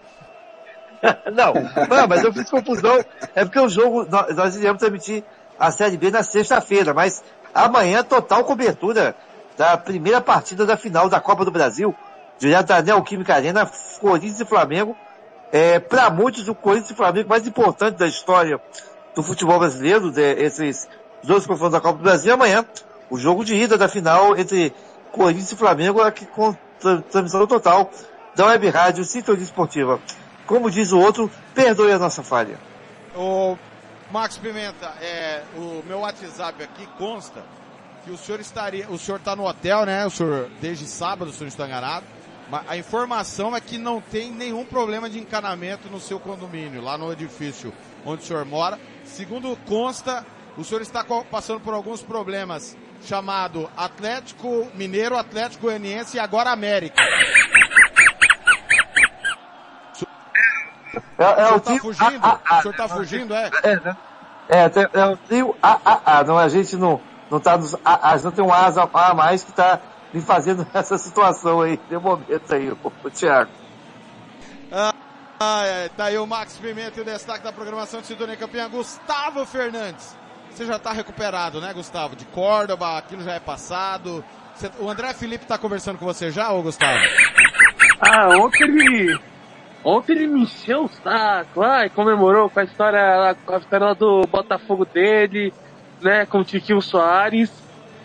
não, 1.33 1.55
não, 1.89 2.07
mas 2.09 2.23
eu 2.23 2.33
fiz 2.33 2.49
confusão. 2.49 3.05
É 3.35 3.45
porque 3.45 3.59
o 3.59 3.69
jogo, 3.69 4.07
nós, 4.09 4.37
nós 4.37 4.57
iremos 4.57 4.79
transmitir 4.79 5.25
a 5.59 5.71
Série 5.73 5.97
B 5.97 6.11
na 6.11 6.23
sexta-feira, 6.23 6.95
mas 6.95 7.23
amanhã 7.55 8.03
total 8.05 8.45
cobertura 8.45 9.17
da 9.57 9.77
primeira 9.77 10.21
partida 10.21 10.65
da 10.65 10.77
final 10.77 11.09
da 11.09 11.21
Copa 11.21 11.45
do 11.45 11.51
Brasil, 11.51 11.95
direto 12.39 12.69
da 12.69 12.81
Neoquímica 12.81 13.35
Arena, 13.35 13.69
Corinthians 14.01 14.41
e 14.41 14.45
Flamengo. 14.45 14.97
É, 15.53 15.81
para 15.81 16.09
muitos, 16.11 16.49
o 16.49 16.55
Corinthians 16.55 16.93
e 16.93 16.95
Flamengo 16.95 17.29
mais 17.29 17.47
importante 17.47 17.97
da 17.97 18.07
história 18.07 18.61
do 19.21 19.27
futebol 19.27 19.59
brasileiro, 19.59 20.11
de, 20.11 20.33
esses 20.35 20.89
dois 21.23 21.47
confrontos 21.47 21.73
da 21.73 21.81
Copa 21.81 21.99
do 21.99 22.05
Brasil. 22.05 22.33
Amanhã, 22.33 22.65
o 23.11 23.19
jogo 23.19 23.45
de 23.45 23.55
ida 23.55 23.77
da 23.77 23.89
final 23.89 24.37
entre 24.37 24.73
Corinthians 25.13 25.53
e 25.53 25.57
Flamengo, 25.57 26.01
aqui 26.01 26.25
com 26.27 26.57
transmissão 27.11 27.47
total 27.47 27.91
da 28.35 28.47
Web 28.47 28.69
Rádio 28.71 29.05
Sintonia 29.05 29.43
Esportiva. 29.43 30.01
Como 30.47 30.71
diz 30.71 30.93
o 30.93 30.99
outro, 30.99 31.31
perdoe 31.55 31.93
a 31.93 31.99
nossa 31.99 32.23
falha. 32.23 32.59
O 33.15 33.57
Max 34.11 34.39
Pimenta, 34.39 34.87
é, 35.01 35.43
o 35.57 35.83
meu 35.87 36.01
WhatsApp 36.01 36.63
aqui 36.63 36.89
consta 36.99 37.43
que 38.05 38.11
o 38.11 38.17
senhor 38.17 38.41
estaria, 38.41 38.89
o 38.89 38.99
senhor 38.99 39.19
está 39.19 39.37
no 39.37 39.47
hotel, 39.47 39.85
né? 39.85 40.07
O 40.07 40.11
senhor, 40.11 40.49
desde 40.61 40.87
sábado, 40.87 41.29
o 41.29 41.33
senhor 41.33 41.49
está 41.49 41.67
enganado. 41.67 42.07
Mas 42.51 42.63
a 42.67 42.77
informação 42.77 43.55
é 43.55 43.61
que 43.61 43.77
não 43.77 44.01
tem 44.01 44.31
nenhum 44.31 44.65
problema 44.65 45.09
de 45.09 45.21
encanamento 45.21 45.89
no 45.89 46.01
seu 46.01 46.19
condomínio, 46.19 46.83
lá 46.83 46.97
no 46.97 47.13
edifício 47.13 47.73
onde 48.05 48.23
o 48.23 48.27
senhor 48.27 48.45
mora. 48.45 48.79
Segundo 49.05 49.57
consta, 49.67 50.25
o 50.57 50.65
senhor 50.65 50.81
está 50.83 51.05
passando 51.31 51.61
por 51.61 51.75
alguns 51.75 52.03
problemas, 52.03 52.77
chamado 53.03 53.69
Atlético 53.77 54.69
Mineiro, 54.75 55.17
Atlético 55.17 55.65
Goianiense 55.65 56.17
e 56.17 56.21
agora 56.21 56.51
América. 56.51 57.03
É, 61.19 61.25
é 61.25 61.29
o, 61.29 61.37
senhor 61.37 61.57
está 61.59 61.79
fugindo? 61.79 62.25
A, 62.25 62.29
a, 62.29 62.55
a, 62.57 62.59
o 62.59 62.63
senhor 62.63 62.73
está 62.73 62.89
fugindo, 62.89 63.35
é? 63.35 63.51
É, 63.63 63.77
né? 63.81 63.97
é, 64.49 65.01
é 65.01 65.07
o 65.07 65.17
trio 65.17 65.57
AAA, 65.63 66.25
não, 66.25 66.39
a 66.39 66.49
gente 66.49 66.77
não, 66.77 67.01
não 67.31 67.39
tá 67.39 67.57
nos 67.57 67.75
A, 67.85 68.17
não 68.23 68.31
tem 68.31 68.45
um 68.45 68.53
A 68.53 68.67
a 68.69 69.15
mais 69.15 69.45
que 69.45 69.51
está 69.51 69.81
me 70.13 70.21
fazendo 70.21 70.67
essa 70.75 70.99
situação 70.99 71.61
aí, 71.61 71.79
de 71.89 71.99
momento 71.99 72.55
aí, 72.55 72.71
o, 72.71 72.93
o 73.05 73.11
Thiago. 73.11 73.51
Ah. 74.73 74.95
Ah, 75.43 75.65
é, 75.65 75.89
tá 75.89 76.05
aí 76.05 76.19
o 76.19 76.27
Max 76.27 76.59
Pimenta 76.59 76.99
e 76.99 77.01
o 77.01 77.05
destaque 77.05 77.43
da 77.43 77.51
programação 77.51 78.03
de 78.03 78.09
Sintonia 78.09 78.37
Campeã, 78.37 78.69
Gustavo 78.69 79.47
Fernandes. 79.47 80.15
você 80.51 80.67
já 80.67 80.79
tá 80.79 80.93
recuperado, 80.93 81.63
né, 81.63 81.73
Gustavo? 81.73 82.15
De 82.15 82.27
Córdoba, 82.27 82.99
aquilo 82.99 83.23
já 83.23 83.33
é 83.33 83.41
passado. 83.41 84.23
Você, 84.55 84.71
o 84.79 84.91
André 84.91 85.15
Felipe 85.15 85.47
tá 85.47 85.57
conversando 85.57 85.97
com 85.97 86.05
você 86.05 86.31
já, 86.31 86.53
ô 86.53 86.61
Gustavo? 86.61 86.99
Ah, 88.03 88.29
ontem 88.37 88.65
ele. 88.65 89.19
Ontem 89.83 90.13
ele 90.13 90.27
me 90.27 90.43
encheu 90.43 90.85
o 90.85 90.91
saco, 90.91 91.63
ai, 91.63 91.89
comemorou 91.89 92.51
com 92.51 92.61
a 92.61 92.65
história, 92.65 93.35
com 93.47 93.55
a 93.55 93.59
história 93.59 93.95
do 93.95 94.27
Botafogo 94.27 94.85
dele, 94.85 95.55
né, 96.03 96.27
com 96.27 96.41
o 96.41 96.45
Tiquinho 96.45 96.83
Soares. 96.83 97.51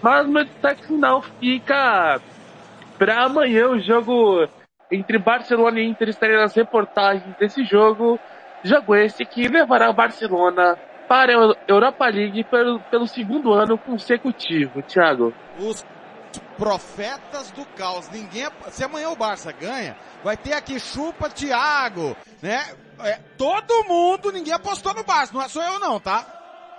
Mas 0.01 0.25
meu 0.25 0.45
destaque 0.45 0.88
final 0.88 1.21
fica 1.38 2.21
para 2.97 3.25
amanhã 3.25 3.67
o 3.67 3.79
jogo 3.81 4.47
entre 4.91 5.17
Barcelona 5.17 5.79
e 5.79 5.86
Inter 5.86 6.09
estarei 6.09 6.38
nas 6.38 6.55
reportagens 6.55 7.36
desse 7.38 7.63
jogo. 7.63 8.19
Jogo 8.63 8.95
esse 8.95 9.25
que 9.25 9.47
levará 9.47 9.89
o 9.89 9.93
Barcelona 9.93 10.77
para 11.07 11.33
a 11.33 11.55
Europa 11.67 12.07
League 12.07 12.43
pelo, 12.45 12.79
pelo 12.79 13.07
segundo 13.07 13.53
ano 13.53 13.77
consecutivo, 13.77 14.81
Thiago. 14.81 15.33
Os 15.59 15.86
profetas 16.57 17.51
do 17.51 17.65
caos. 17.77 18.09
Ninguém, 18.09 18.47
se 18.69 18.83
amanhã 18.83 19.09
o 19.09 19.15
Barça 19.15 19.51
ganha, 19.51 19.95
vai 20.23 20.36
ter 20.36 20.53
aqui 20.53 20.79
chupa 20.79 21.29
Thiago, 21.29 22.15
né? 22.41 22.65
É, 22.99 23.19
todo 23.38 23.83
mundo, 23.86 24.31
ninguém 24.31 24.53
apostou 24.53 24.93
no 24.93 25.03
Barça, 25.03 25.33
não 25.33 25.41
é 25.41 25.47
só 25.47 25.61
eu 25.61 25.79
não, 25.79 25.99
tá? 25.99 26.25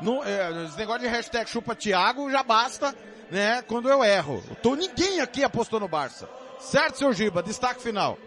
No, 0.00 0.22
é, 0.24 0.64
esse 0.64 0.78
negócio 0.78 1.02
de 1.02 1.08
hashtag 1.08 1.48
chupa 1.48 1.74
Thiago 1.74 2.30
já 2.30 2.42
basta, 2.42 2.94
né? 3.30 3.62
Quando 3.62 3.88
eu 3.88 4.02
erro. 4.02 4.42
Tô, 4.62 4.74
ninguém 4.74 5.20
aqui 5.20 5.44
apostou 5.44 5.78
no 5.78 5.88
Barça. 5.88 6.28
Certo, 6.58 6.98
seu 6.98 7.12
Giba? 7.12 7.42
Destaque 7.42 7.82
final. 7.82 8.18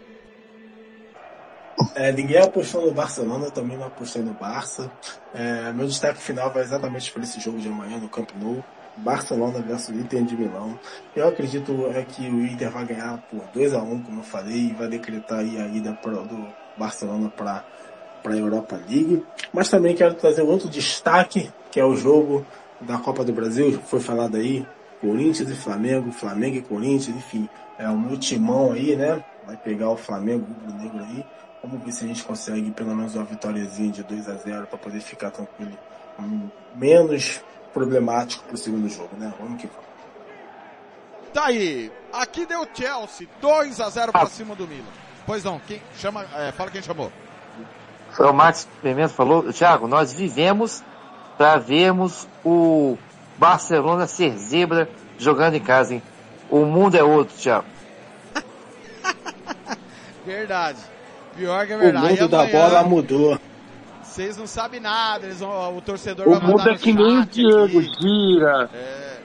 É, 1.94 2.12
ninguém 2.12 2.38
apostou 2.38 2.86
no 2.86 2.92
Barcelona, 2.92 3.46
eu 3.46 3.50
também 3.50 3.76
não 3.76 3.86
apostei 3.86 4.22
no 4.22 4.34
Barça. 4.34 4.90
É, 5.34 5.72
meu 5.72 5.86
destaque 5.86 6.20
final 6.20 6.50
vai 6.50 6.62
exatamente 6.62 7.10
para 7.10 7.22
esse 7.22 7.40
jogo 7.40 7.58
de 7.58 7.68
amanhã 7.68 7.98
no 7.98 8.08
Camp 8.08 8.30
Nou. 8.40 8.62
Barcelona 8.96 9.60
versus 9.60 9.96
Inter 9.96 10.24
de 10.24 10.36
Milão. 10.36 10.78
Eu 11.16 11.28
acredito 11.28 11.86
é 11.94 12.02
que 12.02 12.22
o 12.28 12.44
Inter 12.44 12.70
vai 12.70 12.84
ganhar 12.84 13.18
por 13.30 13.42
2 13.54 13.72
a 13.72 13.78
1 13.78 13.92
um, 13.92 14.02
como 14.02 14.20
eu 14.20 14.24
falei, 14.24 14.68
e 14.68 14.74
vai 14.74 14.88
decretar 14.88 15.38
aí 15.38 15.58
a 15.58 15.66
ida 15.68 15.92
pro, 15.94 16.22
do 16.24 16.46
Barcelona 16.76 17.30
para 17.30 17.64
para 18.22 18.34
a 18.34 18.36
Europa 18.36 18.76
League. 18.76 19.24
Mas 19.52 19.68
também 19.68 19.94
quero 19.94 20.14
trazer 20.14 20.42
outro 20.42 20.68
destaque, 20.68 21.50
que 21.70 21.80
é 21.80 21.84
o 21.84 21.96
jogo 21.96 22.44
da 22.80 22.98
Copa 22.98 23.24
do 23.24 23.32
Brasil, 23.32 23.80
foi 23.86 24.00
falado 24.00 24.36
aí, 24.36 24.66
Corinthians 25.00 25.50
e 25.50 25.54
Flamengo, 25.54 26.12
Flamengo 26.12 26.56
e 26.56 26.62
Corinthians, 26.62 27.16
enfim, 27.16 27.48
é 27.80 27.88
o 27.88 27.98
meu 27.98 28.18
timão 28.18 28.72
aí, 28.72 28.94
né? 28.94 29.24
Vai 29.46 29.56
pegar 29.56 29.88
o 29.88 29.96
Flamengo, 29.96 30.46
o 30.68 30.72
negro 30.72 31.02
aí. 31.02 31.24
Vamos 31.62 31.82
ver 31.82 31.92
se 31.92 32.04
a 32.04 32.08
gente 32.08 32.22
consegue 32.22 32.70
pelo 32.70 32.94
menos 32.94 33.14
uma 33.14 33.24
vitóriazinha 33.24 33.90
de 33.90 34.02
2 34.02 34.28
a 34.28 34.34
0 34.34 34.66
para 34.66 34.78
poder 34.78 35.00
ficar 35.00 35.30
tranquilo, 35.30 35.76
menos 36.74 37.42
problemático 37.72 38.44
pro 38.44 38.56
segundo 38.56 38.88
jogo, 38.88 39.16
né? 39.16 39.32
Vamos 39.38 39.60
que 39.60 39.66
vamos. 39.66 39.90
Tá 41.32 41.46
aí. 41.46 41.90
Aqui 42.12 42.44
deu 42.44 42.66
Chelsea, 42.74 43.28
2 43.40 43.80
a 43.80 43.88
0 43.88 44.12
para 44.12 44.26
cima 44.26 44.54
do 44.54 44.66
Milan. 44.66 44.84
Pois 45.24 45.44
não, 45.44 45.58
quem 45.60 45.80
chama, 45.96 46.26
é, 46.34 46.52
fala 46.52 46.70
quem 46.70 46.82
chamou. 46.82 47.10
Foi 48.10 48.26
o 48.26 48.32
Max 48.32 48.68
Pimenta 48.82 49.08
falou, 49.08 49.52
Thiago, 49.52 49.86
nós 49.86 50.12
vivemos 50.12 50.82
para 51.38 51.56
vermos 51.56 52.26
o 52.44 52.98
Barcelona 53.38 54.06
ser 54.06 54.36
zebra 54.36 54.90
jogando 55.18 55.54
em 55.54 55.60
casa, 55.60 55.94
hein? 55.94 56.02
O 56.50 56.64
mundo 56.64 56.96
é 56.96 57.02
outro, 57.02 57.36
Thiago. 57.36 57.66
verdade. 60.26 60.78
Pior 61.36 61.66
que 61.66 61.72
é 61.72 61.78
verdade. 61.78 62.06
O 62.06 62.10
mundo 62.10 62.28
da 62.28 62.46
bola 62.46 62.82
mudou. 62.82 63.38
Vocês 64.02 64.36
não 64.36 64.46
sabem 64.46 64.80
nada, 64.80 65.26
eles 65.26 65.38
vão, 65.38 65.76
o 65.76 65.80
torcedor 65.80 66.26
o 66.26 66.32
vai 66.32 66.40
mundo 66.40 66.68
é 66.68 66.76
que 66.76 66.92
nem 66.92 67.20
o 67.20 67.26
Diego, 67.26 67.78
aqui. 67.78 67.92
gira. 68.00 68.68
É, 68.74 69.18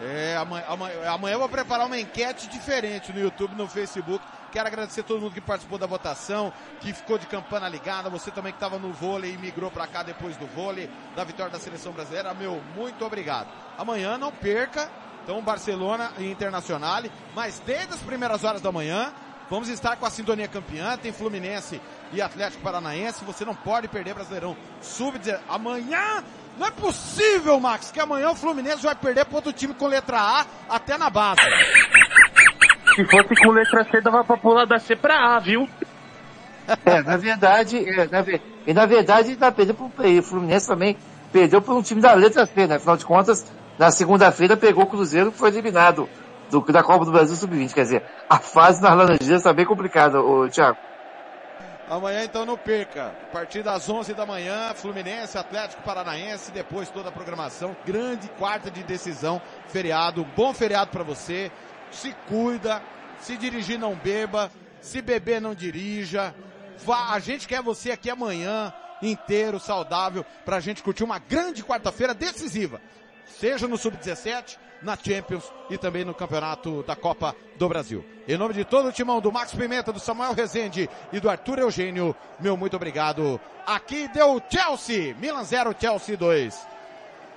é 0.00 0.36
amanhã, 0.38 0.64
amanhã, 0.66 1.10
amanhã 1.10 1.34
eu 1.34 1.38
vou 1.38 1.48
preparar 1.50 1.86
uma 1.86 1.98
enquete 1.98 2.48
diferente 2.48 3.12
no 3.12 3.20
YouTube, 3.20 3.54
no 3.54 3.68
Facebook. 3.68 4.24
Quero 4.50 4.66
agradecer 4.66 5.02
a 5.02 5.04
todo 5.04 5.20
mundo 5.20 5.34
que 5.34 5.40
participou 5.40 5.78
da 5.78 5.86
votação, 5.86 6.50
que 6.80 6.94
ficou 6.94 7.18
de 7.18 7.26
campana 7.26 7.68
ligada, 7.68 8.08
você 8.08 8.30
também 8.30 8.52
que 8.52 8.56
estava 8.56 8.78
no 8.78 8.90
vôlei 8.90 9.34
e 9.34 9.36
migrou 9.36 9.70
para 9.70 9.86
cá 9.86 10.02
depois 10.02 10.34
do 10.38 10.46
vôlei, 10.46 10.88
da 11.14 11.22
vitória 11.22 11.52
da 11.52 11.58
seleção 11.58 11.92
brasileira. 11.92 12.32
Meu, 12.32 12.60
muito 12.74 13.04
obrigado. 13.04 13.48
Amanhã 13.78 14.16
não 14.16 14.32
perca, 14.32 14.90
então 15.30 15.40
Barcelona 15.40 16.10
e 16.18 16.28
Internacional, 16.28 17.04
mas 17.36 17.62
desde 17.64 17.94
as 17.94 18.00
primeiras 18.00 18.42
horas 18.42 18.60
da 18.60 18.72
manhã, 18.72 19.12
vamos 19.48 19.68
estar 19.68 19.94
com 19.94 20.04
a 20.04 20.10
sintonia 20.10 20.48
campeã, 20.48 20.96
tem 20.96 21.12
Fluminense 21.12 21.80
e 22.12 22.20
Atlético 22.20 22.64
Paranaense, 22.64 23.24
você 23.24 23.44
não 23.44 23.54
pode 23.54 23.86
perder 23.86 24.12
Brasileirão 24.12 24.56
Sub 24.82 25.14
amanhã 25.48 26.24
não 26.58 26.66
é 26.66 26.70
possível, 26.72 27.60
Max, 27.60 27.92
que 27.92 28.00
amanhã 28.00 28.30
o 28.30 28.34
Fluminense 28.34 28.82
vai 28.82 28.94
perder 28.96 29.24
para 29.24 29.36
outro 29.36 29.52
time 29.52 29.72
com 29.72 29.86
letra 29.86 30.18
A 30.18 30.46
até 30.68 30.98
na 30.98 31.08
base. 31.08 31.40
Se 32.96 33.04
fosse 33.04 33.36
com 33.36 33.52
letra 33.52 33.84
C, 33.88 34.00
dava 34.00 34.24
pra 34.24 34.36
pular 34.36 34.66
da 34.66 34.80
C 34.80 34.96
pra 34.96 35.36
A, 35.36 35.38
viu? 35.38 35.68
É, 36.84 37.02
na 37.02 37.16
verdade, 37.16 37.78
é, 37.88 38.08
na, 38.08 38.24
e 38.66 38.74
na 38.74 38.84
verdade, 38.84 39.36
tá 39.36 39.52
perdendo 39.52 39.88
pro 39.88 40.06
e 40.08 40.18
o 40.18 40.22
Fluminense 40.24 40.66
também 40.66 40.96
perdeu 41.32 41.62
por 41.62 41.76
um 41.76 41.82
time 41.82 42.00
da 42.00 42.14
letra 42.14 42.44
C, 42.46 42.66
né? 42.66 42.74
Afinal 42.74 42.96
de 42.96 43.06
contas, 43.06 43.46
na 43.80 43.90
segunda-feira 43.90 44.58
pegou 44.58 44.84
o 44.84 44.86
Cruzeiro 44.86 45.32
que 45.32 45.38
foi 45.38 45.48
eliminado 45.48 46.06
do, 46.50 46.60
da 46.70 46.82
Copa 46.82 47.06
do 47.06 47.10
Brasil 47.10 47.34
Sub-20. 47.34 47.72
Quer 47.72 47.84
dizer, 47.84 48.04
a 48.28 48.36
fase 48.38 48.82
nas 48.82 48.94
Laranjeiras 48.94 49.42
tá 49.42 49.54
bem 49.54 49.64
complicada, 49.64 50.20
ô, 50.20 50.46
Thiago. 50.50 50.76
Amanhã 51.88 52.22
então 52.22 52.44
não 52.44 52.58
perca. 52.58 53.06
A 53.06 53.32
partir 53.32 53.62
das 53.62 53.88
11 53.88 54.12
da 54.12 54.26
manhã, 54.26 54.74
Fluminense, 54.74 55.38
Atlético 55.38 55.82
Paranaense, 55.82 56.52
depois 56.52 56.90
toda 56.90 57.08
a 57.08 57.12
programação. 57.12 57.74
Grande 57.86 58.28
quarta 58.38 58.70
de 58.70 58.82
decisão, 58.82 59.40
feriado. 59.68 60.26
Bom 60.36 60.52
feriado 60.52 60.90
para 60.90 61.02
você. 61.02 61.50
Se 61.90 62.14
cuida, 62.28 62.82
se 63.18 63.34
dirigir 63.38 63.78
não 63.78 63.94
beba, 63.94 64.50
se 64.82 65.00
beber 65.00 65.40
não 65.40 65.54
dirija. 65.54 66.34
Vá, 66.84 67.14
a 67.14 67.18
gente 67.18 67.48
quer 67.48 67.62
você 67.62 67.92
aqui 67.92 68.10
amanhã 68.10 68.74
inteiro, 69.00 69.58
saudável, 69.58 70.22
pra 70.44 70.60
gente 70.60 70.82
curtir 70.82 71.02
uma 71.02 71.18
grande 71.18 71.64
quarta-feira 71.64 72.12
decisiva. 72.12 72.78
Seja 73.38 73.66
no 73.66 73.78
Sub-17, 73.78 74.58
na 74.82 74.96
Champions 74.96 75.44
e 75.68 75.78
também 75.78 76.04
no 76.04 76.14
Campeonato 76.14 76.82
da 76.82 76.96
Copa 76.96 77.34
do 77.56 77.68
Brasil. 77.68 78.04
Em 78.26 78.36
nome 78.36 78.54
de 78.54 78.64
todo 78.64 78.88
o 78.88 78.92
timão 78.92 79.20
do 79.20 79.32
Max 79.32 79.52
Pimenta, 79.52 79.92
do 79.92 80.00
Samuel 80.00 80.34
Rezende 80.34 80.88
e 81.12 81.20
do 81.20 81.28
Arthur 81.28 81.58
Eugênio, 81.58 82.14
meu 82.38 82.56
muito 82.56 82.76
obrigado. 82.76 83.40
Aqui 83.66 84.08
deu 84.08 84.40
Chelsea, 84.50 85.14
Milan 85.16 85.44
0, 85.44 85.74
Chelsea 85.78 86.16
2. 86.16 86.70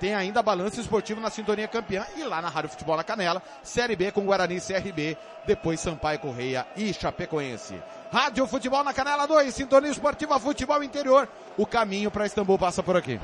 Tem 0.00 0.14
ainda 0.14 0.42
balanço 0.42 0.80
esportivo 0.80 1.20
na 1.20 1.30
Sintonia 1.30 1.68
Campeã 1.68 2.04
e 2.16 2.24
lá 2.24 2.42
na 2.42 2.48
Rádio 2.48 2.70
Futebol 2.70 2.96
na 2.96 3.04
Canela, 3.04 3.42
Série 3.62 3.96
B 3.96 4.10
com 4.10 4.24
Guarani 4.24 4.60
CRB, 4.60 5.16
depois 5.46 5.80
Sampaio 5.80 6.18
Correia 6.18 6.66
e 6.76 6.92
Chapecoense. 6.92 7.80
Rádio 8.12 8.46
Futebol 8.46 8.82
na 8.84 8.92
Canela 8.92 9.26
2, 9.26 9.54
Sintonia 9.54 9.90
Esportiva 9.90 10.38
Futebol 10.38 10.82
Interior. 10.82 11.28
O 11.56 11.64
caminho 11.64 12.10
para 12.10 12.26
Istambul 12.26 12.58
passa 12.58 12.82
por 12.82 12.96
aqui. 12.96 13.18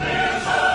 There's 0.00 0.69